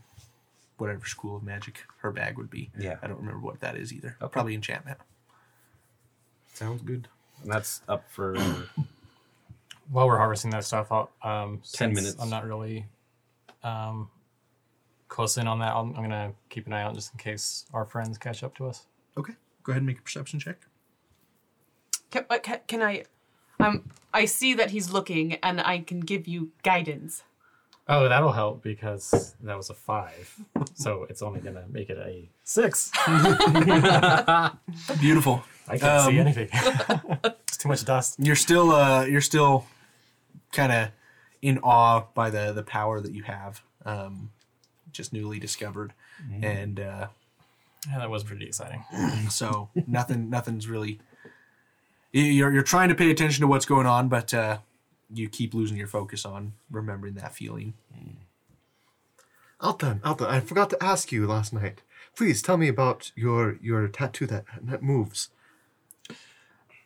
whatever 0.76 1.04
school 1.06 1.36
of 1.36 1.42
magic 1.42 1.80
her 2.02 2.12
bag 2.12 2.38
would 2.38 2.50
be. 2.50 2.70
Yeah. 2.78 2.98
I 3.02 3.08
don't 3.08 3.18
remember 3.18 3.40
what 3.40 3.58
that 3.60 3.76
is 3.76 3.92
either. 3.92 4.16
Okay. 4.22 4.30
Probably 4.32 4.54
enchantment. 4.54 4.98
Sounds 6.60 6.82
good. 6.82 7.08
And 7.42 7.50
that's 7.50 7.80
up 7.88 8.04
for 8.10 8.36
While 9.90 10.06
we're 10.06 10.18
harvesting 10.18 10.50
that 10.50 10.64
stuff, 10.64 10.92
I'll, 10.92 11.10
um, 11.22 11.62
10 11.72 11.94
minutes. 11.94 12.16
I'm 12.20 12.28
not 12.28 12.44
really 12.44 12.84
um, 13.64 14.10
close 15.08 15.38
in 15.38 15.48
on 15.48 15.58
that. 15.60 15.74
I'm, 15.74 15.96
I'm 15.96 16.02
gonna 16.02 16.32
keep 16.50 16.66
an 16.66 16.74
eye 16.74 16.82
out 16.82 16.94
just 16.94 17.12
in 17.14 17.18
case 17.18 17.64
our 17.72 17.86
friends 17.86 18.18
catch 18.18 18.44
up 18.44 18.54
to 18.56 18.66
us. 18.66 18.86
Okay. 19.16 19.32
Go 19.62 19.72
ahead 19.72 19.80
and 19.80 19.86
make 19.86 20.00
a 20.00 20.02
perception 20.02 20.38
check. 20.38 20.58
Can, 22.10 22.26
but 22.28 22.42
can, 22.42 22.60
can 22.66 22.82
I? 22.82 23.04
Um, 23.58 23.88
I 24.12 24.26
see 24.26 24.52
that 24.54 24.70
he's 24.70 24.92
looking, 24.92 25.34
and 25.42 25.62
I 25.62 25.78
can 25.78 26.00
give 26.00 26.28
you 26.28 26.50
guidance. 26.62 27.24
Oh, 27.92 28.08
that'll 28.08 28.30
help 28.32 28.62
because 28.62 29.34
that 29.42 29.56
was 29.56 29.68
a 29.68 29.74
five, 29.74 30.38
so 30.74 31.06
it's 31.10 31.22
only 31.22 31.40
gonna 31.40 31.64
make 31.68 31.90
it 31.90 31.98
a 31.98 32.28
six. 32.44 32.90
Beautiful. 35.00 35.42
I 35.68 35.78
can't 35.78 36.04
see 36.04 36.18
Um, 36.20 36.26
anything. 36.26 36.48
it's 37.48 37.56
too 37.56 37.68
much 37.68 37.84
dust. 37.84 38.16
You're 38.18 38.36
still 38.36 38.70
uh, 38.72 39.04
you're 39.04 39.20
still 39.20 39.66
kind 40.52 40.72
of 40.72 40.88
in 41.42 41.58
awe 41.58 42.04
by 42.14 42.30
the 42.30 42.52
the 42.52 42.62
power 42.62 43.00
that 43.00 43.12
you 43.12 43.22
have, 43.24 43.62
um, 43.84 44.30
just 44.92 45.12
newly 45.12 45.38
discovered, 45.38 45.92
and 46.42 46.78
uh, 46.80 47.08
Yeah, 47.88 47.98
that 47.98 48.10
was 48.10 48.22
pretty 48.24 48.46
exciting. 48.46 48.84
so 49.30 49.68
nothing 49.86 50.30
nothing's 50.30 50.68
really. 50.68 51.00
you- 52.12 52.22
You're 52.22 52.52
you're 52.52 52.62
trying 52.62 52.88
to 52.90 52.94
pay 52.94 53.10
attention 53.10 53.40
to 53.42 53.46
what's 53.48 53.66
going 53.66 53.86
on, 53.86 54.08
but 54.08 54.32
uh, 54.34 54.58
you 55.12 55.28
keep 55.28 55.54
losing 55.54 55.76
your 55.76 55.86
focus 55.86 56.24
on 56.24 56.54
remembering 56.70 57.14
that 57.14 57.34
feeling. 57.34 57.74
Altan, 59.60 60.00
Altan, 60.00 60.28
I 60.28 60.40
forgot 60.40 60.70
to 60.70 60.82
ask 60.82 61.12
you 61.12 61.26
last 61.26 61.52
night. 61.52 61.82
Please 62.16 62.42
tell 62.42 62.56
me 62.56 62.68
about 62.68 63.12
your 63.14 63.56
your 63.60 63.86
tattoo 63.88 64.26
that 64.26 64.44
that 64.62 64.82
moves. 64.82 65.30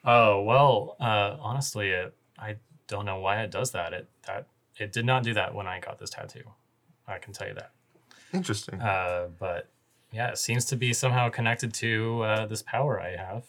Oh 0.04 0.42
well, 0.42 0.96
uh, 1.00 1.36
honestly, 1.40 1.90
it, 1.90 2.14
I 2.38 2.56
don't 2.88 3.06
know 3.06 3.18
why 3.18 3.42
it 3.42 3.50
does 3.50 3.70
that. 3.72 3.92
It 3.92 4.08
that 4.26 4.46
it 4.76 4.92
did 4.92 5.06
not 5.06 5.22
do 5.22 5.34
that 5.34 5.54
when 5.54 5.66
I 5.66 5.80
got 5.80 5.98
this 5.98 6.10
tattoo. 6.10 6.44
I 7.06 7.18
can 7.18 7.32
tell 7.32 7.48
you 7.48 7.54
that. 7.54 7.70
Interesting. 8.32 8.80
Uh, 8.80 9.28
but 9.38 9.68
yeah, 10.12 10.30
it 10.30 10.38
seems 10.38 10.64
to 10.66 10.76
be 10.76 10.92
somehow 10.92 11.28
connected 11.28 11.72
to 11.74 12.22
uh, 12.22 12.46
this 12.46 12.62
power 12.62 13.00
I 13.00 13.16
have. 13.16 13.44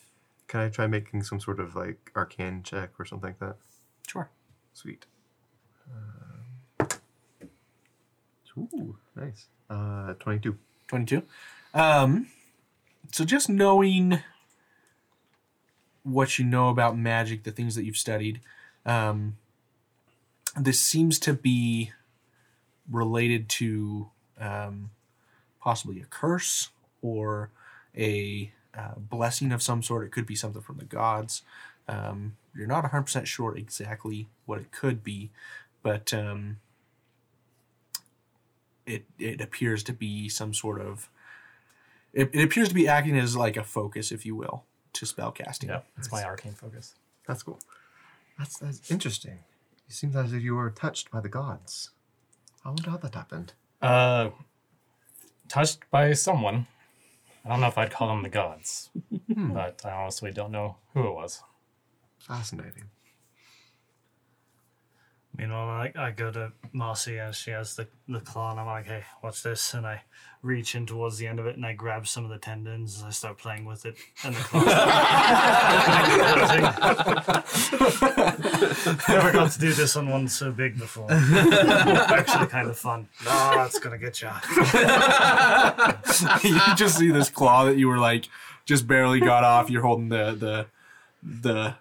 Can 0.48 0.60
I 0.60 0.70
try 0.70 0.88
making 0.88 1.24
some 1.24 1.40
sort 1.40 1.60
of 1.60 1.76
like 1.76 2.12
arcane 2.16 2.62
check 2.64 2.92
or 3.00 3.06
something 3.06 3.30
like 3.30 3.40
that? 3.40 3.58
Sure. 4.08 4.30
Sweet. 4.76 5.06
Um, 5.90 7.00
ooh, 8.58 8.98
nice. 9.16 9.48
Uh, 9.70 10.14
twenty-two. 10.20 10.58
22. 10.88 11.24
Um, 11.74 12.28
so 13.12 13.26
just 13.26 13.50
knowing 13.50 14.20
what 16.04 16.38
you 16.38 16.46
know 16.46 16.70
about 16.70 16.98
magic, 16.98 17.44
the 17.44 17.52
things 17.52 17.74
that 17.76 17.86
you've 17.86 17.98
studied, 17.98 18.42
um, 18.86 19.38
this 20.60 20.80
seems 20.80 21.18
to 21.20 21.34
be 21.34 21.92
related 22.92 23.50
to 23.50 24.10
um, 24.40 24.92
possibly 25.60 26.00
a 26.02 26.06
curse 26.06 26.70
or 27.02 27.50
a 27.98 28.52
uh, 28.78 28.96
blessing 28.98 29.52
of 29.52 29.64
some 29.64 29.82
sort. 29.82 30.06
It 30.06 30.12
could 30.12 30.28
be 30.28 30.36
something 30.36 30.62
from 30.62 30.78
the 30.78 30.86
gods. 30.86 31.42
Um, 31.88 32.36
you're 32.56 32.68
not 32.68 32.84
100% 32.92 33.26
sure 33.26 33.56
exactly 33.56 34.28
what 34.46 34.60
it 34.60 34.72
could 34.72 35.04
be, 35.04 35.32
but 35.84 36.14
um, 36.14 36.58
it 38.86 39.06
it 39.20 39.42
appears 39.42 39.84
to 39.84 39.94
be 39.94 40.30
some 40.30 40.54
sort 40.54 40.80
of 40.82 41.10
it, 42.14 42.30
it 42.34 42.44
appears 42.44 42.70
to 42.70 42.76
be 42.76 42.88
acting 42.88 43.18
as 43.18 43.36
like 43.36 43.58
a 43.58 43.64
focus, 43.64 44.12
if 44.12 44.26
you 44.26 44.36
will, 44.36 44.64
to 44.94 45.06
spell 45.06 45.32
casting. 45.32 45.70
Yeah, 45.70 45.82
it's 45.98 46.12
my 46.12 46.24
arcane 46.24 46.54
focus. 46.54 46.96
That's 47.28 47.44
cool. 47.44 47.60
That's 48.40 48.58
that's 48.58 48.90
interesting. 48.90 49.40
It 49.88 49.94
seems 49.94 50.16
as 50.16 50.34
if 50.34 50.42
you 50.42 50.56
were 50.56 50.70
touched 50.70 51.12
by 51.12 51.20
the 51.22 51.30
gods. 51.30 51.92
I 52.64 52.70
wonder 52.70 52.90
how 52.90 52.98
that 52.98 53.14
happened. 53.14 53.54
Uh, 53.82 54.30
touched 55.48 55.80
by 55.92 56.14
someone. 56.14 56.68
I 57.44 57.50
don't 57.50 57.62
know 57.62 57.68
if 57.68 57.78
I'd 57.78 57.92
call 57.92 58.08
them 58.08 58.24
the 58.24 58.30
gods, 58.30 58.90
but 59.30 59.82
I 59.86 59.92
honestly 59.92 60.32
don't 60.32 60.52
know 60.52 60.78
who 60.94 61.08
it 61.08 61.14
was. 61.14 61.44
Fascinating. 62.28 62.90
Meanwhile, 65.38 65.68
I, 65.68 65.92
I 65.98 66.12
go 66.12 66.32
to 66.32 66.54
Marcy 66.72 67.18
and 67.18 67.36
she 67.36 67.52
has 67.52 67.76
the, 67.76 67.88
the 68.08 68.22
claw, 68.22 68.52
and 68.52 68.60
I'm 68.60 68.66
like, 68.68 68.86
hey, 68.86 69.04
watch 69.22 69.44
this. 69.44 69.74
And 69.74 69.86
I 69.86 70.02
reach 70.46 70.76
in 70.76 70.86
towards 70.86 71.18
the 71.18 71.26
end 71.28 71.40
of 71.40 71.48
it 71.48 71.56
and 71.56 71.66
I 71.66 71.74
grab 71.74 72.08
some 72.08 72.24
of 72.24 72.30
the 72.30 72.38
tendons 72.38 73.00
and 73.00 73.08
I 73.08 73.10
start 73.10 73.40
playing 73.40 73.66
with 73.66 73.86
it. 73.86 73.96
And 74.24 74.36
the 74.36 74.42
claw. 74.42 74.62
Never 79.10 79.32
got 79.32 79.52
to 79.52 79.60
do 79.60 79.74
this 79.74 79.96
on 79.96 80.08
one 80.08 80.28
so 80.28 80.52
big 80.52 80.78
before. 80.78 81.08
Actually, 81.12 82.46
kind 82.48 82.70
of 82.70 82.78
fun. 82.78 83.08
No, 83.26 83.64
it's 83.66 83.80
going 83.80 84.00
to 84.00 84.06
get 84.06 84.22
you. 84.22 84.30
you 86.50 86.76
just 86.76 87.00
see 87.00 87.10
this 87.10 87.30
claw 87.30 87.66
that 87.66 87.78
you 87.78 87.88
were 87.88 87.98
like 87.98 88.30
just 88.66 88.88
barely 88.88 89.20
got 89.20 89.44
off. 89.44 89.70
You're 89.70 89.82
holding 89.82 90.10
the 90.10 90.32
the 90.34 90.68
the 91.24 91.76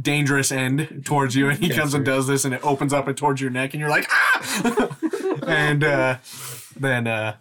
dangerous 0.00 0.52
end 0.52 1.02
towards 1.04 1.34
you, 1.34 1.48
and 1.48 1.58
he 1.58 1.68
comes 1.70 1.94
and 1.94 2.04
does 2.04 2.26
this, 2.26 2.44
and 2.44 2.54
it 2.54 2.64
opens 2.64 2.92
up 2.92 3.08
and 3.08 3.16
towards 3.16 3.40
your 3.40 3.50
neck, 3.50 3.74
and 3.74 3.80
you're 3.80 3.90
like 3.90 4.06
ah, 4.10 4.96
and 5.46 5.84
uh, 5.84 6.16
then 6.78 7.06
uh, 7.06 7.36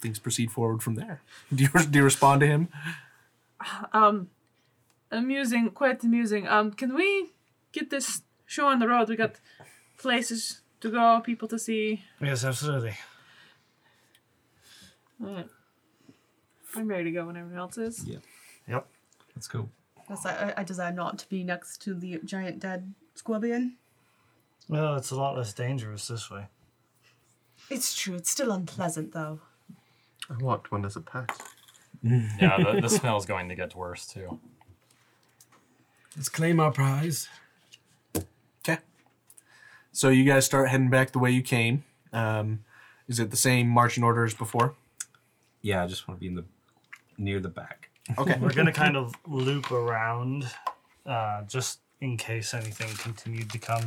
things 0.00 0.18
proceed 0.18 0.50
forward 0.50 0.82
from 0.82 0.94
there. 0.94 1.20
Do 1.54 1.64
you 1.64 1.70
do 1.84 1.98
you 1.98 2.04
respond 2.04 2.40
to 2.40 2.46
him? 2.46 2.68
Um, 3.92 4.30
amusing, 5.10 5.70
quite 5.70 6.02
amusing. 6.04 6.46
Um, 6.46 6.72
can 6.72 6.94
we 6.94 7.30
get 7.72 7.90
this 7.90 8.22
show 8.46 8.66
on 8.68 8.78
the 8.78 8.88
road? 8.88 9.08
We 9.08 9.16
got 9.16 9.36
places 9.98 10.60
to 10.80 10.90
go, 10.90 11.20
people 11.20 11.48
to 11.48 11.58
see. 11.58 12.02
Yes, 12.20 12.44
absolutely. 12.44 12.96
Alright. 15.22 15.48
I'm 16.76 16.88
ready 16.88 17.04
to 17.04 17.10
go 17.10 17.26
when 17.26 17.36
everyone 17.36 17.58
else 17.58 17.78
is. 17.78 18.04
Yep. 18.06 18.22
Yep. 18.68 18.86
That's 19.34 19.48
cool. 19.48 19.70
That's 20.08 20.24
like, 20.24 20.40
I, 20.40 20.54
I 20.58 20.64
desire 20.64 20.92
not 20.92 21.18
to 21.18 21.28
be 21.28 21.42
next 21.42 21.82
to 21.82 21.94
the 21.94 22.20
giant 22.24 22.60
dead 22.60 22.94
scorpion. 23.14 23.76
Well, 24.68 24.96
it's 24.96 25.10
a 25.10 25.16
lot 25.16 25.36
less 25.36 25.52
dangerous 25.52 26.08
this 26.08 26.30
way. 26.30 26.46
It's 27.70 27.94
true. 27.94 28.14
It's 28.14 28.30
still 28.30 28.52
unpleasant, 28.52 29.12
though. 29.12 29.40
I 30.30 30.42
walked 30.42 30.70
one 30.72 30.84
as 30.84 30.96
a 30.96 31.00
pet. 31.00 31.30
Yeah, 32.02 32.62
the, 32.62 32.80
the 32.82 32.88
smell's 32.88 33.26
going 33.26 33.48
to 33.48 33.54
get 33.54 33.74
worse 33.74 34.06
too. 34.06 34.38
Let's 36.16 36.28
claim 36.28 36.60
our 36.60 36.70
prize. 36.70 37.28
Okay. 38.16 38.78
So 39.92 40.08
you 40.08 40.24
guys 40.24 40.46
start 40.46 40.68
heading 40.68 40.90
back 40.90 41.12
the 41.12 41.18
way 41.18 41.30
you 41.30 41.42
came. 41.42 41.84
Um, 42.12 42.64
is 43.08 43.18
it 43.18 43.30
the 43.30 43.36
same 43.36 43.68
marching 43.68 44.04
order 44.04 44.24
as 44.24 44.34
before? 44.34 44.74
Yeah, 45.62 45.82
I 45.82 45.86
just 45.86 46.06
want 46.06 46.18
to 46.18 46.20
be 46.20 46.28
in 46.28 46.34
the 46.36 46.44
near 47.18 47.40
the 47.40 47.48
back. 47.48 47.90
Okay. 48.18 48.38
We're 48.40 48.52
gonna 48.52 48.72
kind 48.72 48.96
of 48.96 49.14
loop 49.26 49.70
around, 49.72 50.46
uh, 51.04 51.42
just 51.44 51.80
in 52.00 52.16
case 52.16 52.54
anything 52.54 52.88
continued 52.96 53.50
to 53.50 53.58
come 53.58 53.82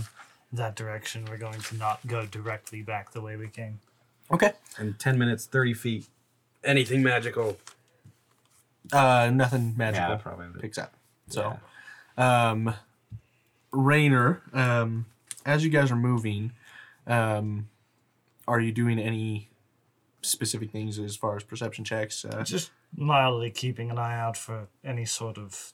that 0.52 0.76
direction. 0.76 1.26
We're 1.30 1.38
going 1.38 1.60
to 1.62 1.76
not 1.78 2.06
go 2.08 2.26
directly 2.26 2.82
back 2.82 3.12
the 3.12 3.22
way 3.22 3.36
we 3.36 3.48
came. 3.48 3.80
Okay. 4.32 4.52
And 4.78 4.98
10 5.00 5.18
minutes, 5.18 5.46
30 5.46 5.74
feet. 5.74 6.08
Anything 6.64 7.04
magical. 7.04 7.58
Uh, 8.92 9.30
nothing 9.34 9.76
magical 9.78 10.10
Yeah, 10.10 10.16
probably. 10.18 10.60
picks 10.62 10.78
up. 10.78 10.94
So, 11.30 11.60
um, 12.18 12.74
Rainer, 13.72 14.42
um, 14.54 15.06
as 15.46 15.64
you 15.64 15.70
guys 15.70 15.92
are 15.92 15.96
moving, 15.96 16.52
um, 17.08 17.70
are 18.48 18.60
you 18.60 18.72
doing 18.72 18.98
any 19.00 19.50
specific 20.22 20.72
things 20.72 20.98
as 20.98 21.16
far 21.16 21.36
as 21.36 21.44
perception 21.44 21.86
checks? 21.86 22.26
Uh, 22.26 22.44
Just 22.44 22.72
mildly 22.96 23.52
keeping 23.52 23.90
an 23.92 23.98
eye 23.98 24.18
out 24.20 24.36
for 24.38 24.68
any 24.84 25.06
sort 25.06 25.38
of 25.38 25.74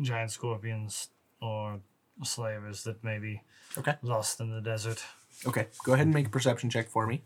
giant 0.00 0.30
scorpions 0.30 1.08
or 1.40 1.80
slavers 2.22 2.84
that 2.84 3.02
may 3.04 3.18
be 3.18 3.42
Okay. 3.78 3.94
lost 4.02 4.40
in 4.40 4.50
the 4.50 4.60
desert. 4.60 5.02
okay, 5.46 5.66
go 5.84 5.94
ahead 5.94 6.06
and 6.06 6.14
make 6.14 6.26
a 6.26 6.30
perception 6.30 6.70
check 6.70 6.88
for 6.88 7.06
me. 7.06 7.22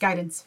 Guidance. 0.00 0.44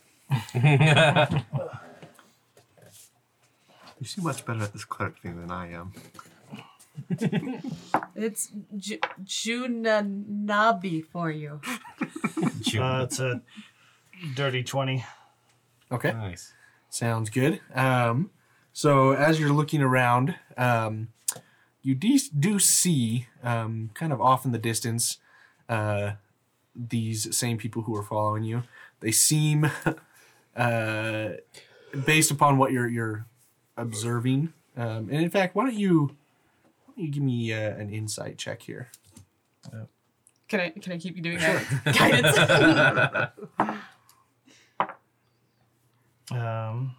You 4.00 4.08
seem 4.08 4.24
much 4.24 4.46
better 4.46 4.64
at 4.64 4.74
this 4.74 4.84
cleric 4.86 5.20
thing 5.20 5.40
than 5.40 5.52
I 5.52 5.72
am. 5.74 5.94
It's 8.16 8.50
Ju- 8.76 9.00
Junanabi 9.24 11.06
for 11.06 11.30
you. 11.32 11.62
Uh, 12.80 13.04
it's 13.04 13.20
a 13.20 13.42
dirty 14.36 14.64
20. 14.64 15.06
Okay. 15.92 16.12
Nice. 16.14 16.54
Sounds 16.92 17.30
good. 17.30 17.62
Um, 17.74 18.32
so 18.74 19.14
as 19.14 19.39
you're 19.39 19.54
looking 19.54 19.82
around, 19.82 20.36
um, 20.58 21.08
you 21.82 21.96
de- 21.96 22.20
do 22.38 22.60
see, 22.60 23.28
um, 23.42 23.92
kind 23.94 24.12
of 24.12 24.20
off 24.20 24.46
in 24.46 24.52
the 24.52 24.58
distance, 24.58 25.18
uh, 25.70 26.12
these 26.76 27.36
same 27.36 27.58
people 27.58 27.84
who 27.84 27.96
are 27.96 28.04
following 28.04 28.44
you. 28.44 28.64
They 29.00 29.12
seem, 29.12 29.72
uh, 30.56 31.30
based 32.06 32.30
upon 32.30 32.58
what 32.58 32.74
you're 32.74 32.89
you're 32.89 33.26
observing, 33.78 34.52
um, 34.76 35.08
and 35.10 35.24
in 35.24 35.30
fact, 35.30 35.56
why 35.56 35.64
don't 35.64 35.74
you 35.74 36.12
why 36.86 36.94
don't 36.96 37.06
you 37.06 37.12
give 37.12 37.24
me 37.24 37.54
uh, 37.54 37.72
an 37.76 37.89
insight 37.89 38.38
check 38.38 38.64
here? 38.64 38.89
Can 40.50 40.60
I 40.60 40.70
can 40.72 40.92
I 40.92 40.98
keep 40.98 41.16
you 41.16 41.24
doing 41.24 41.39
that? 41.39 41.64
Guidance. 43.58 43.78
Um, 46.32 46.96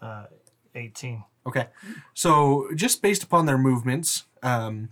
uh, 0.00 0.26
18. 0.74 1.24
Okay. 1.46 1.66
So 2.14 2.68
just 2.74 3.02
based 3.02 3.22
upon 3.22 3.46
their 3.46 3.58
movements, 3.58 4.24
um, 4.42 4.90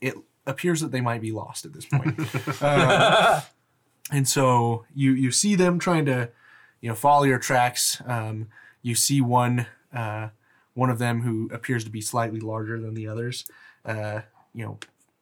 it 0.00 0.14
appears 0.46 0.80
that 0.80 0.92
they 0.92 1.00
might 1.00 1.20
be 1.20 1.32
lost 1.32 1.64
at 1.64 1.72
this 1.72 1.86
point. 1.86 2.18
Uh, 2.60 3.40
and 4.10 4.28
so 4.28 4.84
you 4.94 5.12
you 5.12 5.30
see 5.30 5.54
them 5.54 5.78
trying 5.78 6.04
to, 6.04 6.30
you 6.80 6.88
know, 6.90 6.94
follow 6.94 7.24
your 7.24 7.38
tracks. 7.38 8.00
Um, 8.06 8.48
you 8.82 8.94
see 8.94 9.20
one 9.20 9.66
uh, 9.92 10.28
one 10.74 10.90
of 10.90 10.98
them 10.98 11.22
who 11.22 11.48
appears 11.52 11.84
to 11.84 11.90
be 11.90 12.00
slightly 12.00 12.40
larger 12.40 12.78
than 12.78 12.94
the 12.94 13.08
others. 13.08 13.46
Uh, 13.84 14.20
you 14.54 14.64
know, 14.64 14.78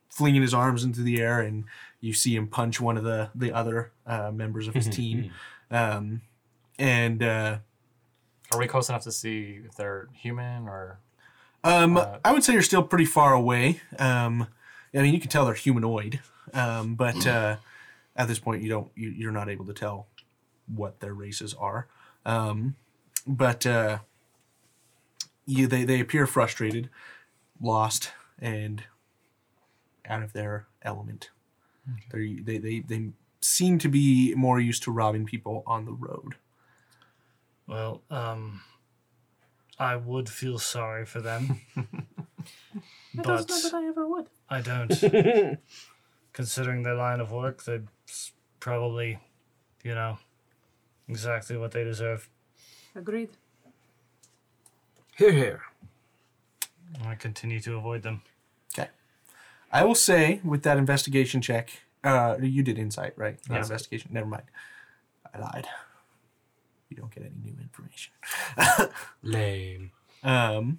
flinging 0.08 0.42
his 0.42 0.52
arms 0.52 0.84
into 0.84 1.02
the 1.02 1.20
air, 1.20 1.40
and 1.40 1.64
you 2.00 2.12
see 2.12 2.34
him 2.34 2.48
punch 2.48 2.80
one 2.80 2.96
of 2.96 3.04
the 3.04 3.30
the 3.34 3.52
other 3.52 3.92
uh, 4.06 4.30
members 4.32 4.66
of 4.68 4.74
his 4.74 4.88
team. 4.88 5.30
Um, 5.70 6.22
and 6.82 7.22
uh, 7.22 7.58
Are 8.52 8.58
we 8.58 8.66
close 8.66 8.88
enough 8.88 9.04
to 9.04 9.12
see 9.12 9.60
if 9.64 9.76
they're 9.76 10.08
human 10.12 10.68
or? 10.68 10.98
Um, 11.62 11.96
Uh, 11.96 12.18
I 12.24 12.32
would 12.32 12.42
say 12.42 12.52
you're 12.52 12.62
still 12.62 12.82
pretty 12.82 13.04
far 13.04 13.32
away. 13.32 13.80
Um, 13.98 14.48
I 14.92 14.98
mean, 14.98 15.14
you 15.14 15.20
can 15.20 15.30
tell 15.30 15.44
they're 15.46 15.54
humanoid, 15.54 16.20
um, 16.52 16.96
but 16.96 17.24
uh, 17.26 17.56
at 18.16 18.26
this 18.28 18.38
point, 18.40 18.62
you 18.62 18.68
don't. 18.68 18.90
You, 18.96 19.10
you're 19.10 19.32
not 19.32 19.48
able 19.48 19.64
to 19.66 19.72
tell 19.72 20.08
what 20.66 21.00
their 21.00 21.14
races 21.14 21.54
are. 21.54 21.86
Um, 22.26 22.74
but 23.26 23.64
uh, 23.64 23.98
you, 25.46 25.66
they 25.66 25.84
they 25.84 26.00
appear 26.00 26.26
frustrated, 26.26 26.90
lost, 27.60 28.12
and 28.40 28.82
out 30.04 30.22
of 30.22 30.32
their 30.32 30.66
element. 30.82 31.30
They're, 32.10 32.26
they 32.42 32.58
they 32.58 32.80
they 32.80 33.10
seem 33.40 33.78
to 33.78 33.88
be 33.88 34.34
more 34.34 34.60
used 34.60 34.82
to 34.82 34.90
robbing 34.90 35.24
people 35.26 35.62
on 35.66 35.84
the 35.84 35.92
road. 35.92 36.34
Well, 37.66 38.02
um, 38.10 38.60
I 39.78 39.96
would 39.96 40.28
feel 40.28 40.58
sorry 40.58 41.04
for 41.06 41.20
them. 41.20 41.60
I 41.76 41.84
but 43.14 43.24
don't 43.24 43.48
know 43.48 43.60
that 43.60 43.74
I 43.74 43.86
ever 43.86 44.06
would. 44.08 44.28
I 44.48 44.60
don't. 44.60 45.58
Considering 46.32 46.82
their 46.82 46.94
line 46.94 47.20
of 47.20 47.30
work, 47.30 47.64
they're 47.64 47.84
probably, 48.60 49.18
you 49.82 49.94
know, 49.94 50.18
exactly 51.08 51.56
what 51.56 51.72
they 51.72 51.84
deserve. 51.84 52.28
Agreed. 52.94 53.30
Here, 55.16 55.32
here. 55.32 55.62
I 57.06 57.14
continue 57.14 57.60
to 57.60 57.76
avoid 57.76 58.02
them. 58.02 58.22
Okay. 58.74 58.88
I 59.70 59.84
will 59.84 59.94
say 59.94 60.40
with 60.44 60.62
that 60.62 60.78
investigation 60.78 61.40
check, 61.40 61.70
uh, 62.04 62.36
you 62.40 62.62
did 62.62 62.78
insight, 62.78 63.12
right? 63.16 63.38
Not 63.48 63.56
Yes. 63.56 63.66
investigation. 63.70 64.10
Never 64.12 64.26
mind. 64.26 64.44
I 65.34 65.38
lied. 65.38 65.66
You 66.92 66.96
don't 67.00 67.10
get 67.14 67.22
any 67.24 67.40
new 67.42 67.56
information. 67.58 68.12
Lame. 69.22 69.92
Um. 70.22 70.78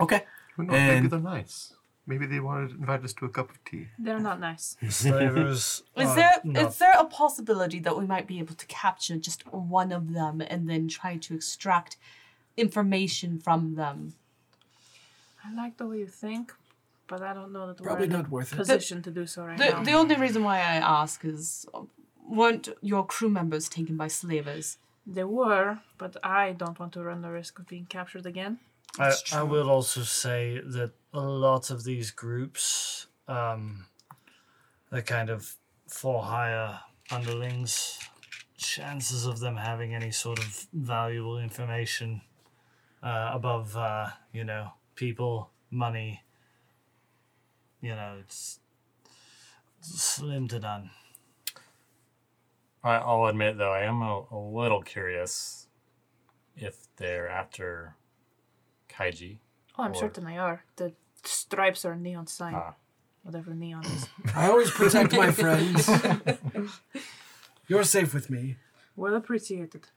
Okay. 0.00 0.24
Who 0.56 0.62
knows? 0.62 0.72
Maybe 0.72 0.96
And- 0.96 1.10
they're 1.10 1.20
nice. 1.20 1.74
Maybe 2.06 2.24
they 2.26 2.40
wanted 2.40 2.70
to 2.70 2.74
invite 2.76 3.04
us 3.04 3.12
to 3.12 3.26
a 3.26 3.28
cup 3.28 3.50
of 3.50 3.62
tea. 3.66 3.88
They're 3.98 4.18
not 4.18 4.40
nice. 4.40 4.76
Slavers. 4.88 5.82
Is 5.94 6.08
are 6.08 6.14
there 6.16 6.40
not- 6.42 6.62
is 6.70 6.78
there 6.78 6.94
a 6.98 7.04
possibility 7.04 7.80
that 7.80 7.96
we 7.98 8.06
might 8.06 8.26
be 8.26 8.38
able 8.38 8.54
to 8.54 8.66
capture 8.66 9.18
just 9.18 9.46
one 9.52 9.92
of 9.92 10.14
them 10.14 10.40
and 10.40 10.68
then 10.70 10.88
try 10.88 11.18
to 11.18 11.34
extract 11.34 11.98
information 12.56 13.38
from 13.38 13.74
them? 13.74 14.14
I 15.44 15.54
like 15.54 15.76
the 15.76 15.86
way 15.86 15.98
you 15.98 16.06
think, 16.06 16.54
but 17.06 17.20
I 17.22 17.34
don't 17.34 17.52
know 17.52 17.66
that 17.68 17.76
Probably 17.82 18.08
we're 18.08 18.14
in 18.14 18.20
not 18.22 18.26
a 18.26 18.30
worth 18.30 18.52
it. 18.54 18.56
position 18.56 19.02
to 19.02 19.10
do 19.10 19.26
so 19.26 19.44
right 19.44 19.58
The, 19.58 19.68
now. 19.70 19.82
the 19.84 19.92
only 19.92 20.16
reason 20.16 20.42
why 20.42 20.56
I 20.60 20.76
ask 20.76 21.24
is 21.24 21.66
weren't 22.30 22.68
your 22.80 23.04
crew 23.04 23.28
members 23.28 23.68
taken 23.68 23.96
by 23.96 24.08
slavers? 24.08 24.78
They 25.06 25.24
were, 25.24 25.80
but 25.98 26.16
I 26.22 26.52
don't 26.52 26.78
want 26.78 26.92
to 26.92 27.02
run 27.02 27.22
the 27.22 27.30
risk 27.30 27.58
of 27.58 27.66
being 27.66 27.86
captured 27.86 28.26
again. 28.26 28.58
I, 28.98 29.12
I 29.32 29.42
will 29.42 29.70
also 29.70 30.02
say 30.02 30.60
that 30.64 30.92
a 31.12 31.20
lot 31.20 31.70
of 31.70 31.84
these 31.84 32.10
groups, 32.10 33.06
um, 33.28 33.86
they're 34.90 35.02
kind 35.02 35.30
of 35.30 35.54
for 35.88 36.22
hire 36.22 36.80
underlings. 37.10 37.98
Chances 38.56 39.24
of 39.26 39.40
them 39.40 39.56
having 39.56 39.94
any 39.94 40.10
sort 40.10 40.38
of 40.38 40.66
valuable 40.72 41.38
information 41.38 42.20
uh, 43.02 43.30
above, 43.32 43.74
uh, 43.76 44.10
you 44.32 44.44
know, 44.44 44.72
people, 44.96 45.50
money, 45.70 46.22
you 47.80 47.94
know, 47.94 48.16
it's 48.20 48.60
slim 49.80 50.46
to 50.48 50.60
none. 50.60 50.90
I, 52.82 52.94
I'll 52.96 53.26
admit 53.26 53.58
though, 53.58 53.72
I 53.72 53.82
am 53.82 54.00
a, 54.02 54.24
a 54.30 54.38
little 54.38 54.82
curious 54.82 55.66
if 56.56 56.76
they're 56.96 57.28
after 57.28 57.94
Kaiji. 58.88 59.38
Oh, 59.78 59.84
I'm 59.84 59.92
Or- 59.92 59.94
certain 59.94 60.24
they 60.24 60.38
are. 60.38 60.64
The 60.76 60.92
stripes 61.24 61.84
are 61.84 61.94
neon 61.96 62.26
sign. 62.26 62.54
Ah. 62.54 62.74
Whatever 63.22 63.54
neon 63.54 63.84
is. 63.84 64.08
I 64.34 64.48
always 64.48 64.70
protect 64.70 65.12
my 65.12 65.30
friends. 65.30 65.88
You're 67.68 67.84
safe 67.84 68.14
with 68.14 68.30
me. 68.30 68.56
well 68.96 69.14
appreciated. 69.14 69.88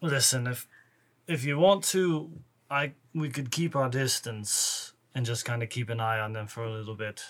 Listen, 0.00 0.46
if 0.46 0.68
if 1.26 1.44
you 1.44 1.58
want 1.58 1.82
to, 1.84 2.30
I 2.70 2.92
we 3.14 3.30
could 3.30 3.50
keep 3.50 3.74
our 3.74 3.88
distance 3.88 4.92
and 5.14 5.26
just 5.26 5.44
kind 5.44 5.62
of 5.62 5.68
keep 5.70 5.88
an 5.90 6.00
eye 6.00 6.18
on 6.20 6.32
them 6.32 6.46
for 6.46 6.62
a 6.64 6.70
little 6.70 6.94
bit. 6.94 7.22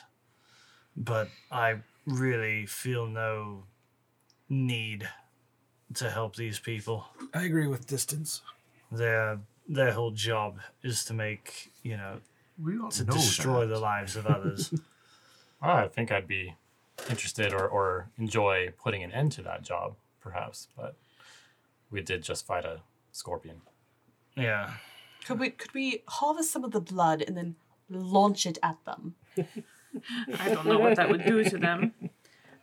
But 0.97 1.29
I 1.51 1.77
really 2.07 2.67
feel 2.67 3.07
no 3.07 3.65
need 4.49 5.09
to 5.95 6.11
help 6.11 6.37
these 6.37 6.59
people. 6.59 7.07
I 7.33 7.45
agree 7.45 7.67
with 7.67 7.87
distance. 7.87 8.43
Their 8.91 9.39
their 9.69 9.93
whole 9.93 10.11
job 10.11 10.59
is 10.83 11.05
to 11.07 11.15
make 11.15 11.73
you 11.83 11.97
know 11.97 12.19
We 12.63 12.75
don't 12.77 12.91
to 12.93 13.05
know 13.05 13.13
destroy 13.13 13.61
that. 13.67 13.75
the 13.75 13.81
lives 13.81 14.17
of 14.17 14.27
others. 14.27 14.73
I 15.63 15.89
think 15.89 16.13
I'd 16.13 16.29
be 16.29 16.57
interested 17.09 17.53
or, 17.55 17.67
or 17.67 18.09
enjoy 18.19 18.73
putting 18.83 19.03
an 19.03 19.11
end 19.13 19.33
to 19.33 19.43
that 19.43 19.63
job, 19.63 19.95
perhaps. 20.21 20.69
But 20.77 20.95
we 21.91 22.03
did 22.03 22.23
just 22.23 22.47
fight 22.47 22.65
a 22.65 22.81
scorpion. 23.13 23.63
yeah. 24.37 24.75
Could 25.27 25.39
we 25.41 25.49
could 25.51 25.73
we 25.73 26.03
harvest 26.07 26.51
some 26.53 26.65
of 26.65 26.73
the 26.73 26.81
blood 26.83 27.23
and 27.27 27.35
then 27.35 27.57
launch 27.89 28.45
it 28.45 28.59
at 28.63 28.77
them? 28.85 29.15
I 30.39 30.49
don't 30.51 30.67
know 30.67 30.79
what 30.79 30.97
that 30.97 31.09
would 31.09 31.25
do 31.25 31.43
to 31.45 31.57
them. 31.57 31.95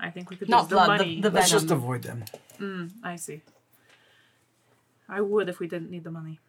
I 0.04 0.10
think 0.10 0.30
we 0.32 0.36
could 0.36 0.50
Not 0.50 0.62
use 0.64 0.70
the 0.70 0.76
blood, 0.76 0.86
the- 1.00 1.04
money. 1.06 1.22
the 1.22 1.30
Let's 1.30 1.52
just 1.52 1.68
Venom. 1.68 1.84
avoid 1.84 2.02
them. 2.04 2.24
Mm, 2.60 2.92
I 3.04 3.16
see. 3.18 3.42
I 5.08 5.22
would 5.22 5.48
if 5.48 5.60
we 5.60 5.68
didn't 5.68 5.92
need 5.92 6.04
the 6.04 6.12
money. 6.12 6.40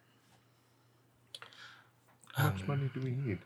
How 2.33 2.49
much 2.49 2.67
money 2.67 2.89
do 2.93 2.99
we 3.01 3.11
need? 3.11 3.39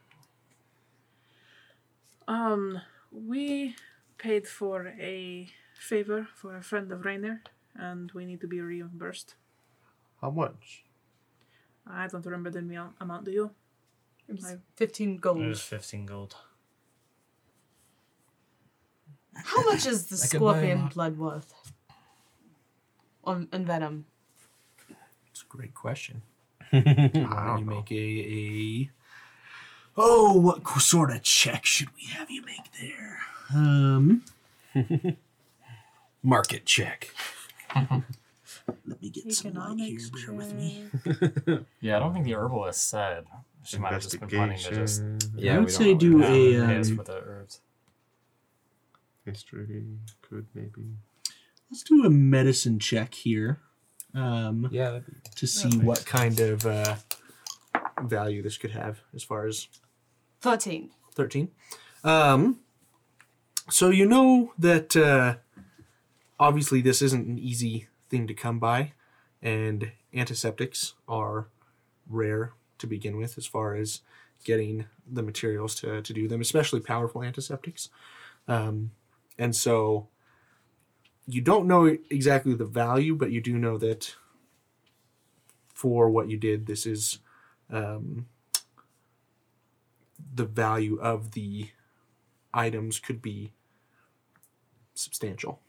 Um, 2.27 2.81
we 3.11 3.75
paid 4.17 4.47
for 4.47 4.87
a 4.99 5.49
favor 5.75 6.27
for 6.35 6.55
a 6.55 6.61
friend 6.63 6.91
of 6.91 7.03
Rainer, 7.05 7.41
and 7.75 8.11
we 8.13 8.25
need 8.25 8.41
to 8.41 8.47
be 8.47 8.61
reimbursed. 8.61 9.35
How 10.21 10.29
much? 10.31 10.83
I 11.85 12.07
don't 12.07 12.25
remember 12.25 12.49
the 12.49 12.59
amount, 12.59 12.95
amount 12.99 13.25
do 13.25 13.31
you? 13.31 13.51
It 14.27 14.35
was 14.35 14.55
Fifteen 14.75 15.17
gold. 15.17 15.41
It 15.41 15.47
was 15.47 15.61
fifteen 15.61 16.05
gold. 16.05 16.35
How 19.45 19.63
much 19.63 19.85
is 19.85 20.05
the 20.07 20.15
I 20.23 20.27
could 20.27 20.39
buy 20.39 20.45
a 20.45 20.53
scorpion 20.53 20.81
lot. 20.81 20.93
blood 20.93 21.17
worth? 21.17 21.53
On 23.23 23.47
and 23.51 23.65
venom. 23.65 24.05
It's 25.31 25.41
a 25.43 25.45
great 25.49 25.73
question. 25.73 26.21
Why 26.71 26.81
don't 26.81 27.59
you 27.59 27.65
make 27.65 27.91
a, 27.91 27.95
a 27.95 28.89
oh, 29.97 30.33
what 30.39 30.63
co- 30.63 30.79
sort 30.79 31.11
of 31.11 31.23
check 31.23 31.65
should 31.65 31.89
we 31.95 32.07
have 32.11 32.29
you 32.31 32.43
make 32.45 32.71
there? 32.81 33.19
Um, 33.53 34.23
Market 36.23 36.65
check. 36.65 37.13
let 37.75 39.01
me 39.01 39.09
get 39.09 39.31
some 39.33 39.53
light 39.53 39.77
here. 39.77 39.97
Economics 39.97 40.09
Bear 40.09 40.33
with 40.33 40.53
me. 40.53 40.85
check. 41.03 41.63
Yeah, 41.79 41.97
I 41.97 41.99
don't 41.99 42.13
think 42.13 42.25
the 42.25 42.33
herbalist 42.35 42.89
said. 42.89 43.25
She 43.63 43.77
might 43.77 43.93
have 43.93 44.01
just 44.01 44.19
been 44.19 44.29
planning 44.29 44.57
to 44.57 44.73
just 44.73 45.01
Investigation, 45.01 45.39
Yeah, 45.45 45.55
I 45.55 45.59
would 45.59 45.71
say 45.71 45.93
know 45.93 45.99
do 45.99 46.23
a 46.23 46.57
um, 46.61 46.83
for 46.95 47.03
the 47.03 47.21
herbs. 47.25 47.61
History 49.31 49.83
could 50.21 50.47
maybe. 50.53 50.95
let's 51.69 51.83
do 51.83 52.03
a 52.05 52.09
medicine 52.09 52.79
check 52.79 53.13
here. 53.13 53.59
Um, 54.13 54.67
Yeah, 54.71 54.91
that'd 54.91 55.05
be- 55.05 55.29
to 55.35 55.47
see 55.47 55.77
what 55.79 56.05
kind 56.05 56.39
of 56.39 56.65
uh, 56.65 56.95
value 58.03 58.41
this 58.41 58.57
could 58.57 58.71
have 58.71 59.01
as 59.13 59.23
far 59.23 59.45
as 59.45 59.67
Thirteen. 60.41 60.91
13. 61.15 61.49
Um, 62.03 62.59
so 63.69 63.89
you 63.89 64.05
know 64.05 64.53
that 64.57 64.95
uh, 64.95 65.35
obviously 66.39 66.81
this 66.81 67.01
isn't 67.01 67.27
an 67.27 67.37
easy 67.39 67.87
thing 68.09 68.27
to 68.27 68.33
come 68.33 68.59
by, 68.59 68.93
and 69.41 69.91
antiseptics 70.13 70.93
are 71.07 71.47
rare 72.07 72.53
to 72.77 72.87
begin 72.87 73.17
with 73.17 73.37
as 73.37 73.45
far 73.47 73.75
as 73.75 74.01
getting 74.45 74.85
the 75.11 75.23
materials 75.23 75.73
to, 75.75 76.01
to 76.03 76.13
do 76.13 76.27
them, 76.27 76.39
especially 76.39 76.79
powerful 76.79 77.23
antiseptics. 77.23 77.89
Um, 78.47 78.91
and 79.37 79.55
so 79.55 80.07
you 81.27 81.41
don't 81.41 81.67
know 81.67 81.85
exactly 82.09 82.53
the 82.53 82.65
value, 82.65 83.15
but 83.15 83.31
you 83.31 83.41
do 83.41 83.57
know 83.57 83.77
that 83.77 84.15
for 85.73 86.09
what 86.09 86.29
you 86.29 86.37
did, 86.37 86.65
this 86.65 86.85
is 86.85 87.19
um, 87.69 88.27
the 90.33 90.45
value 90.45 90.97
of 90.99 91.31
the 91.31 91.69
items 92.53 92.99
could 92.99 93.21
be 93.21 93.51
substantial. 94.93 95.59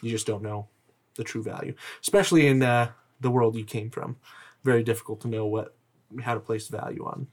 You 0.00 0.10
just 0.10 0.26
don't 0.26 0.42
know 0.42 0.68
the 1.16 1.24
true 1.24 1.42
value, 1.42 1.74
especially 2.00 2.46
in 2.46 2.62
uh, 2.62 2.92
the 3.20 3.30
world 3.30 3.56
you 3.56 3.64
came 3.64 3.90
from. 3.90 4.16
Very 4.62 4.82
difficult 4.82 5.20
to 5.22 5.28
know 5.28 5.46
what 5.46 5.74
how 6.22 6.34
to 6.34 6.40
place 6.40 6.68
value 6.68 7.04
on. 7.04 7.26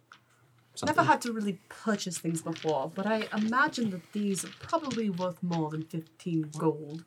Something. 0.75 0.95
Never 0.95 1.07
had 1.07 1.21
to 1.21 1.31
really 1.31 1.59
purchase 1.69 2.17
things 2.17 2.41
before, 2.41 2.91
but 2.95 3.05
I 3.05 3.27
imagine 3.37 3.91
that 3.91 4.11
these 4.11 4.43
are 4.43 4.51
probably 4.59 5.09
worth 5.09 5.41
more 5.43 5.69
than 5.69 5.83
fifteen 5.83 6.49
gold. 6.57 7.03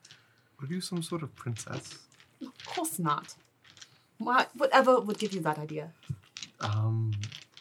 Are 0.60 0.66
you 0.66 0.80
some 0.80 1.02
sort 1.02 1.22
of 1.22 1.34
princess? 1.34 1.98
Of 2.40 2.52
course 2.64 2.98
not. 2.98 3.34
Why, 4.18 4.46
whatever 4.56 5.00
would 5.00 5.18
give 5.18 5.32
you 5.34 5.40
that 5.40 5.58
idea? 5.58 5.92
Um, 6.60 7.12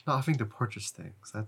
not 0.06 0.18
having 0.18 0.38
to 0.38 0.46
purchase 0.46 0.92
things. 0.92 1.32
That 1.34 1.48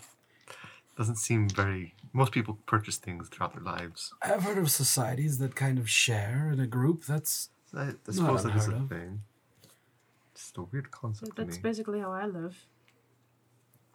doesn't 0.98 1.18
seem 1.18 1.48
very. 1.50 1.94
Most 2.12 2.32
people 2.32 2.58
purchase 2.66 2.98
things 2.98 3.30
throughout 3.30 3.54
their 3.54 3.64
lives. 3.64 4.12
I've 4.24 4.42
heard 4.44 4.58
of 4.58 4.72
societies 4.72 5.38
that 5.38 5.56
kind 5.56 5.78
of 5.78 5.88
share 5.90 6.50
in 6.52 6.60
a 6.60 6.68
group. 6.68 7.06
That's 7.06 7.50
I, 7.76 7.82
I 7.82 7.86
Not 7.86 8.16
suppose 8.16 8.44
that 8.44 8.56
is 8.56 8.68
a 8.68 8.76
of. 8.76 8.90
thing. 8.90 9.22
It's 10.34 10.52
a 10.58 10.64
weird 10.64 10.90
concept 10.92 11.36
to 11.36 11.44
That's 11.46 11.58
me. 11.58 11.62
basically 11.62 12.00
how 12.00 12.12
I 12.12 12.26
live. 12.26 12.66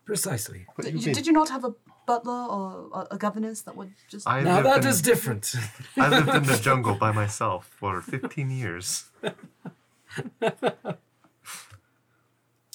Precisely. 0.05 0.67
But 0.77 0.85
Did 0.87 0.95
you've 1.05 1.15
did 1.15 1.27
you 1.27 1.33
not 1.33 1.49
have 1.51 1.65
a 1.65 1.75
butler 2.07 2.47
or 2.47 2.89
a, 2.93 3.15
a 3.15 3.19
governess 3.19 3.63
that 3.63 3.77
would 3.77 3.93
just? 4.09 4.27
I 4.29 4.43
Now 4.43 4.57
lived 4.57 4.67
that 4.67 4.83
in- 4.85 4.89
is 4.91 5.03
different. 5.03 5.55
I 5.97 6.09
lived 6.09 6.29
in 6.35 6.43
the 6.45 6.57
jungle 6.57 6.95
by 6.95 7.13
myself 7.13 7.71
for 7.79 8.01
15 8.01 8.51
years. 8.51 9.05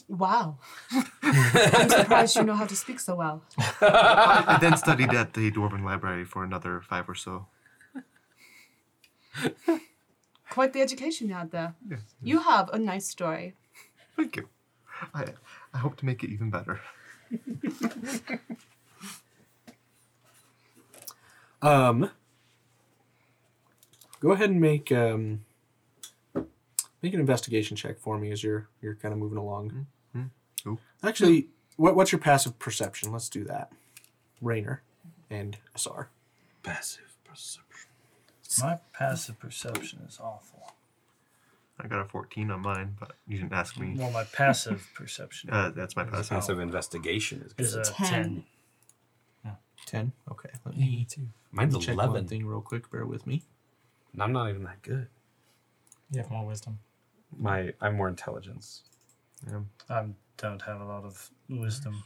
Wow. 0.09 0.57
I'm 1.21 1.89
surprised 1.89 2.37
you 2.37 2.43
know 2.43 2.55
how 2.55 2.65
to 2.65 2.75
speak 2.77 2.99
so 2.99 3.15
well. 3.15 3.43
I 3.81 4.57
then 4.61 4.77
studied 4.77 5.13
at 5.13 5.33
the 5.33 5.51
Dwarven 5.51 5.83
Library 5.83 6.23
for 6.23 6.45
another 6.45 6.79
five 6.79 7.09
or 7.09 7.15
so. 7.15 7.47
Quite 10.49 10.71
the 10.71 10.81
education 10.81 11.27
you 11.27 11.33
had 11.33 11.51
there. 11.51 11.75
Yes. 11.89 11.99
You 12.21 12.39
have 12.39 12.69
a 12.69 12.79
nice 12.79 13.05
story. 13.07 13.55
Thank 14.15 14.37
you. 14.37 14.47
I, 15.13 15.25
I 15.73 15.77
hope 15.79 15.97
to 15.97 16.05
make 16.05 16.23
it 16.23 16.29
even 16.29 16.49
better. 16.49 16.79
Um, 21.61 22.11
go 24.19 24.31
ahead 24.31 24.49
and 24.49 24.61
make 24.61 24.91
um, 24.91 25.43
make 27.01 27.13
an 27.13 27.19
investigation 27.19 27.75
check 27.75 27.99
for 27.99 28.17
me 28.17 28.31
as 28.31 28.43
you're 28.43 28.67
you're 28.81 28.95
kind 28.95 29.13
of 29.13 29.19
moving 29.19 29.37
along. 29.37 29.87
Mm-hmm. 30.15 30.69
Ooh. 30.69 30.79
Actually, 31.03 31.47
what 31.75 31.95
what's 31.95 32.11
your 32.11 32.19
passive 32.19 32.57
perception? 32.59 33.11
Let's 33.11 33.29
do 33.29 33.43
that. 33.45 33.71
Rainer 34.41 34.83
and 35.29 35.57
Asar. 35.75 36.09
Passive 36.63 37.17
perception. 37.23 37.89
My 38.61 38.77
passive 38.93 39.39
perception 39.39 39.99
is 40.07 40.19
awful. 40.21 40.73
I 41.79 41.87
got 41.87 41.99
a 41.99 42.05
14 42.05 42.49
on 42.49 42.61
mine, 42.61 42.95
but 42.99 43.11
you 43.27 43.37
didn't 43.37 43.53
ask 43.53 43.77
me. 43.79 43.95
Well, 43.97 44.09
my 44.11 44.23
passive 44.23 44.89
perception 44.95 45.51
Uh, 45.51 45.69
that's 45.69 45.95
my 45.95 46.03
passive. 46.03 46.29
Passive 46.29 46.59
investigation 46.59 47.41
is 47.45 47.53
good. 47.53 47.65
is 47.65 47.75
a 47.75 47.83
Ten. 47.83 48.45
10. 49.43 49.57
Ten. 49.85 50.11
Okay. 50.29 50.49
Let 50.65 50.75
me 50.75 51.07
Mine's 51.51 51.77
check 51.77 51.95
one 51.95 52.07
11. 52.09 52.27
thing 52.27 52.45
real 52.45 52.61
quick. 52.61 52.89
Bear 52.91 53.05
with 53.05 53.25
me. 53.25 53.43
And 54.11 54.21
I'm 54.23 54.33
not 54.33 54.49
even 54.49 54.63
that 54.63 54.81
good. 54.81 55.07
You 56.11 56.21
have 56.21 56.31
more 56.31 56.45
wisdom. 56.45 56.79
My 57.37 57.73
I'm 57.79 57.95
more 57.95 58.09
intelligence. 58.09 58.83
I 59.89 60.05
don't 60.37 60.61
have 60.63 60.81
a 60.81 60.85
lot 60.85 61.03
of 61.05 61.29
wisdom. 61.47 62.03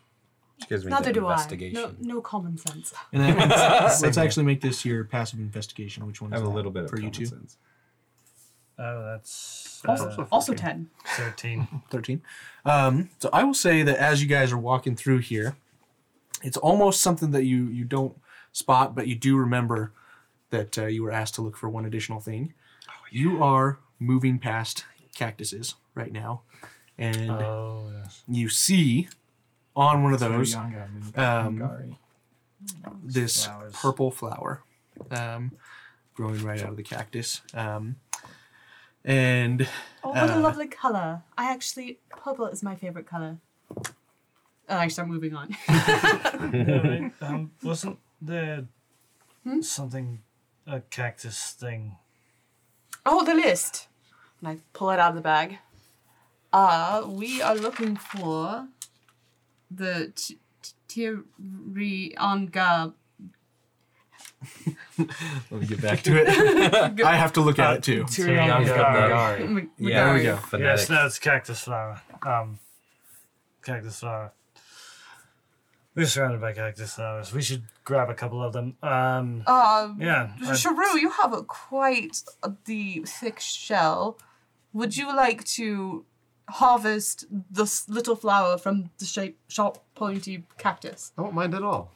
Which 0.57 0.69
gives 0.69 0.86
me 0.86 0.91
Neither 0.91 1.05
the 1.11 1.13
do 1.13 1.28
I. 1.28 1.47
No, 1.74 1.95
no 1.99 2.22
common 2.22 2.57
sense. 2.57 2.93
And 3.13 3.24
that 3.24 3.38
means, 3.38 3.95
Same 3.95 4.05
let's 4.07 4.17
actually 4.17 4.45
make 4.45 4.61
this 4.61 4.86
your 4.86 5.03
passive 5.05 5.39
investigation. 5.39 6.05
Which 6.05 6.22
one 6.22 6.34
I 6.34 6.36
is 6.36 6.41
have 6.41 6.47
a 6.51 6.53
little 6.53 6.72
bit 6.72 6.84
of 6.84 6.89
for 6.91 6.97
you 6.97 7.03
common 7.03 7.13
two? 7.13 7.26
sense. 7.26 7.57
Oh, 8.84 9.03
that's 9.11 9.82
Also, 9.88 10.09
uh, 10.09 10.25
also 10.32 10.53
10. 10.53 10.89
13. 11.17 11.67
13. 11.91 12.21
Um, 12.65 13.09
so 13.19 13.29
I 13.32 13.43
will 13.43 13.53
say 13.53 13.84
that 13.84 13.97
as 13.97 14.21
you 14.21 14.27
guys 14.27 14.51
are 14.51 14.57
walking 14.57 14.95
through 14.95 15.19
here, 15.19 15.55
it's 16.41 16.57
almost 16.57 17.01
something 17.01 17.32
that 17.32 17.43
you 17.45 17.65
you 17.67 17.84
don't 17.86 18.17
spot, 18.51 18.95
but 18.95 19.07
you 19.07 19.15
do 19.15 19.38
remember 19.38 19.91
that 20.49 20.77
uh, 20.77 20.86
you 20.88 21.03
were 21.03 21.11
asked 21.11 21.36
to 21.36 21.41
look 21.41 21.55
for 21.57 21.69
one 21.69 21.86
additional 21.86 22.19
thing. 22.19 22.53
You 23.11 23.43
are 23.43 23.77
moving 23.99 24.39
past 24.39 24.86
cactuses 25.15 25.75
right 25.93 26.11
now, 26.11 26.41
and 26.97 27.29
Oh, 27.29 27.91
yes. 27.93 28.23
you 28.27 28.49
see 28.49 29.07
on 29.75 30.01
one 30.03 30.13
of 30.13 30.19
those 30.19 30.55
Yanga, 30.55 30.88
I 31.17 31.49
mean, 31.49 31.61
um, 31.61 31.97
this 33.03 33.45
Flowers. 33.45 33.73
purple 33.75 34.11
flower 34.11 34.63
um, 35.11 35.51
growing 36.15 36.43
right 36.43 36.61
out 36.61 36.69
of 36.69 36.77
the 36.77 36.84
cactus. 36.84 37.41
Um, 37.53 37.97
and 39.06 39.68
Oh, 40.04 40.10
what 40.10 40.30
a 40.30 40.34
Uh, 40.36 40.39
lovely 40.39 40.68
color. 40.68 41.22
I 41.38 41.52
actually, 41.52 41.99
purple 42.10 42.47
is 42.47 42.64
my 42.64 42.76
favorite 42.76 43.06
color. 43.08 43.38
And 44.68 44.80
I 44.80 44.88
start 44.88 45.08
moving 45.10 45.36
on. 45.36 45.56
Yeah, 45.68 46.88
right. 46.88 47.12
um, 47.22 47.52
wasn't 47.64 47.99
there 48.22 48.66
something, 49.62 50.22
a 50.68 50.80
cactus 50.82 51.52
thing? 51.52 51.97
oh, 53.06 53.24
the 53.26 53.34
list. 53.34 53.88
And 54.39 54.49
I 54.49 54.58
pull 54.74 54.89
it 54.91 54.99
out 54.99 55.10
of 55.10 55.16
the 55.16 55.22
bag. 55.22 55.58
Uh, 56.54 57.04
we 57.08 57.41
are 57.41 57.56
looking 57.56 57.95
for 57.95 58.68
the 59.70 60.12
T- 60.16 60.38
T- 60.88 61.06
Tirianga. 62.16 62.93
let 64.97 65.61
me 65.61 65.65
get 65.67 65.81
back 65.81 66.01
to 66.03 66.15
it. 66.17 67.03
I 67.05 67.15
have 67.15 67.33
to 67.33 67.41
look 67.41 67.59
at 67.59 67.77
it 67.77 67.83
too. 67.83 68.03
Tyrion 68.05 68.65
Yeah, 69.77 70.05
There 70.05 70.13
we 70.13 70.23
go. 70.23 70.35
Phonetic. 70.37 70.79
Yes, 70.79 70.89
no, 70.89 71.05
it's 71.05 71.19
cactus 71.19 71.61
flower. 71.61 72.01
Um, 72.25 72.59
cactus 73.63 73.99
flower. 73.99 74.33
We're 75.93 76.05
surrounded 76.05 76.39
by 76.39 76.53
cactus 76.53 76.93
flowers. 76.95 77.33
We 77.33 77.41
should 77.41 77.63
grab 77.83 78.09
a 78.09 78.13
couple 78.13 78.41
of 78.41 78.53
them. 78.53 78.77
Um, 78.81 79.43
Um, 79.45 79.97
yeah. 79.99 80.31
I- 80.41 80.51
Sharu, 80.53 80.99
you 80.99 81.09
have 81.09 81.33
a 81.33 81.43
quite 81.43 82.23
uh, 82.41 82.51
the 82.65 83.03
thick 83.05 83.39
shell. 83.41 84.17
Would 84.73 84.95
you 84.95 85.13
like 85.13 85.43
to 85.59 86.05
harvest 86.49 87.25
this 87.29 87.87
little 87.89 88.15
flower 88.15 88.57
from 88.57 88.89
the 88.99 89.05
shape, 89.05 89.37
sharp, 89.49 89.79
pointy 89.95 90.45
cactus? 90.57 91.11
I 91.17 91.21
won't 91.21 91.33
mind 91.33 91.53
at 91.55 91.63
all. 91.63 91.91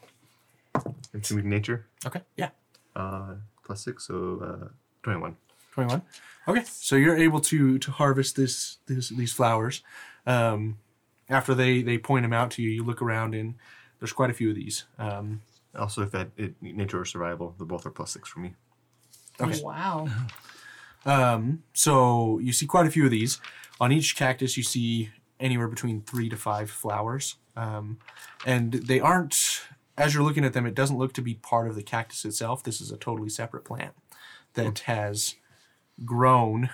Intimidating 1.15 1.49
nature, 1.49 1.87
Okay. 2.05 2.21
Yeah. 2.37 2.49
uh, 2.95 3.35
plus 3.63 3.83
six, 3.83 4.05
so 4.07 4.39
uh, 4.43 4.67
21. 5.03 5.35
21 5.73 6.01
okay 6.47 6.63
so 6.65 6.95
you're 6.95 7.17
able 7.17 7.41
to 7.41 7.77
to 7.79 7.91
harvest 7.91 8.35
this, 8.37 8.77
this 8.85 9.09
these 9.09 9.33
flowers 9.33 9.81
um, 10.25 10.77
after 11.27 11.53
they 11.53 11.81
they 11.81 11.97
point 11.97 12.23
them 12.23 12.31
out 12.31 12.49
to 12.51 12.61
you 12.61 12.69
you 12.69 12.81
look 12.83 13.01
around 13.01 13.35
and 13.35 13.55
there's 13.99 14.13
quite 14.13 14.29
a 14.29 14.33
few 14.33 14.49
of 14.51 14.55
these 14.55 14.85
um, 14.97 15.41
Also, 15.77 16.01
if 16.03 16.11
that 16.11 16.29
it, 16.37 16.53
nature 16.61 17.01
or 17.01 17.05
survival, 17.05 17.53
the 17.59 17.65
both 17.65 17.85
are 17.85 17.91
plus 17.91 18.11
six 18.11 18.29
for 18.29 18.39
me. 18.39 18.53
Okay. 19.41 19.59
Wow. 19.61 20.07
Um, 21.07 21.61
so 21.73 22.39
you 22.39 22.51
see 22.51 22.65
quite 22.65 22.87
a 22.87 22.89
few 22.89 23.05
of 23.05 23.11
these. 23.11 23.39
On 23.79 23.91
each 23.91 24.15
cactus, 24.15 24.57
you 24.57 24.63
see 24.63 25.11
anywhere 25.39 25.67
between 25.67 26.01
three 26.01 26.29
to 26.29 26.35
five 26.35 26.71
flowers. 26.71 27.35
Um, 27.55 27.99
and 28.45 28.73
they 28.73 28.99
aren't, 28.99 29.61
as 29.97 30.13
you're 30.13 30.23
looking 30.23 30.45
at 30.45 30.53
them, 30.53 30.65
it 30.65 30.75
doesn't 30.75 30.97
look 30.97 31.13
to 31.13 31.21
be 31.21 31.35
part 31.35 31.67
of 31.67 31.75
the 31.75 31.83
cactus 31.83 32.25
itself. 32.25 32.63
This 32.63 32.81
is 32.81 32.91
a 32.91 32.97
totally 32.97 33.29
separate 33.29 33.63
plant 33.65 33.93
that 34.53 34.79
has 34.79 35.35
grown 36.03 36.69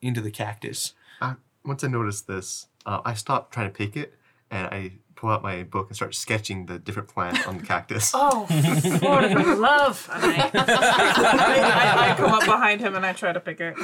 into 0.00 0.20
the 0.20 0.30
cactus. 0.30 0.94
Uh, 1.20 1.34
once 1.64 1.82
I 1.84 1.88
noticed 1.88 2.26
this, 2.26 2.66
uh, 2.86 3.00
I 3.04 3.14
stopped 3.14 3.52
trying 3.52 3.68
to 3.68 3.76
pick 3.76 3.96
it, 3.96 4.14
and 4.50 4.66
I 4.68 4.92
pull 5.16 5.30
out 5.30 5.42
my 5.42 5.62
book 5.64 5.88
and 5.88 5.96
start 5.96 6.14
sketching 6.14 6.66
the 6.66 6.78
different 6.78 7.08
plant 7.08 7.46
on 7.46 7.58
the 7.58 7.64
cactus. 7.64 8.12
Oh, 8.22 8.46
for 8.46 9.28
the 9.28 9.56
love! 9.58 10.08
And 10.12 10.24
I, 10.32 10.50
I, 10.54 12.10
I 12.10 12.14
come 12.16 12.32
up 12.32 12.44
behind 12.44 12.80
him 12.80 12.94
and 12.94 13.04
I 13.04 13.12
try 13.12 13.32
to 13.32 13.40
pick 13.40 13.60
it. 13.60 13.76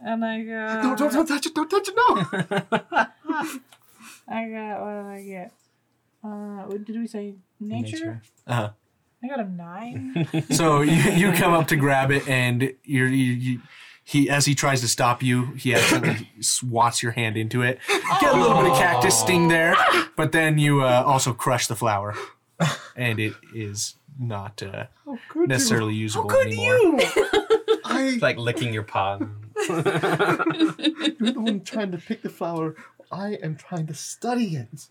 And 0.00 0.24
I 0.24 0.42
go. 0.42 0.82
don't, 0.82 0.98
don't, 0.98 1.12
don't 1.12 1.26
touch 1.26 1.46
it! 1.46 1.54
Don't 1.54 1.68
touch 1.68 1.88
it! 1.88 1.94
No! 1.96 2.06
I 4.30 4.48
got 4.48 4.80
what 4.80 4.92
did 4.94 5.06
I 5.06 5.22
get? 5.26 5.52
Uh, 6.28 6.64
what 6.66 6.84
did 6.84 6.96
we 6.96 7.06
say? 7.06 7.34
Nature. 7.60 8.20
Uh-huh. 8.46 8.70
I 9.22 9.28
got 9.28 9.40
a 9.40 9.48
nine. 9.48 10.28
So 10.50 10.82
you, 10.82 11.12
you 11.12 11.32
come 11.32 11.52
up 11.52 11.68
to 11.68 11.76
grab 11.76 12.10
it, 12.10 12.28
and 12.28 12.74
you're, 12.84 13.08
you, 13.08 13.32
you, 13.32 13.60
he 14.04 14.30
as 14.30 14.46
he 14.46 14.54
tries 14.54 14.80
to 14.82 14.88
stop 14.88 15.22
you, 15.22 15.54
he 15.54 15.74
accidentally 15.74 16.30
swats 16.40 17.02
your 17.02 17.12
hand 17.12 17.36
into 17.36 17.62
it. 17.62 17.78
You 17.88 18.00
get 18.20 18.34
a 18.34 18.40
little 18.40 18.56
bit 18.62 18.70
of 18.70 18.78
cactus 18.78 19.18
sting 19.18 19.48
there, 19.48 19.76
but 20.16 20.32
then 20.32 20.58
you 20.58 20.82
uh, 20.82 21.02
also 21.04 21.32
crush 21.32 21.66
the 21.66 21.76
flower, 21.76 22.14
and 22.96 23.18
it 23.18 23.34
is 23.54 23.96
not 24.18 24.62
uh, 24.62 24.86
necessarily 25.36 25.94
usable 25.94 26.32
anymore. 26.32 27.00
I, 27.84 28.18
like 28.20 28.36
licking 28.38 28.72
your 28.72 28.82
paw. 28.82 29.18
you're 29.68 29.82
the 29.82 31.34
one 31.36 31.60
trying 31.62 31.92
to 31.92 31.98
pick 31.98 32.22
the 32.22 32.30
flower. 32.30 32.76
I 33.10 33.34
am 33.42 33.56
trying 33.56 33.86
to 33.88 33.94
study 33.94 34.56
it. 34.56 34.86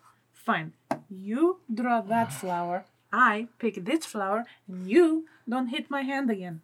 Fine. 0.48 0.72
You 1.10 1.60
draw 1.74 2.00
that 2.00 2.32
flower. 2.32 2.86
I 3.12 3.50
pick 3.60 3.84
this 3.84 4.06
flower, 4.06 4.46
and 4.66 4.90
you 4.90 5.26
don't 5.48 5.68
hit 5.68 5.90
my 5.90 6.04
hand 6.04 6.32
again. 6.32 6.62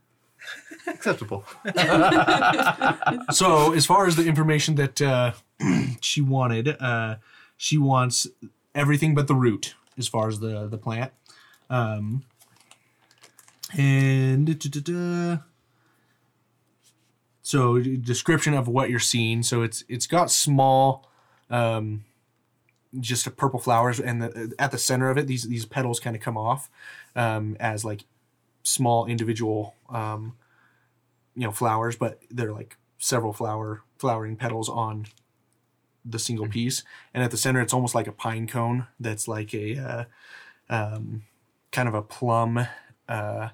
Acceptable. 0.88 1.44
So, 3.32 3.74
as 3.74 3.86
far 3.86 4.08
as 4.08 4.16
the 4.16 4.26
information 4.26 4.76
that 4.76 5.02
uh, 5.02 5.34
she 6.00 6.22
wanted, 6.22 6.82
uh, 6.82 7.18
she 7.58 7.78
wants 7.78 8.26
everything 8.74 9.16
but 9.16 9.28
the 9.28 9.36
root, 9.36 9.76
as 9.98 10.08
far 10.08 10.30
as 10.30 10.40
the 10.40 10.66
the 10.68 10.78
plant. 10.78 11.12
Um, 11.70 12.24
and 13.78 14.46
da-da-da. 14.60 15.44
so 17.42 17.80
description 17.82 18.54
of 18.54 18.70
what 18.70 18.90
you're 18.90 19.10
seeing. 19.14 19.44
So 19.44 19.62
it's 19.62 19.84
it's 19.90 20.08
got 20.08 20.32
small, 20.32 21.10
um, 21.50 22.06
just 23.00 23.28
a 23.28 23.32
purple 23.32 23.60
flowers, 23.60 24.00
and 24.00 24.22
the, 24.22 24.54
at 24.60 24.72
the 24.72 24.78
center 24.78 25.10
of 25.10 25.18
it, 25.18 25.28
these 25.28 25.44
these 25.44 25.66
petals 25.66 26.00
kind 26.00 26.16
of 26.16 26.22
come 26.22 26.38
off 26.38 26.70
um, 27.16 27.58
as 27.60 27.84
like 27.84 28.06
small 28.64 29.06
individual 29.06 29.76
um, 29.90 30.36
you 31.36 31.44
know 31.44 31.52
flowers 31.52 31.96
but 31.96 32.20
they're 32.30 32.54
like 32.54 32.78
several 32.98 33.34
flower 33.34 33.82
flowering 33.98 34.38
petals 34.38 34.70
on 34.70 35.06
the 36.06 36.20
single 36.20 36.48
piece. 36.48 36.84
And 37.14 37.24
at 37.24 37.32
the 37.32 37.38
center 37.38 37.62
it's 37.62 37.74
almost 37.74 37.96
like 37.96 38.08
a 38.08 38.12
pine 38.12 38.48
cone 38.48 38.88
that's 39.00 39.28
like 39.28 39.54
a 39.54 39.78
uh, 39.78 40.06
um, 40.70 41.24
kind 41.72 41.88
of 41.88 41.94
a 41.94 42.02
plum 42.02 42.68
uh, 43.08 43.50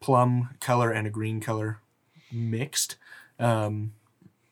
plum 0.00 0.50
color 0.60 0.90
and 0.90 1.06
a 1.06 1.10
green 1.10 1.40
color 1.40 1.80
mixed 2.32 2.96
um, 3.38 3.92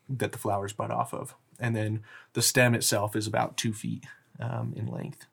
that 0.08 0.32
the 0.32 0.38
flowers 0.38 0.72
bud 0.72 0.90
off 0.90 1.12
of 1.12 1.34
and 1.62 1.74
then 1.74 2.02
the 2.34 2.42
stem 2.42 2.74
itself 2.74 3.16
is 3.16 3.26
about 3.26 3.56
two 3.56 3.72
feet 3.72 4.04
um, 4.40 4.74
in 4.76 4.86
length 4.86 5.26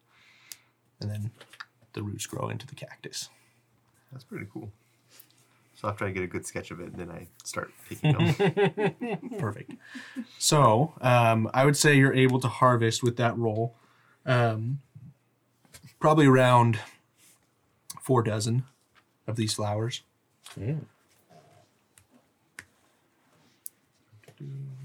and 1.01 1.09
then 1.09 1.31
the 1.93 2.03
roots 2.03 2.25
grow 2.25 2.47
into 2.47 2.67
the 2.67 2.75
cactus 2.75 3.29
That's 4.11 4.23
pretty 4.23 4.47
cool. 4.53 4.71
So 5.75 5.87
after 5.87 6.05
I 6.05 6.11
get 6.11 6.23
a 6.23 6.27
good 6.27 6.45
sketch 6.45 6.71
of 6.71 6.81
it, 6.81 6.97
then 6.97 7.09
I 7.09 7.27
start 7.45 7.71
picking 7.87 8.11
them. 8.11 9.19
Perfect. 9.39 9.71
So 10.37 10.91
um, 10.99 11.49
I 11.53 11.63
would 11.63 11.77
say 11.77 11.95
you're 11.95 12.13
able 12.13 12.41
to 12.41 12.49
harvest 12.49 13.01
with 13.01 13.15
that 13.15 13.37
roll 13.37 13.75
um, 14.25 14.79
probably 16.01 16.25
around 16.25 16.79
four 18.01 18.23
dozen 18.23 18.65
of 19.25 19.37
these 19.37 19.53
flowers. 19.53 20.01
cool. 24.37 24.78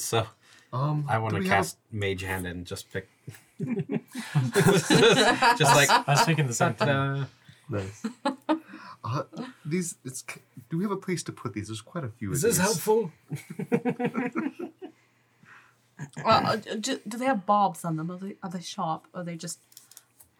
so 0.04 0.26
Um, 0.72 1.04
I 1.08 1.18
want 1.18 1.34
to 1.34 1.40
we 1.40 1.48
have- 1.48 1.58
cast 1.58 1.78
Mage 1.90 2.22
Hand 2.22 2.46
and 2.46 2.64
just 2.66 2.90
pick. 2.92 3.08
just 3.60 4.90
like 4.90 5.90
I 5.90 6.04
was 6.08 6.22
thinking 6.22 6.46
the 6.46 6.54
same 6.54 6.74
thing. 6.74 6.88
ta-da. 6.88 7.24
Nice. 7.68 8.04
Uh, 9.04 9.22
these, 9.64 9.94
it's. 10.04 10.24
Do 10.68 10.76
we 10.78 10.84
have 10.84 10.90
a 10.90 10.96
place 10.96 11.22
to 11.24 11.32
put 11.32 11.54
these? 11.54 11.68
There's 11.68 11.80
quite 11.80 12.04
a 12.04 12.08
few. 12.08 12.32
Is 12.32 12.44
of 12.44 12.50
this 12.50 12.58
these. 12.58 12.66
helpful? 12.66 13.10
Well, 16.24 16.46
uh, 16.46 16.56
do, 16.56 17.00
do 17.06 17.16
they 17.16 17.24
have 17.26 17.46
barbs 17.46 17.84
on 17.84 17.96
them? 17.96 18.10
Are 18.10 18.16
they, 18.18 18.34
are 18.42 18.50
they 18.50 18.60
sharp? 18.60 19.06
Are 19.14 19.22
they 19.24 19.36
just? 19.36 19.58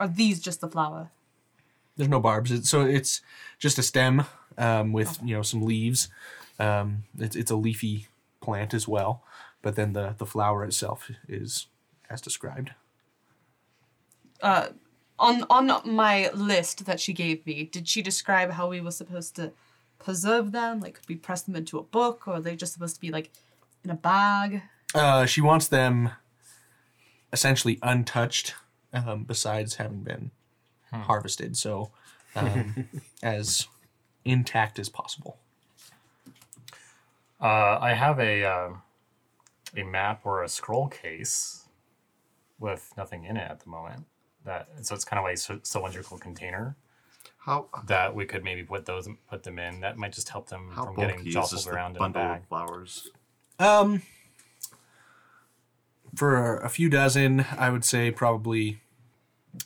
Are 0.00 0.08
these 0.08 0.40
just 0.40 0.60
the 0.60 0.68
flower? 0.68 1.10
There's 1.96 2.08
no 2.10 2.20
barbs, 2.20 2.50
it, 2.50 2.64
so 2.66 2.80
it's 2.82 3.20
just 3.58 3.78
a 3.78 3.82
stem 3.82 4.24
um, 4.58 4.92
with 4.92 5.18
you 5.22 5.36
know 5.36 5.42
some 5.42 5.62
leaves. 5.62 6.08
Um, 6.58 7.04
it's 7.18 7.36
it's 7.36 7.50
a 7.50 7.56
leafy 7.56 8.08
plant 8.40 8.74
as 8.74 8.88
well, 8.88 9.22
but 9.62 9.76
then 9.76 9.92
the 9.92 10.14
the 10.18 10.26
flower 10.26 10.64
itself 10.64 11.10
is 11.28 11.66
as 12.10 12.20
described. 12.20 12.72
Uh, 14.42 14.68
on 15.18 15.44
on 15.48 15.80
my 15.84 16.30
list 16.34 16.84
that 16.84 17.00
she 17.00 17.12
gave 17.12 17.46
me, 17.46 17.64
did 17.64 17.88
she 17.88 18.02
describe 18.02 18.50
how 18.50 18.68
we 18.68 18.80
were 18.80 18.90
supposed 18.90 19.36
to 19.36 19.52
preserve 19.98 20.52
them? 20.52 20.80
Like, 20.80 20.94
could 20.94 21.08
we 21.08 21.16
press 21.16 21.42
them 21.42 21.56
into 21.56 21.78
a 21.78 21.82
book, 21.82 22.26
or 22.26 22.34
are 22.34 22.40
they 22.40 22.56
just 22.56 22.72
supposed 22.72 22.96
to 22.96 23.00
be 23.00 23.10
like 23.10 23.30
in 23.84 23.90
a 23.90 23.94
bag? 23.94 24.62
Uh, 24.94 25.24
she 25.24 25.40
wants 25.40 25.68
them 25.68 26.10
essentially 27.32 27.78
untouched, 27.82 28.54
um, 28.92 29.24
besides 29.24 29.76
having 29.76 30.02
been 30.02 30.30
harvested. 30.92 31.56
So, 31.56 31.90
um, 32.36 32.88
as 33.22 33.68
intact 34.24 34.78
as 34.78 34.88
possible. 34.88 35.38
Uh, 37.40 37.78
I 37.80 37.94
have 37.94 38.20
a 38.20 38.44
uh, 38.44 38.68
a 39.76 39.82
map 39.82 40.20
or 40.24 40.42
a 40.42 40.48
scroll 40.48 40.88
case 40.88 41.66
with 42.58 42.92
nothing 42.96 43.24
in 43.24 43.36
it 43.36 43.50
at 43.50 43.60
the 43.60 43.68
moment. 43.68 44.04
That 44.44 44.68
so 44.82 44.94
it's 44.94 45.04
kind 45.04 45.18
of 45.18 45.24
like 45.24 45.34
a 45.34 45.38
c- 45.38 45.60
cylindrical 45.62 46.18
container 46.18 46.76
How 47.38 47.68
that 47.86 48.14
we 48.14 48.24
could 48.24 48.42
maybe 48.42 48.64
put 48.64 48.86
those 48.86 49.08
put 49.28 49.42
them 49.44 49.58
in. 49.58 49.80
That 49.80 49.96
might 49.96 50.12
just 50.12 50.28
help 50.28 50.48
them 50.48 50.70
how 50.74 50.84
from 50.86 50.96
getting 50.96 51.26
is 51.26 51.32
jostled 51.32 51.66
around 51.72 51.96
in 51.96 52.02
the 52.02 52.08
bag. 52.08 52.40
of 52.40 52.48
flowers? 52.48 53.08
Um, 53.58 54.02
for 56.14 56.56
a 56.58 56.68
few 56.68 56.88
dozen, 56.88 57.44
I 57.56 57.70
would 57.70 57.84
say 57.84 58.10
probably. 58.10 58.80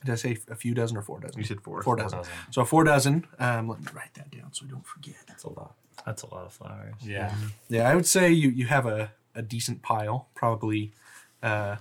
Did 0.05 0.13
I 0.13 0.17
say 0.17 0.37
a 0.51 0.57
few 0.57 0.75
dozen 0.75 0.97
or 0.97 1.03
four 1.03 1.21
dozen? 1.21 1.39
You 1.39 1.45
said 1.45 1.61
four. 1.61 1.81
Four 1.83 1.97
dozen. 1.97 2.21
So 2.51 2.65
four 2.65 2.83
dozen. 2.83 3.27
Um, 3.39 3.69
let 3.69 3.81
me 3.81 3.87
write 3.95 4.15
that 4.15 4.31
down 4.31 4.53
so 4.53 4.67
I 4.67 4.71
don't 4.71 4.85
forget. 4.87 5.15
That's 5.29 5.45
a 5.45 5.51
lot. 5.51 5.75
That's 6.05 6.23
a 6.23 6.35
lot 6.35 6.45
of 6.45 6.53
flowers. 6.53 6.95
Yeah. 7.03 7.33
Yeah, 7.69 7.89
I 7.89 7.95
would 7.95 8.07
say 8.07 8.31
you 8.33 8.51
you 8.51 8.67
have 8.67 8.87
a, 8.87 9.13
a 9.37 9.43
decent 9.43 9.83
pile. 9.83 10.29
Probably, 10.35 10.93
uh, 11.43 11.77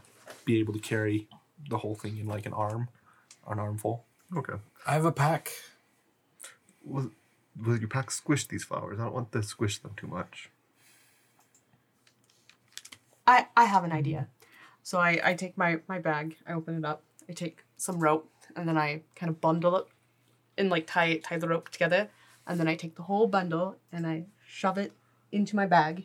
be 0.46 0.60
able 0.60 0.74
to 0.74 0.80
carry 0.80 1.28
the 1.70 1.80
whole 1.80 1.96
thing 1.96 2.18
in 2.18 2.28
like 2.28 2.46
an 2.46 2.54
arm, 2.54 2.90
an 3.48 3.60
armful. 3.60 4.06
Okay. 4.36 4.54
I 4.86 4.94
have 4.94 5.06
a 5.06 5.12
pack. 5.12 5.52
Will, 6.84 7.12
will 7.64 7.78
your 7.78 7.88
pack 7.88 8.12
squish 8.12 8.48
these 8.48 8.64
flowers? 8.64 9.00
I 9.00 9.06
don't 9.06 9.14
want 9.14 9.32
to 9.32 9.42
squish 9.42 9.80
them 9.80 9.94
too 9.98 10.08
much. 10.08 10.50
I 13.26 13.48
I 13.58 13.66
have 13.66 13.84
an 13.84 13.92
idea. 13.92 14.28
So 14.84 15.00
I 15.00 15.20
I 15.24 15.34
take 15.34 15.58
my 15.58 15.80
my 15.88 16.00
bag, 16.00 16.36
I 16.48 16.54
open 16.54 16.78
it 16.78 16.86
up, 16.86 17.02
I 17.28 17.34
take 17.34 17.64
some 17.78 18.00
rope, 18.00 18.30
and 18.56 18.68
then 18.68 18.78
I 18.78 19.02
kind 19.16 19.30
of 19.30 19.42
bundle 19.42 19.76
it, 19.78 19.88
and 20.58 20.70
like 20.70 20.86
tie 20.86 21.18
tie 21.18 21.38
the 21.38 21.48
rope 21.48 21.70
together, 21.70 22.10
and 22.46 22.60
then 22.60 22.68
I 22.68 22.76
take 22.76 22.96
the 22.96 23.04
whole 23.04 23.28
bundle 23.28 23.78
and 23.92 24.06
I 24.06 24.26
shove 24.46 24.78
it 24.78 24.92
into 25.32 25.56
my 25.56 25.66
bag, 25.66 26.04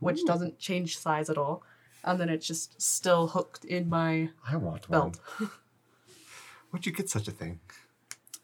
which 0.00 0.24
doesn't 0.24 0.58
change 0.58 0.98
size 0.98 1.30
at 1.30 1.38
all, 1.38 1.62
and 2.02 2.20
then 2.20 2.28
it's 2.28 2.46
just 2.46 2.80
still 2.80 3.28
hooked 3.28 3.64
in 3.64 3.88
my 3.88 4.30
I 4.48 4.56
want 4.56 4.88
belt. 4.90 5.18
one. 5.38 5.50
Where'd 6.70 6.86
you 6.86 6.92
get 6.92 7.08
such 7.08 7.28
a 7.28 7.30
thing? 7.30 7.60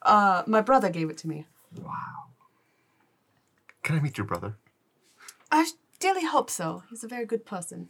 Uh, 0.02 0.42
my 0.46 0.60
brother 0.60 0.88
gave 0.88 1.10
it 1.10 1.18
to 1.18 1.28
me. 1.28 1.46
Wow. 1.82 1.92
Can 3.82 3.96
I 3.96 4.00
meet 4.00 4.16
your 4.18 4.26
brother? 4.26 4.56
I 5.50 5.68
dearly 5.98 6.24
hope 6.24 6.48
so. 6.50 6.82
He's 6.90 7.02
a 7.04 7.08
very 7.08 7.26
good 7.26 7.44
person. 7.44 7.88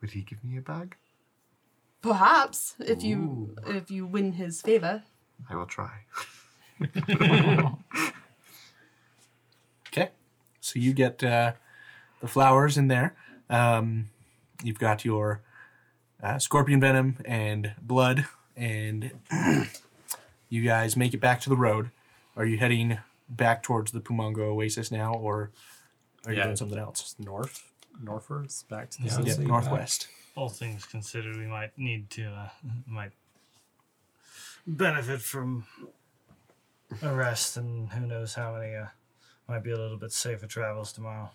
Would 0.00 0.10
he 0.10 0.22
give 0.22 0.44
me 0.44 0.56
a 0.58 0.60
bag? 0.60 0.96
Perhaps 2.02 2.76
if 2.78 3.02
you 3.02 3.54
if 3.66 3.90
you 3.90 4.06
win 4.06 4.32
his 4.32 4.62
favor. 4.62 5.02
I 5.48 5.54
will 5.56 5.66
try. 5.66 5.90
Okay. 9.88 10.10
So 10.60 10.78
you 10.78 10.92
get 10.92 11.22
uh, 11.24 11.54
the 12.20 12.28
flowers 12.28 12.76
in 12.78 12.88
there. 12.88 13.14
Um, 13.48 14.10
you've 14.62 14.78
got 14.78 15.04
your 15.04 15.40
uh, 16.22 16.38
scorpion 16.38 16.80
venom 16.80 17.16
and 17.24 17.72
blood, 17.82 18.26
and 18.56 19.10
you 20.48 20.62
guys 20.62 20.96
make 20.96 21.14
it 21.14 21.20
back 21.20 21.40
to 21.42 21.48
the 21.48 21.56
road. 21.56 21.90
Are 22.36 22.44
you 22.46 22.58
heading 22.58 22.98
back 23.28 23.62
towards 23.62 23.92
the 23.92 24.00
Pumongo 24.00 24.40
Oasis 24.40 24.90
now, 24.90 25.14
or 25.14 25.50
are 26.26 26.32
you 26.32 26.38
Yeah. 26.38 26.44
doing 26.44 26.56
something 26.56 26.78
else? 26.78 27.14
North, 27.18 27.70
northwards, 28.00 28.62
back 28.64 28.90
to 28.90 29.02
the 29.02 29.08
Yeah. 29.08 29.20
Yeah, 29.20 29.32
see 29.34 29.44
northwest. 29.44 30.08
All 30.36 30.48
things 30.48 30.84
considered, 30.84 31.36
we 31.36 31.46
might 31.46 31.76
need 31.76 32.08
to, 32.10 32.26
uh, 32.30 32.48
might 32.86 33.12
benefit 34.66 35.20
from 35.22 35.66
a 37.02 37.12
rest, 37.14 37.56
and 37.56 37.90
who 37.90 38.06
knows 38.06 38.34
how 38.34 38.54
many, 38.56 38.74
uh, 38.74 38.86
might 39.48 39.62
be 39.64 39.70
a 39.72 39.76
little 39.78 39.96
bit 39.96 40.12
safer 40.12 40.46
travels 40.46 40.92
tomorrow. 40.92 41.30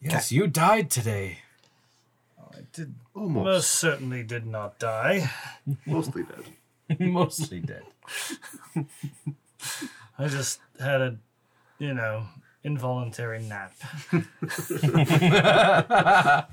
Yes, 0.00 0.30
you 0.32 0.46
died 0.46 0.90
today. 0.90 1.38
I 2.38 2.60
did 2.72 2.94
Almost. 3.14 3.44
most 3.44 3.70
certainly 3.74 4.22
did 4.22 4.46
not 4.46 4.78
die. 4.78 5.30
Mostly 5.86 6.22
dead. 6.24 7.00
Mostly 7.00 7.60
dead. 7.60 7.84
I 10.18 10.28
just 10.28 10.60
had 10.78 11.00
a, 11.00 11.16
you 11.78 11.94
know, 11.94 12.26
involuntary 12.62 13.42
nap. 13.42 13.72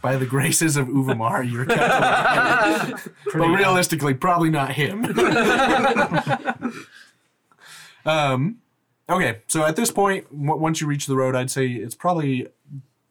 By 0.01 0.15
the 0.17 0.25
graces 0.27 0.77
of 0.77 0.87
Uvamar, 0.87 1.49
you're 1.49 1.65
kept 1.65 1.79
alive. 1.81 3.09
but 3.33 3.47
realistically, 3.47 4.13
probably 4.13 4.49
not 4.49 4.71
him. 4.73 5.05
um, 8.05 8.57
okay, 9.11 9.39
so 9.47 9.65
at 9.65 9.75
this 9.75 9.91
point, 9.91 10.29
w- 10.31 10.61
once 10.61 10.81
you 10.81 10.87
reach 10.87 11.07
the 11.07 11.15
road, 11.15 11.35
I'd 11.35 11.51
say 11.51 11.67
it's 11.67 11.95
probably 11.95 12.47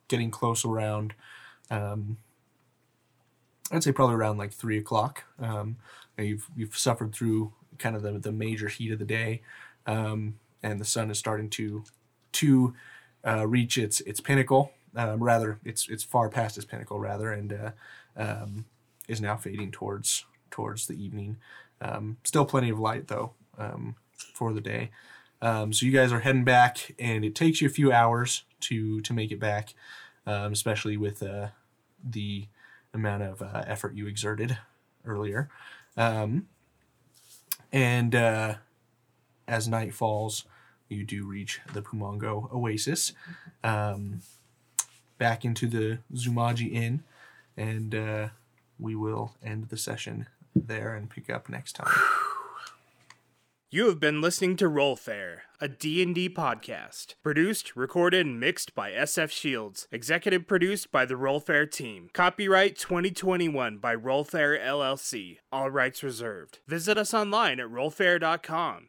getting 0.08 0.30
close 0.30 0.64
around. 0.64 1.14
Um, 1.70 2.18
I'd 3.70 3.84
say 3.84 3.92
probably 3.92 4.16
around 4.16 4.38
like 4.38 4.52
three 4.52 4.78
o'clock. 4.78 5.24
Um, 5.38 5.76
you've 6.18 6.48
you've 6.56 6.76
suffered 6.76 7.14
through 7.14 7.52
kind 7.78 7.96
of 7.96 8.02
the, 8.02 8.18
the 8.18 8.32
major 8.32 8.68
heat 8.68 8.92
of 8.92 8.98
the 8.98 9.04
day, 9.04 9.42
um, 9.86 10.38
and 10.62 10.80
the 10.80 10.84
sun 10.84 11.10
is 11.10 11.18
starting 11.18 11.48
to 11.50 11.84
to 12.32 12.74
uh, 13.26 13.46
reach 13.46 13.78
its 13.78 14.00
its 14.02 14.20
pinnacle. 14.20 14.72
Um, 14.96 15.22
rather, 15.22 15.60
it's 15.64 15.88
it's 15.88 16.02
far 16.02 16.28
past 16.28 16.56
its 16.56 16.66
pinnacle 16.66 16.98
rather, 16.98 17.32
and 17.32 17.52
uh, 17.52 17.70
um, 18.16 18.64
is 19.08 19.20
now 19.20 19.36
fading 19.36 19.70
towards 19.70 20.24
towards 20.50 20.86
the 20.86 21.02
evening. 21.02 21.36
Um, 21.80 22.18
still 22.24 22.44
plenty 22.44 22.70
of 22.70 22.78
light 22.78 23.08
though 23.08 23.32
for 24.34 24.52
the 24.52 24.60
day. 24.60 24.90
Um, 25.42 25.72
so 25.72 25.86
you 25.86 25.92
guys 25.92 26.12
are 26.12 26.20
heading 26.20 26.44
back, 26.44 26.94
and 26.98 27.24
it 27.24 27.34
takes 27.34 27.60
you 27.60 27.66
a 27.66 27.70
few 27.70 27.92
hours 27.92 28.44
to 28.60 29.00
to 29.00 29.12
make 29.12 29.32
it 29.32 29.40
back, 29.40 29.74
um, 30.26 30.52
especially 30.52 30.96
with 30.96 31.22
uh, 31.22 31.48
the 32.02 32.46
amount 32.92 33.22
of 33.22 33.42
uh, 33.42 33.64
effort 33.66 33.94
you 33.94 34.06
exerted 34.06 34.58
earlier. 35.04 35.48
Um, 35.96 36.46
and 37.72 38.14
uh, 38.14 38.54
as 39.46 39.68
night 39.68 39.94
falls, 39.94 40.44
you 40.88 41.04
do 41.04 41.24
reach 41.24 41.60
the 41.72 41.82
Pumongo 41.82 42.52
Oasis, 42.52 43.12
um, 43.62 44.20
back 45.18 45.44
into 45.44 45.66
the 45.66 45.98
Zumaji 46.14 46.72
Inn, 46.72 47.02
and 47.56 47.94
uh, 47.94 48.28
we 48.78 48.94
will 48.94 49.34
end 49.42 49.68
the 49.68 49.76
session 49.76 50.26
there 50.54 50.94
and 50.94 51.08
pick 51.08 51.30
up 51.30 51.48
next 51.48 51.74
time. 51.74 51.92
You 53.72 53.86
have 53.86 54.00
been 54.00 54.20
listening 54.20 54.56
to 54.56 54.64
RollFare, 54.64 55.42
a 55.60 55.68
D&D 55.68 56.30
podcast. 56.30 57.14
Produced, 57.22 57.76
recorded, 57.76 58.26
and 58.26 58.40
mixed 58.40 58.74
by 58.74 58.90
SF 58.90 59.30
Shields. 59.30 59.86
Executive 59.92 60.48
produced 60.48 60.90
by 60.90 61.04
the 61.04 61.14
RollFare 61.14 61.70
team. 61.70 62.10
Copyright 62.12 62.76
2021 62.76 63.78
by 63.78 63.94
RollFare 63.94 64.60
LLC. 64.60 65.36
All 65.52 65.70
rights 65.70 66.02
reserved. 66.02 66.58
Visit 66.66 66.98
us 66.98 67.14
online 67.14 67.60
at 67.60 67.68
rollfare.com. 67.68 68.88